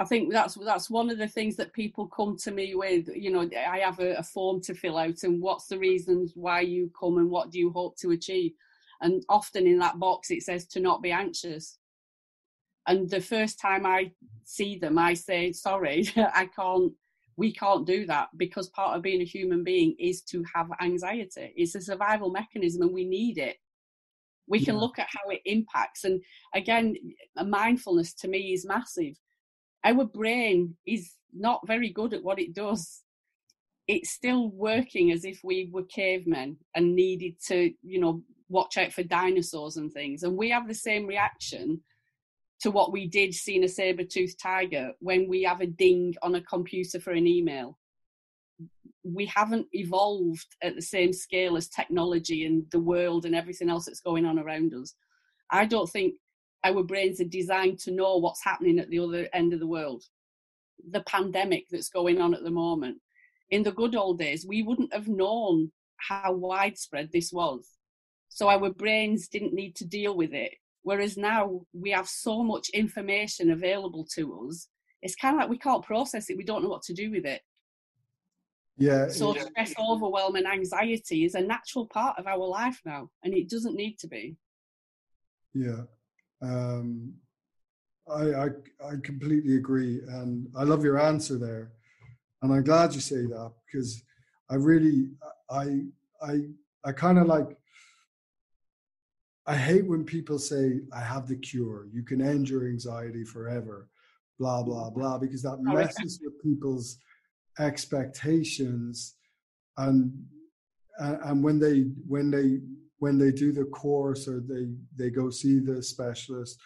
I 0.00 0.04
think 0.04 0.32
that's 0.32 0.54
that's 0.54 0.88
one 0.88 1.10
of 1.10 1.18
the 1.18 1.26
things 1.26 1.56
that 1.56 1.72
people 1.72 2.06
come 2.06 2.36
to 2.38 2.52
me 2.52 2.74
with. 2.74 3.08
You 3.08 3.32
know, 3.32 3.50
I 3.68 3.78
have 3.78 3.98
a, 3.98 4.14
a, 4.14 4.22
form 4.22 4.60
to 4.62 4.74
fill 4.74 4.96
out, 4.96 5.24
and 5.24 5.40
what's 5.40 5.66
the 5.66 5.78
reasons 5.78 6.32
why 6.36 6.60
you 6.60 6.90
come, 6.98 7.18
and 7.18 7.28
what 7.28 7.50
do 7.50 7.58
you 7.58 7.70
hope 7.70 7.96
to 7.98 8.12
achieve? 8.12 8.52
And 9.00 9.24
often 9.28 9.66
in 9.66 9.78
that 9.80 9.98
box 9.98 10.30
it 10.30 10.42
says 10.42 10.66
to 10.68 10.80
not 10.80 11.02
be 11.02 11.10
anxious. 11.10 11.78
And 12.86 13.10
the 13.10 13.20
first 13.20 13.60
time 13.60 13.84
I 13.84 14.12
see 14.44 14.78
them, 14.78 14.98
I 14.98 15.14
say, 15.14 15.52
"Sorry, 15.52 16.08
I 16.16 16.46
can't. 16.46 16.92
We 17.36 17.52
can't 17.52 17.86
do 17.86 18.06
that 18.06 18.28
because 18.36 18.68
part 18.68 18.96
of 18.96 19.02
being 19.02 19.20
a 19.20 19.24
human 19.24 19.62
being 19.64 19.96
is 19.98 20.22
to 20.22 20.44
have 20.54 20.68
anxiety. 20.80 21.52
It's 21.56 21.74
a 21.74 21.80
survival 21.80 22.30
mechanism, 22.30 22.82
and 22.82 22.92
we 22.92 23.04
need 23.04 23.38
it 23.38 23.56
we 24.48 24.64
can 24.64 24.78
look 24.78 24.98
at 24.98 25.08
how 25.10 25.30
it 25.30 25.40
impacts 25.44 26.04
and 26.04 26.20
again 26.54 26.94
mindfulness 27.44 28.14
to 28.14 28.28
me 28.28 28.52
is 28.52 28.66
massive. 28.66 29.14
Our 29.84 30.04
brain 30.04 30.76
is 30.86 31.12
not 31.32 31.66
very 31.66 31.90
good 31.90 32.14
at 32.14 32.22
what 32.22 32.40
it 32.40 32.54
does. 32.54 33.02
It's 33.86 34.10
still 34.10 34.50
working 34.50 35.12
as 35.12 35.24
if 35.24 35.40
we 35.44 35.70
were 35.72 35.84
cavemen 35.84 36.56
and 36.74 36.94
needed 36.94 37.34
to 37.48 37.72
you 37.82 38.00
know 38.00 38.22
watch 38.48 38.78
out 38.78 38.92
for 38.92 39.02
dinosaurs 39.02 39.76
and 39.76 39.92
things 39.92 40.22
and 40.22 40.36
we 40.36 40.48
have 40.50 40.66
the 40.66 40.74
same 40.74 41.06
reaction 41.06 41.80
to 42.60 42.70
what 42.70 42.92
we 42.92 43.06
did 43.06 43.32
seeing 43.34 43.62
a 43.62 43.68
saber-toothed 43.68 44.40
tiger 44.40 44.92
when 45.00 45.28
we 45.28 45.42
have 45.42 45.60
a 45.60 45.66
ding 45.66 46.14
on 46.22 46.34
a 46.34 46.40
computer 46.42 46.98
for 46.98 47.12
an 47.12 47.26
email 47.26 47.78
we 49.04 49.26
haven't 49.26 49.66
evolved 49.72 50.56
at 50.62 50.74
the 50.74 50.82
same 50.82 51.12
scale 51.12 51.56
as 51.56 51.68
technology 51.68 52.44
and 52.44 52.64
the 52.70 52.80
world 52.80 53.24
and 53.24 53.34
everything 53.34 53.70
else 53.70 53.86
that's 53.86 54.00
going 54.00 54.26
on 54.26 54.38
around 54.38 54.74
us. 54.74 54.94
I 55.50 55.64
don't 55.64 55.88
think 55.88 56.14
our 56.64 56.82
brains 56.82 57.20
are 57.20 57.24
designed 57.24 57.78
to 57.80 57.92
know 57.92 58.16
what's 58.16 58.44
happening 58.44 58.78
at 58.78 58.90
the 58.90 58.98
other 58.98 59.28
end 59.32 59.52
of 59.52 59.60
the 59.60 59.66
world. 59.66 60.04
The 60.90 61.02
pandemic 61.02 61.64
that's 61.70 61.88
going 61.88 62.20
on 62.20 62.34
at 62.34 62.42
the 62.42 62.50
moment. 62.50 62.98
In 63.50 63.62
the 63.62 63.72
good 63.72 63.94
old 63.94 64.18
days, 64.18 64.44
we 64.46 64.62
wouldn't 64.62 64.92
have 64.92 65.08
known 65.08 65.72
how 65.96 66.32
widespread 66.32 67.10
this 67.12 67.32
was. 67.32 67.66
So 68.28 68.48
our 68.48 68.70
brains 68.70 69.28
didn't 69.28 69.54
need 69.54 69.74
to 69.76 69.86
deal 69.86 70.16
with 70.16 70.34
it. 70.34 70.52
Whereas 70.82 71.16
now 71.16 71.62
we 71.72 71.90
have 71.90 72.08
so 72.08 72.42
much 72.42 72.68
information 72.70 73.50
available 73.50 74.06
to 74.14 74.48
us, 74.48 74.68
it's 75.02 75.16
kind 75.16 75.34
of 75.34 75.40
like 75.40 75.50
we 75.50 75.58
can't 75.58 75.84
process 75.84 76.28
it. 76.28 76.36
We 76.36 76.44
don't 76.44 76.62
know 76.62 76.68
what 76.68 76.82
to 76.82 76.94
do 76.94 77.10
with 77.10 77.24
it. 77.24 77.40
Yeah. 78.78 79.08
So 79.08 79.34
yeah. 79.34 79.42
stress, 79.42 79.74
overwhelm, 79.78 80.36
and 80.36 80.46
anxiety 80.46 81.24
is 81.24 81.34
a 81.34 81.40
natural 81.40 81.86
part 81.86 82.18
of 82.18 82.26
our 82.26 82.46
life 82.46 82.80
now, 82.84 83.10
and 83.24 83.34
it 83.34 83.50
doesn't 83.50 83.74
need 83.74 83.98
to 83.98 84.06
be. 84.06 84.36
Yeah. 85.52 85.82
Um, 86.40 87.14
I, 88.08 88.22
I 88.22 88.46
I 88.84 88.92
completely 89.02 89.56
agree, 89.56 90.00
and 90.08 90.48
I 90.56 90.62
love 90.62 90.84
your 90.84 90.98
answer 90.98 91.36
there, 91.36 91.72
and 92.42 92.52
I'm 92.52 92.62
glad 92.62 92.94
you 92.94 93.00
say 93.00 93.26
that 93.26 93.52
because 93.66 94.02
I 94.48 94.54
really 94.54 95.10
I 95.50 95.82
I 96.22 96.40
I 96.84 96.92
kind 96.92 97.18
of 97.18 97.26
like 97.26 97.58
I 99.46 99.56
hate 99.56 99.86
when 99.86 100.04
people 100.04 100.38
say 100.38 100.80
I 100.92 101.00
have 101.00 101.26
the 101.26 101.36
cure. 101.36 101.88
You 101.92 102.02
can 102.02 102.22
end 102.22 102.48
your 102.48 102.66
anxiety 102.66 103.24
forever, 103.24 103.88
blah 104.38 104.62
blah 104.62 104.90
blah, 104.90 105.18
because 105.18 105.42
that 105.42 105.58
messes 105.60 106.20
with 106.22 106.40
people's 106.42 106.98
expectations 107.58 109.16
and 109.76 110.12
and 110.98 111.42
when 111.42 111.58
they 111.58 111.86
when 112.06 112.30
they 112.30 112.58
when 112.98 113.18
they 113.18 113.30
do 113.30 113.52
the 113.52 113.64
course 113.64 114.28
or 114.28 114.40
they 114.40 114.66
they 114.96 115.10
go 115.10 115.30
see 115.30 115.58
the 115.58 115.82
specialist 115.82 116.58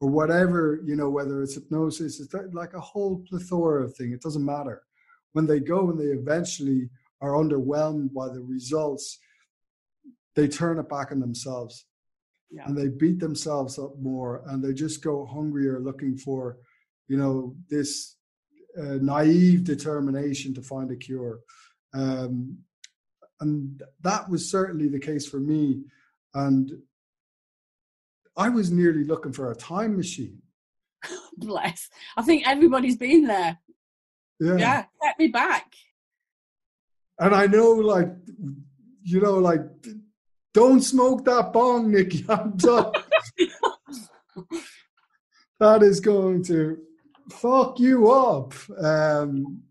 or 0.00 0.08
whatever 0.08 0.80
you 0.84 0.96
know 0.96 1.10
whether 1.10 1.42
it's 1.42 1.54
hypnosis 1.54 2.20
it's 2.20 2.34
like 2.52 2.74
a 2.74 2.80
whole 2.80 3.22
plethora 3.28 3.84
of 3.84 3.94
things 3.96 4.14
it 4.14 4.22
doesn't 4.22 4.44
matter. 4.44 4.82
When 5.32 5.46
they 5.46 5.60
go 5.60 5.90
and 5.90 5.98
they 5.98 6.12
eventually 6.16 6.88
are 7.20 7.32
underwhelmed 7.32 8.12
by 8.14 8.28
the 8.28 8.40
results 8.40 9.18
they 10.36 10.48
turn 10.48 10.78
it 10.78 10.88
back 10.88 11.12
on 11.12 11.20
themselves. 11.20 11.86
Yeah. 12.50 12.66
and 12.66 12.78
they 12.78 12.88
beat 12.88 13.18
themselves 13.18 13.78
up 13.80 13.98
more 14.00 14.44
and 14.46 14.62
they 14.62 14.72
just 14.72 15.02
go 15.02 15.26
hungrier 15.26 15.80
looking 15.80 16.16
for 16.16 16.58
you 17.08 17.16
know 17.16 17.56
this 17.68 18.16
uh, 18.78 18.98
naive 19.00 19.64
determination 19.64 20.54
to 20.54 20.62
find 20.62 20.90
a 20.90 20.96
cure. 20.96 21.40
Um, 21.92 22.58
and 23.40 23.82
that 24.02 24.28
was 24.28 24.50
certainly 24.50 24.88
the 24.88 24.98
case 24.98 25.26
for 25.28 25.38
me. 25.38 25.84
And 26.34 26.70
I 28.36 28.48
was 28.48 28.70
nearly 28.70 29.04
looking 29.04 29.32
for 29.32 29.50
a 29.50 29.56
time 29.56 29.96
machine. 29.96 30.42
Bless. 31.36 31.88
I 32.16 32.22
think 32.22 32.46
everybody's 32.46 32.96
been 32.96 33.26
there. 33.26 33.58
Yeah. 34.40 34.56
Yeah. 34.56 34.84
Get 35.02 35.18
me 35.18 35.28
back. 35.28 35.72
And 37.18 37.34
I 37.34 37.46
know, 37.46 37.70
like, 37.70 38.08
you 39.02 39.20
know, 39.20 39.34
like, 39.34 39.60
don't 40.52 40.80
smoke 40.80 41.24
that 41.26 41.52
bong, 41.52 41.92
Nikki. 41.92 42.24
I'm 42.28 42.56
done. 42.56 42.92
that 45.60 45.82
is 45.82 46.00
going 46.00 46.42
to 46.44 46.78
fuck 47.30 47.78
you 47.78 48.10
up. 48.10 48.52
Um, 48.78 49.62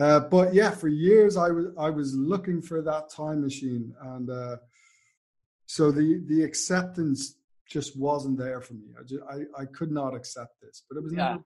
uh, 0.00 0.20
but 0.20 0.54
yeah, 0.54 0.70
for 0.70 0.88
years 0.88 1.36
I 1.36 1.50
was 1.50 1.66
I 1.78 1.90
was 1.90 2.14
looking 2.14 2.62
for 2.62 2.80
that 2.82 3.10
time 3.10 3.42
machine, 3.42 3.94
and 4.00 4.30
uh, 4.30 4.56
so 5.66 5.90
the 5.90 6.22
the 6.26 6.42
acceptance 6.42 7.36
just 7.68 7.98
wasn't 7.98 8.38
there 8.38 8.60
for 8.60 8.74
me. 8.74 8.88
I 8.98 9.02
just, 9.02 9.22
I, 9.30 9.62
I 9.62 9.64
could 9.66 9.90
not 9.90 10.14
accept 10.14 10.60
this, 10.60 10.82
but 10.88 10.98
it 10.98 11.02
was 11.02 11.12
yeah. 11.12 11.30
Never... 11.30 11.44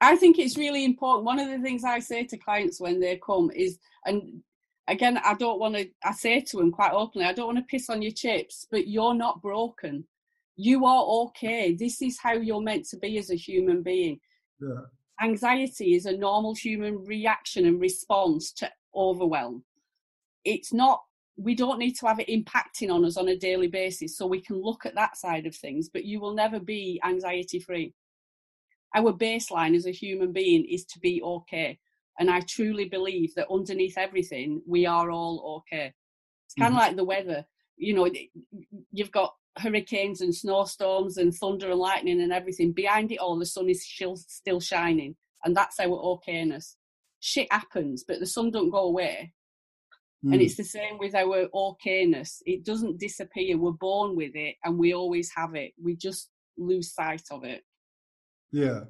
I 0.00 0.16
think 0.16 0.38
it's 0.38 0.56
really 0.56 0.84
important. 0.84 1.24
One 1.24 1.38
of 1.38 1.48
the 1.48 1.58
things 1.58 1.82
I 1.82 1.98
say 1.98 2.24
to 2.24 2.36
clients 2.36 2.80
when 2.80 3.00
they 3.00 3.20
come 3.24 3.50
is, 3.54 3.78
and 4.04 4.42
again, 4.86 5.18
I 5.24 5.34
don't 5.34 5.58
want 5.58 5.74
to. 5.76 5.88
I 6.04 6.12
say 6.12 6.40
to 6.40 6.56
them 6.58 6.72
quite 6.72 6.92
openly, 6.92 7.26
I 7.26 7.32
don't 7.32 7.46
want 7.46 7.58
to 7.58 7.64
piss 7.64 7.90
on 7.90 8.02
your 8.02 8.12
chips, 8.12 8.66
but 8.70 8.86
you're 8.86 9.14
not 9.14 9.42
broken 9.42 10.06
you 10.58 10.84
are 10.84 11.04
okay. 11.04 11.72
This 11.72 12.02
is 12.02 12.18
how 12.20 12.32
you're 12.32 12.60
meant 12.60 12.84
to 12.88 12.98
be 12.98 13.16
as 13.16 13.30
a 13.30 13.36
human 13.36 13.80
being. 13.82 14.18
Yeah. 14.60 14.80
Anxiety 15.22 15.94
is 15.94 16.04
a 16.04 16.16
normal 16.16 16.54
human 16.54 17.04
reaction 17.04 17.64
and 17.64 17.80
response 17.80 18.52
to 18.54 18.68
overwhelm. 18.94 19.64
It's 20.44 20.72
not, 20.72 21.00
we 21.36 21.54
don't 21.54 21.78
need 21.78 21.92
to 22.00 22.08
have 22.08 22.18
it 22.18 22.26
impacting 22.26 22.92
on 22.92 23.04
us 23.04 23.16
on 23.16 23.28
a 23.28 23.36
daily 23.36 23.68
basis 23.68 24.16
so 24.16 24.26
we 24.26 24.40
can 24.40 24.60
look 24.60 24.84
at 24.84 24.96
that 24.96 25.16
side 25.16 25.46
of 25.46 25.54
things, 25.54 25.88
but 25.88 26.04
you 26.04 26.20
will 26.20 26.34
never 26.34 26.58
be 26.58 27.00
anxiety 27.04 27.60
free. 27.60 27.94
Our 28.96 29.12
baseline 29.12 29.76
as 29.76 29.86
a 29.86 29.92
human 29.92 30.32
being 30.32 30.64
is 30.64 30.84
to 30.86 30.98
be 30.98 31.22
okay. 31.22 31.78
And 32.18 32.28
I 32.28 32.40
truly 32.40 32.86
believe 32.86 33.32
that 33.36 33.46
underneath 33.48 33.96
everything, 33.96 34.60
we 34.66 34.86
are 34.86 35.12
all 35.12 35.62
okay. 35.62 35.92
It's 36.46 36.54
kind 36.54 36.74
of 36.74 36.80
mm-hmm. 36.80 36.88
like 36.88 36.96
the 36.96 37.04
weather. 37.04 37.44
You 37.76 37.94
know, 37.94 38.10
you've 38.90 39.12
got 39.12 39.34
hurricanes 39.58 40.20
and 40.20 40.34
snowstorms 40.34 41.16
and 41.16 41.34
thunder 41.34 41.70
and 41.70 41.78
lightning 41.78 42.20
and 42.20 42.32
everything, 42.32 42.72
behind 42.72 43.12
it 43.12 43.18
all, 43.18 43.38
the 43.38 43.46
sun 43.46 43.68
is 43.68 43.86
still, 43.86 44.60
shining. 44.60 45.16
And 45.44 45.56
that's 45.56 45.78
our 45.80 45.88
okayness. 45.88 46.74
Shit 47.20 47.52
happens, 47.52 48.04
but 48.06 48.20
the 48.20 48.26
sun 48.26 48.50
don't 48.50 48.70
go 48.70 48.84
away. 48.84 49.32
Mm. 50.24 50.32
And 50.32 50.40
hmm. 50.40 50.46
it's 50.46 50.56
the 50.56 50.64
same 50.64 50.98
with 50.98 51.14
our 51.14 51.48
okayness. 51.54 52.42
It 52.44 52.64
doesn't 52.64 52.98
disappear. 52.98 53.56
We're 53.56 53.72
born 53.72 54.16
with 54.16 54.34
it 54.34 54.56
and 54.64 54.78
we 54.78 54.94
always 54.94 55.30
have 55.36 55.54
it. 55.54 55.72
We 55.82 55.96
just 55.96 56.30
lose 56.56 56.92
sight 56.92 57.22
of 57.30 57.44
it. 57.44 57.62
Yeah. 58.50 58.80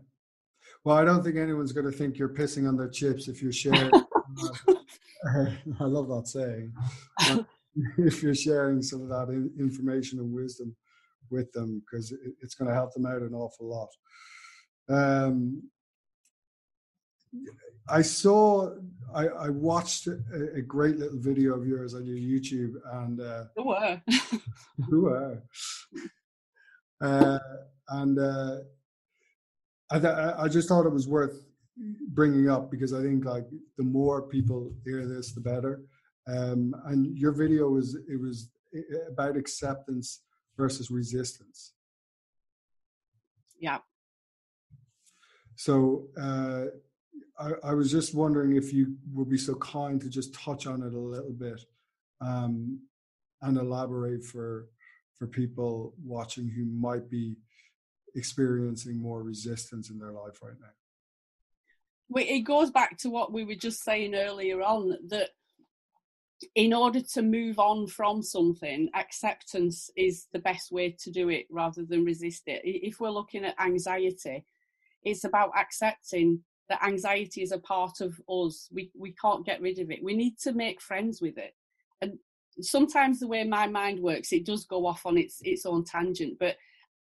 Well, 0.84 0.96
I 0.96 1.04
don't 1.04 1.22
think 1.22 1.36
anyone's 1.36 1.72
going 1.72 1.90
to 1.90 1.96
think 1.96 2.18
you're 2.18 2.28
pissing 2.28 2.66
on 2.66 2.76
their 2.76 2.88
chips 2.88 3.28
if 3.28 3.42
you 3.42 3.52
share. 3.52 3.90
I 5.26 5.84
love 5.84 6.08
that 6.08 6.28
saying. 6.28 6.72
if 7.99 8.22
you're 8.22 8.35
sharing 8.35 8.83
some 8.83 9.03
of 9.03 9.09
that 9.09 9.29
information 9.59 10.18
and 10.18 10.33
wisdom 10.33 10.74
with 11.31 11.51
them 11.53 11.83
because 11.85 12.12
it's 12.41 12.55
going 12.55 12.68
to 12.68 12.74
help 12.74 12.93
them 12.95 13.07
out 13.07 13.22
an 13.22 13.35
awful 13.35 13.68
lot. 13.68 13.89
Um, 14.89 15.62
I 17.89 18.03
saw, 18.03 18.74
I, 19.14 19.26
I 19.26 19.49
watched 19.51 20.07
a, 20.07 20.18
a, 20.57 20.62
great 20.62 20.99
little 20.99 21.18
video 21.18 21.55
of 21.55 21.66
yours 21.66 21.95
on 21.95 22.07
your 22.07 22.16
YouTube, 22.16 22.74
and 22.93 23.20
uh, 23.20 23.45
who 23.55 23.68
were, 23.68 24.03
who 24.89 25.01
were, 25.03 25.43
uh, 27.03 27.39
and 27.91 28.18
uh, 28.18 28.57
I, 29.91 30.45
I 30.45 30.49
just 30.49 30.68
thought 30.68 30.87
it 30.87 30.93
was 30.93 31.09
worth 31.09 31.45
bringing 32.09 32.49
up 32.51 32.70
because 32.70 32.93
I 32.93 33.03
think 33.03 33.24
like 33.24 33.47
the 33.76 33.85
more 33.85 34.22
people 34.22 34.72
hear 34.85 35.07
this, 35.07 35.33
the 35.33 35.41
better. 35.41 35.83
Um, 36.29 36.74
and 36.87 37.16
your 37.16 37.33
video 37.33 37.68
was 37.68 37.95
it 37.95 38.20
was 38.20 38.51
about 39.09 39.37
acceptance 39.37 40.20
versus 40.57 40.91
resistance. 40.91 41.72
Yeah. 43.59 43.79
So 45.57 46.09
uh, 46.20 46.66
I, 47.39 47.70
I, 47.70 47.74
was 47.74 47.91
just 47.91 48.14
wondering 48.14 48.57
if 48.57 48.72
you 48.72 48.97
would 49.12 49.29
be 49.29 49.39
so 49.39 49.55
kind 49.57 50.01
to 50.01 50.09
just 50.09 50.35
touch 50.35 50.66
on 50.66 50.83
it 50.83 50.95
a 50.95 50.99
little 50.99 51.33
bit 51.33 51.64
um, 52.20 52.81
and 53.43 53.57
elaborate 53.57 54.24
for 54.24 54.68
for 55.14 55.26
people 55.26 55.95
watching 56.05 56.49
who 56.49 56.64
might 56.64 57.11
be 57.11 57.37
experiencing 58.14 59.01
more 59.01 59.22
resistance 59.22 59.91
in 59.91 59.99
their 59.99 60.12
life 60.12 60.41
right 60.43 60.55
now. 60.61 62.20
It 62.20 62.41
goes 62.41 62.70
back 62.70 62.97
to 62.99 63.11
what 63.11 63.33
we 63.33 63.45
were 63.45 63.55
just 63.55 63.83
saying 63.83 64.14
earlier 64.14 64.62
on 64.62 64.97
that 65.09 65.31
in 66.55 66.72
order 66.72 67.01
to 67.01 67.22
move 67.22 67.59
on 67.59 67.86
from 67.86 68.22
something, 68.22 68.89
acceptance 68.95 69.91
is 69.97 70.26
the 70.32 70.39
best 70.39 70.70
way 70.70 70.95
to 71.01 71.11
do 71.11 71.28
it 71.28 71.47
rather 71.51 71.84
than 71.84 72.05
resist 72.05 72.45
it. 72.47 72.61
If 72.64 73.01
we're 73.01 73.11
looking 73.11 73.45
at 73.45 73.61
anxiety, 73.61 74.45
it's 75.03 75.24
about 75.24 75.53
accepting 75.57 76.41
that 76.68 76.84
anxiety 76.84 77.43
is 77.43 77.53
a 77.53 77.59
part 77.59 78.01
of 78.01 78.20
us. 78.28 78.68
We 78.72 78.91
we 78.97 79.12
can't 79.12 79.47
get 79.47 79.61
rid 79.61 79.78
of 79.78 79.91
it. 79.91 80.03
We 80.03 80.14
need 80.14 80.39
to 80.41 80.53
make 80.53 80.80
friends 80.80 81.20
with 81.20 81.39
it. 81.39 81.55
And 82.01 82.18
sometimes 82.61 83.20
the 83.20 83.28
way 83.28 83.45
my 83.45 83.66
mind 83.66 84.01
works, 84.01 84.32
it 84.32 84.47
does 84.47 84.64
go 84.64 84.86
off 84.86 85.07
on 85.07 85.16
its 85.18 85.41
its 85.43 85.66
own 85.66 85.84
tangent. 85.84 86.39
But 86.39 86.57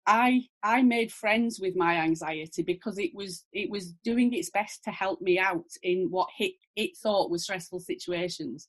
I 0.07 0.45
I 0.63 0.83
made 0.83 1.13
friends 1.13 1.61
with 1.61 1.77
my 1.77 1.97
anxiety 1.97 2.63
because 2.63 2.99
it 2.99 3.15
was 3.15 3.45
it 3.53 3.69
was 3.71 3.93
doing 4.05 4.33
its 4.33 4.51
best 4.51 4.85
to 4.85 4.91
help 4.91 5.21
me 5.21 5.39
out 5.39 5.67
in 5.83 6.09
what 6.11 6.29
it, 6.39 6.53
it 6.77 6.97
thought 6.97 7.31
was 7.31 7.43
stressful 7.43 7.81
situations. 7.81 8.69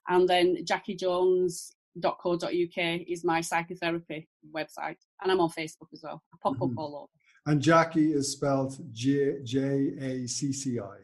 And 0.08 0.28
then 0.28 0.58
jackiejones.co.uk 0.66 3.02
is 3.08 3.24
my 3.24 3.42
psychotherapy 3.42 4.28
website. 4.56 4.98
And 5.22 5.32
I'm 5.32 5.42
on 5.42 5.50
Facebook 5.50 5.94
as 5.94 6.02
well. 6.04 6.24
I 6.34 6.38
pop 6.42 6.54
mm-hmm. 6.54 6.64
up 6.64 6.72
all 6.78 6.96
over. 6.96 7.10
And 7.46 7.62
Jackie 7.62 8.14
is 8.14 8.32
spelled 8.32 8.76
J 8.92 9.44
J 9.44 9.92
A 10.00 10.26
C 10.28 10.52
C 10.54 10.80
I. 10.80 10.98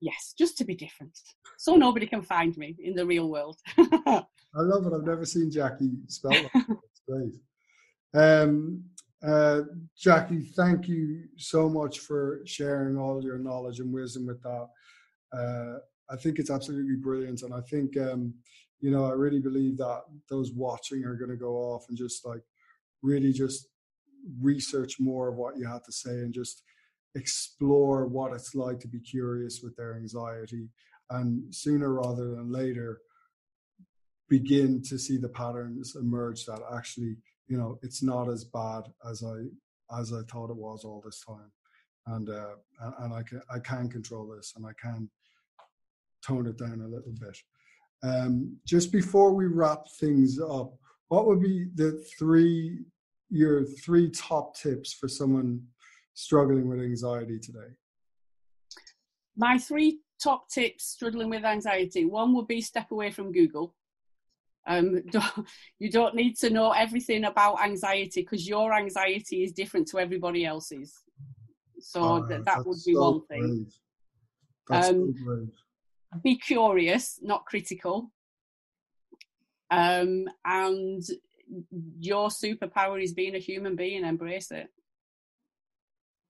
Yes, 0.00 0.34
just 0.36 0.58
to 0.58 0.64
be 0.64 0.74
different. 0.74 1.16
So 1.58 1.76
nobody 1.76 2.06
can 2.06 2.22
find 2.22 2.56
me 2.56 2.76
in 2.78 2.94
the 2.94 3.04
real 3.06 3.30
world. 3.30 3.58
I 3.78 4.24
love 4.54 4.86
it. 4.86 4.92
I've 4.94 5.04
never 5.04 5.24
seen 5.24 5.50
Jackie 5.50 5.92
spelled 6.08 6.34
like 6.34 6.52
that. 6.52 6.66
It's 6.68 7.02
great. 7.08 7.34
Um, 8.14 8.84
uh, 9.24 9.62
Jackie, 9.96 10.42
thank 10.56 10.88
you 10.88 11.24
so 11.36 11.68
much 11.68 12.00
for 12.00 12.40
sharing 12.44 12.98
all 12.98 13.22
your 13.22 13.38
knowledge 13.38 13.80
and 13.80 13.92
wisdom 13.92 14.26
with 14.26 14.42
that. 14.42 14.68
Uh, 15.32 15.78
I 16.10 16.16
think 16.16 16.38
it's 16.38 16.50
absolutely 16.50 16.96
brilliant, 16.96 17.42
and 17.42 17.54
I 17.54 17.60
think 17.62 17.96
um, 17.96 18.34
you 18.80 18.90
know 18.90 19.06
I 19.06 19.12
really 19.12 19.40
believe 19.40 19.78
that 19.78 20.02
those 20.28 20.52
watching 20.52 21.04
are 21.04 21.16
going 21.16 21.30
to 21.30 21.36
go 21.36 21.54
off 21.54 21.86
and 21.88 21.96
just 21.96 22.26
like 22.26 22.42
really 23.02 23.32
just 23.32 23.68
research 24.40 24.96
more 25.00 25.28
of 25.28 25.36
what 25.36 25.56
you 25.56 25.66
have 25.66 25.82
to 25.84 25.92
say 25.92 26.10
and 26.10 26.32
just 26.32 26.62
explore 27.14 28.06
what 28.06 28.32
it's 28.32 28.54
like 28.54 28.78
to 28.80 28.88
be 28.88 29.00
curious 29.00 29.60
with 29.62 29.74
their 29.76 29.96
anxiety, 29.96 30.68
and 31.10 31.54
sooner 31.54 31.94
rather 31.94 32.30
than 32.30 32.52
later 32.52 33.00
begin 34.28 34.82
to 34.82 34.98
see 34.98 35.16
the 35.16 35.28
patterns 35.28 35.96
emerge 35.96 36.44
that 36.44 36.60
actually 36.74 37.16
you 37.48 37.56
know 37.56 37.78
it's 37.82 38.02
not 38.02 38.28
as 38.28 38.44
bad 38.44 38.82
as 39.08 39.22
I 39.22 39.44
as 39.98 40.12
I 40.12 40.22
thought 40.30 40.50
it 40.50 40.56
was 40.56 40.84
all 40.84 41.02
this 41.04 41.22
time, 41.26 41.50
and 42.06 42.28
uh, 42.28 42.56
and 43.00 43.12
I 43.12 43.22
can 43.22 43.40
I 43.54 43.58
can 43.58 43.88
control 43.88 44.26
this 44.26 44.52
and 44.56 44.66
I 44.66 44.72
can 44.80 45.08
tone 46.26 46.46
it 46.46 46.58
down 46.58 46.80
a 46.80 46.88
little 46.88 47.14
bit. 47.20 47.38
Um, 48.02 48.56
just 48.66 48.92
before 48.92 49.32
we 49.32 49.46
wrap 49.46 49.86
things 50.00 50.38
up, 50.40 50.74
what 51.08 51.26
would 51.26 51.40
be 51.40 51.66
the 51.74 52.04
three 52.18 52.84
your 53.30 53.64
three 53.64 54.10
top 54.10 54.56
tips 54.56 54.92
for 54.92 55.08
someone 55.08 55.62
struggling 56.14 56.68
with 56.68 56.80
anxiety 56.80 57.38
today? 57.38 57.74
My 59.36 59.58
three 59.58 60.00
top 60.22 60.48
tips 60.48 60.84
struggling 60.84 61.28
with 61.30 61.44
anxiety. 61.44 62.04
One 62.04 62.34
would 62.34 62.48
be 62.48 62.60
step 62.60 62.90
away 62.90 63.10
from 63.10 63.32
Google. 63.32 63.74
Um, 64.66 65.02
don't, 65.10 65.46
you 65.78 65.90
don't 65.90 66.14
need 66.14 66.36
to 66.38 66.50
know 66.50 66.72
everything 66.72 67.24
about 67.24 67.62
anxiety 67.62 68.22
because 68.22 68.48
your 68.48 68.72
anxiety 68.74 69.44
is 69.44 69.52
different 69.52 69.88
to 69.88 69.98
everybody 69.98 70.44
else's. 70.44 70.94
So 71.78 72.02
oh, 72.02 72.26
that, 72.26 72.44
that 72.44 72.66
would 72.66 72.78
be 72.84 72.94
so 72.94 73.10
one 73.10 73.26
thing. 73.26 73.66
Um, 74.70 75.14
so 75.24 75.46
be 76.22 76.36
curious, 76.36 77.18
not 77.22 77.44
critical. 77.44 78.10
Um, 79.70 80.26
and 80.44 81.02
your 81.98 82.28
superpower 82.28 83.02
is 83.02 83.12
being 83.12 83.34
a 83.34 83.40
human 83.40 83.76
being. 83.76 84.04
Embrace 84.04 84.50
it. 84.50 84.68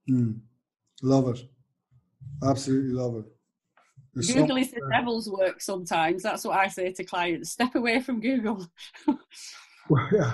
Mm, 0.09 0.39
love 1.01 1.29
it. 1.29 1.47
Absolutely 2.43 2.93
love 2.93 3.15
it. 3.17 3.36
Google 4.21 4.57
is 4.57 4.71
the 4.71 4.81
devil's 4.91 5.29
work 5.29 5.61
sometimes. 5.61 6.23
That's 6.23 6.45
what 6.45 6.57
I 6.57 6.67
say 6.67 6.91
to 6.93 7.03
clients. 7.03 7.51
Step 7.51 7.75
away 7.75 7.99
from 7.99 8.19
Google. 8.19 8.67
well, 9.89 10.09
yeah. 10.11 10.33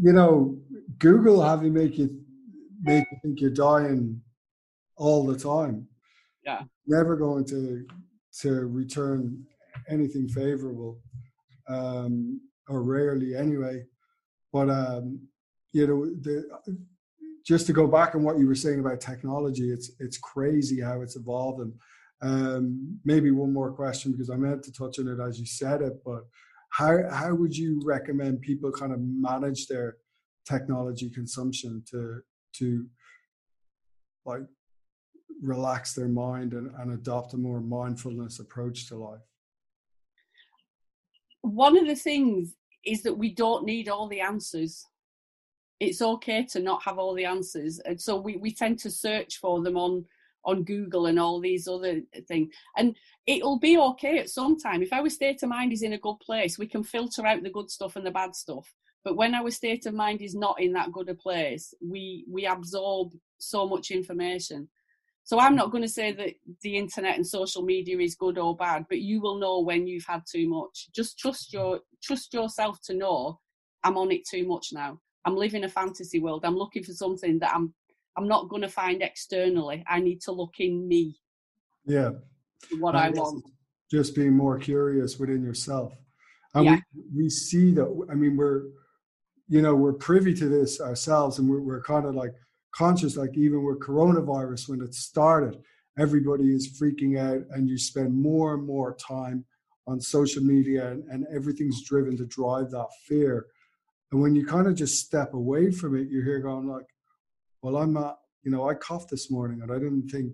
you 0.00 0.12
know, 0.12 0.58
Google 0.98 1.42
have 1.42 1.64
you 1.64 1.70
make 1.70 1.98
you 1.98 2.20
make 2.82 3.04
you 3.10 3.18
think 3.22 3.40
you're 3.40 3.50
dying 3.50 4.20
all 4.96 5.26
the 5.26 5.38
time. 5.38 5.86
Yeah. 6.44 6.62
Never 6.86 7.16
going 7.16 7.44
to 7.46 7.86
to 8.40 8.66
return 8.66 9.44
anything 9.88 10.28
favorable. 10.28 10.98
Um, 11.68 12.40
or 12.70 12.82
rarely 12.82 13.34
anyway. 13.36 13.84
But 14.52 14.70
um, 14.70 15.20
you 15.72 15.86
know, 15.86 16.06
the 16.06 16.44
just 17.44 17.66
to 17.66 17.72
go 17.72 17.86
back 17.86 18.14
on 18.14 18.22
what 18.22 18.38
you 18.38 18.46
were 18.46 18.54
saying 18.54 18.80
about 18.80 19.00
technology, 19.00 19.70
it's 19.70 19.90
it's 19.98 20.18
crazy 20.18 20.80
how 20.80 21.02
it's 21.02 21.16
evolved 21.16 21.60
and 21.60 21.74
um, 22.22 22.98
maybe 23.04 23.30
one 23.30 23.52
more 23.52 23.72
question 23.72 24.12
because 24.12 24.30
I 24.30 24.36
meant 24.36 24.62
to 24.64 24.72
touch 24.72 24.98
on 24.98 25.08
it 25.08 25.20
as 25.20 25.40
you 25.40 25.46
said 25.46 25.82
it, 25.82 26.02
but 26.04 26.24
how 26.70 26.98
how 27.10 27.34
would 27.34 27.56
you 27.56 27.80
recommend 27.84 28.42
people 28.42 28.70
kind 28.70 28.92
of 28.92 29.00
manage 29.00 29.66
their 29.66 29.96
technology 30.48 31.10
consumption 31.10 31.82
to 31.90 32.20
to 32.54 32.86
like 34.24 34.42
relax 35.42 35.94
their 35.94 36.08
mind 36.08 36.52
and, 36.52 36.70
and 36.78 36.92
adopt 36.92 37.34
a 37.34 37.36
more 37.36 37.60
mindfulness 37.60 38.38
approach 38.38 38.86
to 38.88 38.96
life? 38.96 39.20
One 41.42 41.76
of 41.76 41.86
the 41.86 41.96
things 41.96 42.54
is 42.84 43.02
that 43.02 43.16
we 43.16 43.34
don't 43.34 43.64
need 43.64 43.88
all 43.88 44.08
the 44.08 44.20
answers. 44.20 44.86
It's 45.80 46.02
okay 46.02 46.44
to 46.50 46.60
not 46.60 46.82
have 46.82 46.98
all 46.98 47.14
the 47.14 47.24
answers. 47.24 47.78
And 47.80 48.00
so 48.00 48.20
we, 48.20 48.36
we 48.36 48.52
tend 48.52 48.78
to 48.80 48.90
search 48.90 49.38
for 49.38 49.62
them 49.62 49.76
on 49.76 50.04
on 50.44 50.64
Google 50.64 51.06
and 51.06 51.18
all 51.18 51.40
these 51.40 51.68
other 51.68 52.00
uh, 52.16 52.20
things. 52.26 52.52
And 52.76 52.96
it'll 53.26 53.58
be 53.58 53.78
okay 53.78 54.18
at 54.18 54.30
some 54.30 54.58
time. 54.58 54.82
If 54.82 54.92
our 54.92 55.08
state 55.08 55.42
of 55.42 55.48
mind 55.48 55.72
is 55.72 55.82
in 55.82 55.92
a 55.92 55.98
good 55.98 56.18
place, 56.20 56.58
we 56.58 56.66
can 56.66 56.82
filter 56.82 57.26
out 57.26 57.42
the 57.42 57.50
good 57.50 57.70
stuff 57.70 57.96
and 57.96 58.06
the 58.06 58.10
bad 58.10 58.34
stuff. 58.34 58.72
But 59.04 59.16
when 59.16 59.34
our 59.34 59.50
state 59.50 59.86
of 59.86 59.94
mind 59.94 60.20
is 60.20 60.34
not 60.34 60.60
in 60.60 60.72
that 60.74 60.92
good 60.92 61.08
a 61.08 61.14
place, 61.14 61.72
we 61.80 62.24
we 62.28 62.46
absorb 62.46 63.12
so 63.38 63.66
much 63.66 63.90
information. 63.90 64.68
So 65.24 65.38
I'm 65.38 65.54
not 65.54 65.70
going 65.70 65.82
to 65.82 65.88
say 65.88 66.12
that 66.12 66.34
the 66.62 66.76
internet 66.76 67.16
and 67.16 67.26
social 67.26 67.62
media 67.62 67.98
is 67.98 68.14
good 68.14 68.36
or 68.36 68.56
bad, 68.56 68.86
but 68.88 68.98
you 68.98 69.20
will 69.20 69.38
know 69.38 69.60
when 69.60 69.86
you've 69.86 70.06
had 70.06 70.22
too 70.30 70.48
much. 70.48 70.88
Just 70.94 71.18
trust 71.18 71.52
your 71.52 71.80
trust 72.02 72.34
yourself 72.34 72.80
to 72.86 72.94
know 72.94 73.38
I'm 73.84 73.96
on 73.96 74.10
it 74.10 74.26
too 74.28 74.46
much 74.46 74.68
now. 74.72 74.98
I'm 75.24 75.36
living 75.36 75.64
a 75.64 75.68
fantasy 75.68 76.18
world. 76.18 76.44
I'm 76.44 76.56
looking 76.56 76.82
for 76.82 76.92
something 76.92 77.38
that 77.40 77.54
I'm 77.54 77.74
I'm 78.16 78.28
not 78.28 78.48
going 78.48 78.62
to 78.62 78.68
find 78.68 79.02
externally. 79.02 79.84
I 79.88 80.00
need 80.00 80.20
to 80.22 80.32
look 80.32 80.54
in 80.58 80.86
me. 80.86 81.16
Yeah. 81.86 82.10
What 82.78 82.94
I 82.96 83.10
want. 83.10 83.44
Just 83.90 84.14
being 84.14 84.32
more 84.32 84.58
curious 84.58 85.18
within 85.18 85.42
yourself. 85.42 85.92
And 86.54 86.64
yeah. 86.64 86.78
we, 86.94 87.24
we 87.24 87.30
see 87.30 87.72
that, 87.72 88.06
I 88.10 88.14
mean, 88.14 88.36
we're, 88.36 88.64
you 89.48 89.62
know, 89.62 89.74
we're 89.74 89.92
privy 89.92 90.34
to 90.34 90.48
this 90.48 90.80
ourselves 90.80 91.38
and 91.38 91.48
we're, 91.48 91.60
we're 91.60 91.82
kind 91.82 92.06
of 92.06 92.14
like 92.14 92.34
conscious, 92.72 93.16
like 93.16 93.36
even 93.36 93.64
with 93.64 93.80
coronavirus, 93.80 94.68
when 94.68 94.82
it 94.82 94.94
started, 94.94 95.58
everybody 95.98 96.54
is 96.54 96.78
freaking 96.80 97.18
out 97.18 97.42
and 97.50 97.68
you 97.68 97.78
spend 97.78 98.14
more 98.14 98.54
and 98.54 98.66
more 98.66 98.94
time 98.96 99.44
on 99.86 100.00
social 100.00 100.42
media 100.42 100.90
and, 100.90 101.04
and 101.08 101.26
everything's 101.34 101.82
driven 101.82 102.16
to 102.16 102.26
drive 102.26 102.70
that 102.70 102.88
fear. 103.06 103.46
And 104.12 104.20
when 104.20 104.34
you 104.34 104.44
kind 104.44 104.66
of 104.66 104.74
just 104.74 105.04
step 105.04 105.34
away 105.34 105.70
from 105.70 105.96
it, 105.96 106.08
you're 106.10 106.24
here 106.24 106.40
going 106.40 106.68
like, 106.68 106.86
well, 107.62 107.76
I'm 107.76 107.92
not, 107.92 108.18
you 108.42 108.50
know, 108.50 108.68
I 108.68 108.74
coughed 108.74 109.10
this 109.10 109.30
morning 109.30 109.60
and 109.62 109.70
I 109.70 109.78
didn't 109.78 110.08
think 110.08 110.32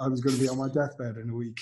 I 0.00 0.08
was 0.08 0.20
going 0.20 0.36
to 0.36 0.42
be 0.42 0.48
on 0.48 0.58
my 0.58 0.68
deathbed 0.68 1.16
in 1.16 1.30
a 1.30 1.34
week. 1.34 1.60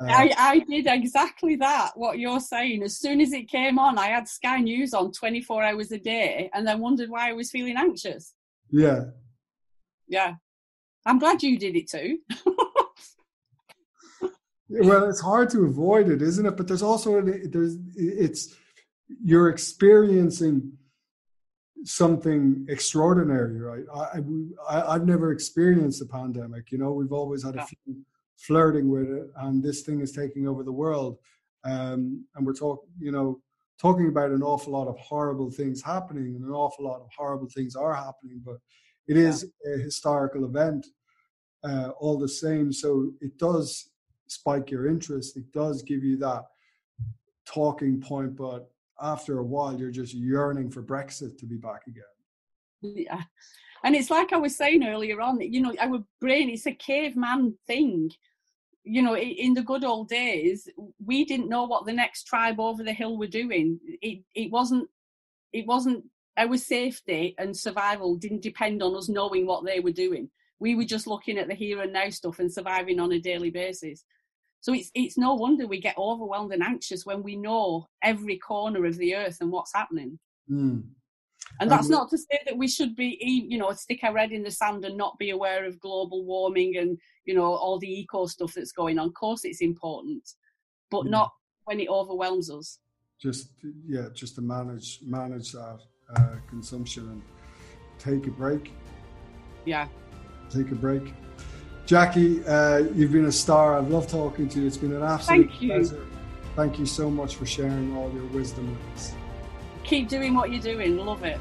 Uh, 0.00 0.06
I, 0.06 0.32
I 0.36 0.58
did 0.58 0.86
exactly 0.88 1.54
that, 1.56 1.92
what 1.94 2.18
you're 2.18 2.40
saying. 2.40 2.82
As 2.82 2.98
soon 2.98 3.20
as 3.20 3.32
it 3.32 3.48
came 3.48 3.78
on, 3.78 3.96
I 3.96 4.06
had 4.06 4.28
Sky 4.28 4.58
News 4.58 4.92
on 4.92 5.12
24 5.12 5.62
hours 5.62 5.92
a 5.92 5.98
day 5.98 6.50
and 6.52 6.66
then 6.66 6.80
wondered 6.80 7.10
why 7.10 7.30
I 7.30 7.32
was 7.32 7.50
feeling 7.50 7.76
anxious. 7.76 8.34
Yeah. 8.70 9.04
Yeah. 10.08 10.34
I'm 11.06 11.18
glad 11.18 11.42
you 11.42 11.58
did 11.58 11.76
it 11.76 11.88
too. 11.88 12.18
well, 14.68 15.08
it's 15.08 15.20
hard 15.20 15.50
to 15.50 15.64
avoid 15.64 16.08
it, 16.08 16.22
isn't 16.22 16.46
it? 16.46 16.56
But 16.56 16.66
there's 16.66 16.82
also, 16.82 17.20
there's, 17.20 17.76
it's, 17.94 18.56
you're 19.22 19.48
experiencing 19.48 20.72
something 21.84 22.66
extraordinary, 22.68 23.60
right? 23.60 23.84
I, 23.94 24.20
I, 24.88 24.94
have 24.94 25.06
never 25.06 25.32
experienced 25.32 26.00
a 26.02 26.06
pandemic. 26.06 26.72
You 26.72 26.78
know, 26.78 26.92
we've 26.92 27.12
always 27.12 27.44
had 27.44 27.56
a 27.56 27.66
few 27.66 27.96
flirting 28.38 28.90
with 28.90 29.10
it, 29.10 29.28
and 29.36 29.62
this 29.62 29.82
thing 29.82 30.00
is 30.00 30.12
taking 30.12 30.48
over 30.48 30.62
the 30.62 30.72
world. 30.72 31.18
Um, 31.64 32.24
and 32.34 32.46
we're 32.46 32.54
talking, 32.54 32.88
you 32.98 33.12
know, 33.12 33.40
talking 33.78 34.08
about 34.08 34.30
an 34.30 34.42
awful 34.42 34.72
lot 34.72 34.88
of 34.88 34.98
horrible 34.98 35.50
things 35.50 35.82
happening, 35.82 36.34
and 36.36 36.44
an 36.44 36.50
awful 36.50 36.86
lot 36.86 37.00
of 37.00 37.08
horrible 37.16 37.48
things 37.48 37.76
are 37.76 37.94
happening. 37.94 38.40
But 38.44 38.56
it 39.06 39.16
is 39.16 39.46
yeah. 39.64 39.74
a 39.74 39.78
historical 39.78 40.46
event, 40.46 40.86
uh, 41.64 41.90
all 42.00 42.18
the 42.18 42.28
same. 42.28 42.72
So 42.72 43.10
it 43.20 43.36
does 43.38 43.90
spike 44.26 44.70
your 44.70 44.86
interest. 44.86 45.36
It 45.36 45.52
does 45.52 45.82
give 45.82 46.02
you 46.02 46.16
that 46.18 46.44
talking 47.46 48.00
point, 48.00 48.36
but 48.36 48.70
after 49.00 49.38
a 49.38 49.44
while 49.44 49.78
you're 49.78 49.90
just 49.90 50.14
yearning 50.14 50.70
for 50.70 50.82
Brexit 50.82 51.38
to 51.38 51.46
be 51.46 51.56
back 51.56 51.86
again. 51.86 52.04
Yeah. 52.82 53.22
And 53.84 53.94
it's 53.94 54.10
like 54.10 54.32
I 54.32 54.38
was 54.38 54.56
saying 54.56 54.86
earlier 54.86 55.20
on, 55.20 55.40
you 55.40 55.60
know, 55.60 55.74
our 55.78 56.02
brain, 56.20 56.48
it's 56.48 56.66
a 56.66 56.72
caveman 56.72 57.56
thing. 57.66 58.10
You 58.82 59.02
know, 59.02 59.16
in 59.16 59.54
the 59.54 59.62
good 59.62 59.84
old 59.84 60.08
days, 60.08 60.68
we 61.04 61.24
didn't 61.24 61.48
know 61.48 61.64
what 61.64 61.86
the 61.86 61.92
next 61.92 62.24
tribe 62.24 62.60
over 62.60 62.82
the 62.82 62.92
hill 62.92 63.16
were 63.16 63.26
doing. 63.26 63.78
It 64.02 64.22
it 64.34 64.50
wasn't 64.50 64.88
it 65.52 65.66
wasn't 65.66 66.04
our 66.36 66.56
safety 66.56 67.34
and 67.38 67.56
survival 67.56 68.16
didn't 68.16 68.42
depend 68.42 68.82
on 68.82 68.96
us 68.96 69.08
knowing 69.08 69.46
what 69.46 69.64
they 69.64 69.80
were 69.80 69.92
doing. 69.92 70.30
We 70.58 70.74
were 70.74 70.84
just 70.84 71.06
looking 71.06 71.38
at 71.38 71.48
the 71.48 71.54
here 71.54 71.80
and 71.82 71.92
now 71.92 72.10
stuff 72.10 72.38
and 72.38 72.52
surviving 72.52 73.00
on 73.00 73.12
a 73.12 73.20
daily 73.20 73.50
basis. 73.50 74.04
So 74.64 74.72
it's 74.72 74.90
it's 74.94 75.18
no 75.18 75.34
wonder 75.34 75.66
we 75.66 75.78
get 75.78 75.98
overwhelmed 75.98 76.50
and 76.54 76.62
anxious 76.62 77.04
when 77.04 77.22
we 77.22 77.36
know 77.36 77.86
every 78.02 78.38
corner 78.38 78.86
of 78.86 78.96
the 78.96 79.14
earth 79.14 79.36
and 79.42 79.52
what's 79.52 79.74
happening. 79.74 80.18
Mm. 80.50 80.84
And 81.60 81.70
that's 81.70 81.88
um, 81.88 81.92
not 81.92 82.08
to 82.08 82.16
say 82.16 82.40
that 82.46 82.56
we 82.56 82.66
should 82.66 82.96
be, 82.96 83.18
you 83.46 83.58
know, 83.58 83.70
stick 83.72 84.02
our 84.02 84.16
head 84.16 84.32
in 84.32 84.42
the 84.42 84.50
sand 84.50 84.86
and 84.86 84.96
not 84.96 85.18
be 85.18 85.30
aware 85.30 85.66
of 85.66 85.78
global 85.80 86.24
warming 86.24 86.78
and, 86.78 86.96
you 87.26 87.34
know, 87.34 87.44
all 87.44 87.78
the 87.78 88.00
eco 88.00 88.24
stuff 88.24 88.54
that's 88.54 88.72
going 88.72 88.98
on. 88.98 89.08
Of 89.08 89.12
course, 89.12 89.44
it's 89.44 89.60
important, 89.60 90.26
but 90.90 91.04
not 91.04 91.30
when 91.66 91.78
it 91.78 91.90
overwhelms 91.90 92.50
us. 92.50 92.78
Just 93.20 93.50
yeah, 93.86 94.06
just 94.14 94.34
to 94.36 94.40
manage 94.40 95.00
manage 95.04 95.52
that 95.52 95.80
uh, 96.16 96.36
consumption 96.48 97.10
and 97.10 97.22
take 97.98 98.26
a 98.28 98.30
break. 98.30 98.72
Yeah. 99.66 99.88
Take 100.48 100.70
a 100.70 100.74
break. 100.74 101.12
Jackie, 101.86 102.44
uh, 102.46 102.78
you've 102.94 103.12
been 103.12 103.26
a 103.26 103.32
star. 103.32 103.76
I've 103.76 103.90
loved 103.90 104.08
talking 104.08 104.48
to 104.48 104.60
you. 104.60 104.66
It's 104.66 104.76
been 104.76 104.94
an 104.94 105.02
absolute 105.02 105.50
Thank 105.50 105.60
pleasure. 105.60 106.06
Thank 106.56 106.78
you 106.78 106.86
so 106.86 107.10
much 107.10 107.36
for 107.36 107.44
sharing 107.44 107.94
all 107.96 108.10
your 108.12 108.24
wisdom 108.26 108.70
with 108.70 108.94
us. 108.94 109.12
Keep 109.82 110.08
doing 110.08 110.34
what 110.34 110.50
you're 110.50 110.62
doing. 110.62 110.96
Love 110.96 111.24
it. 111.24 111.38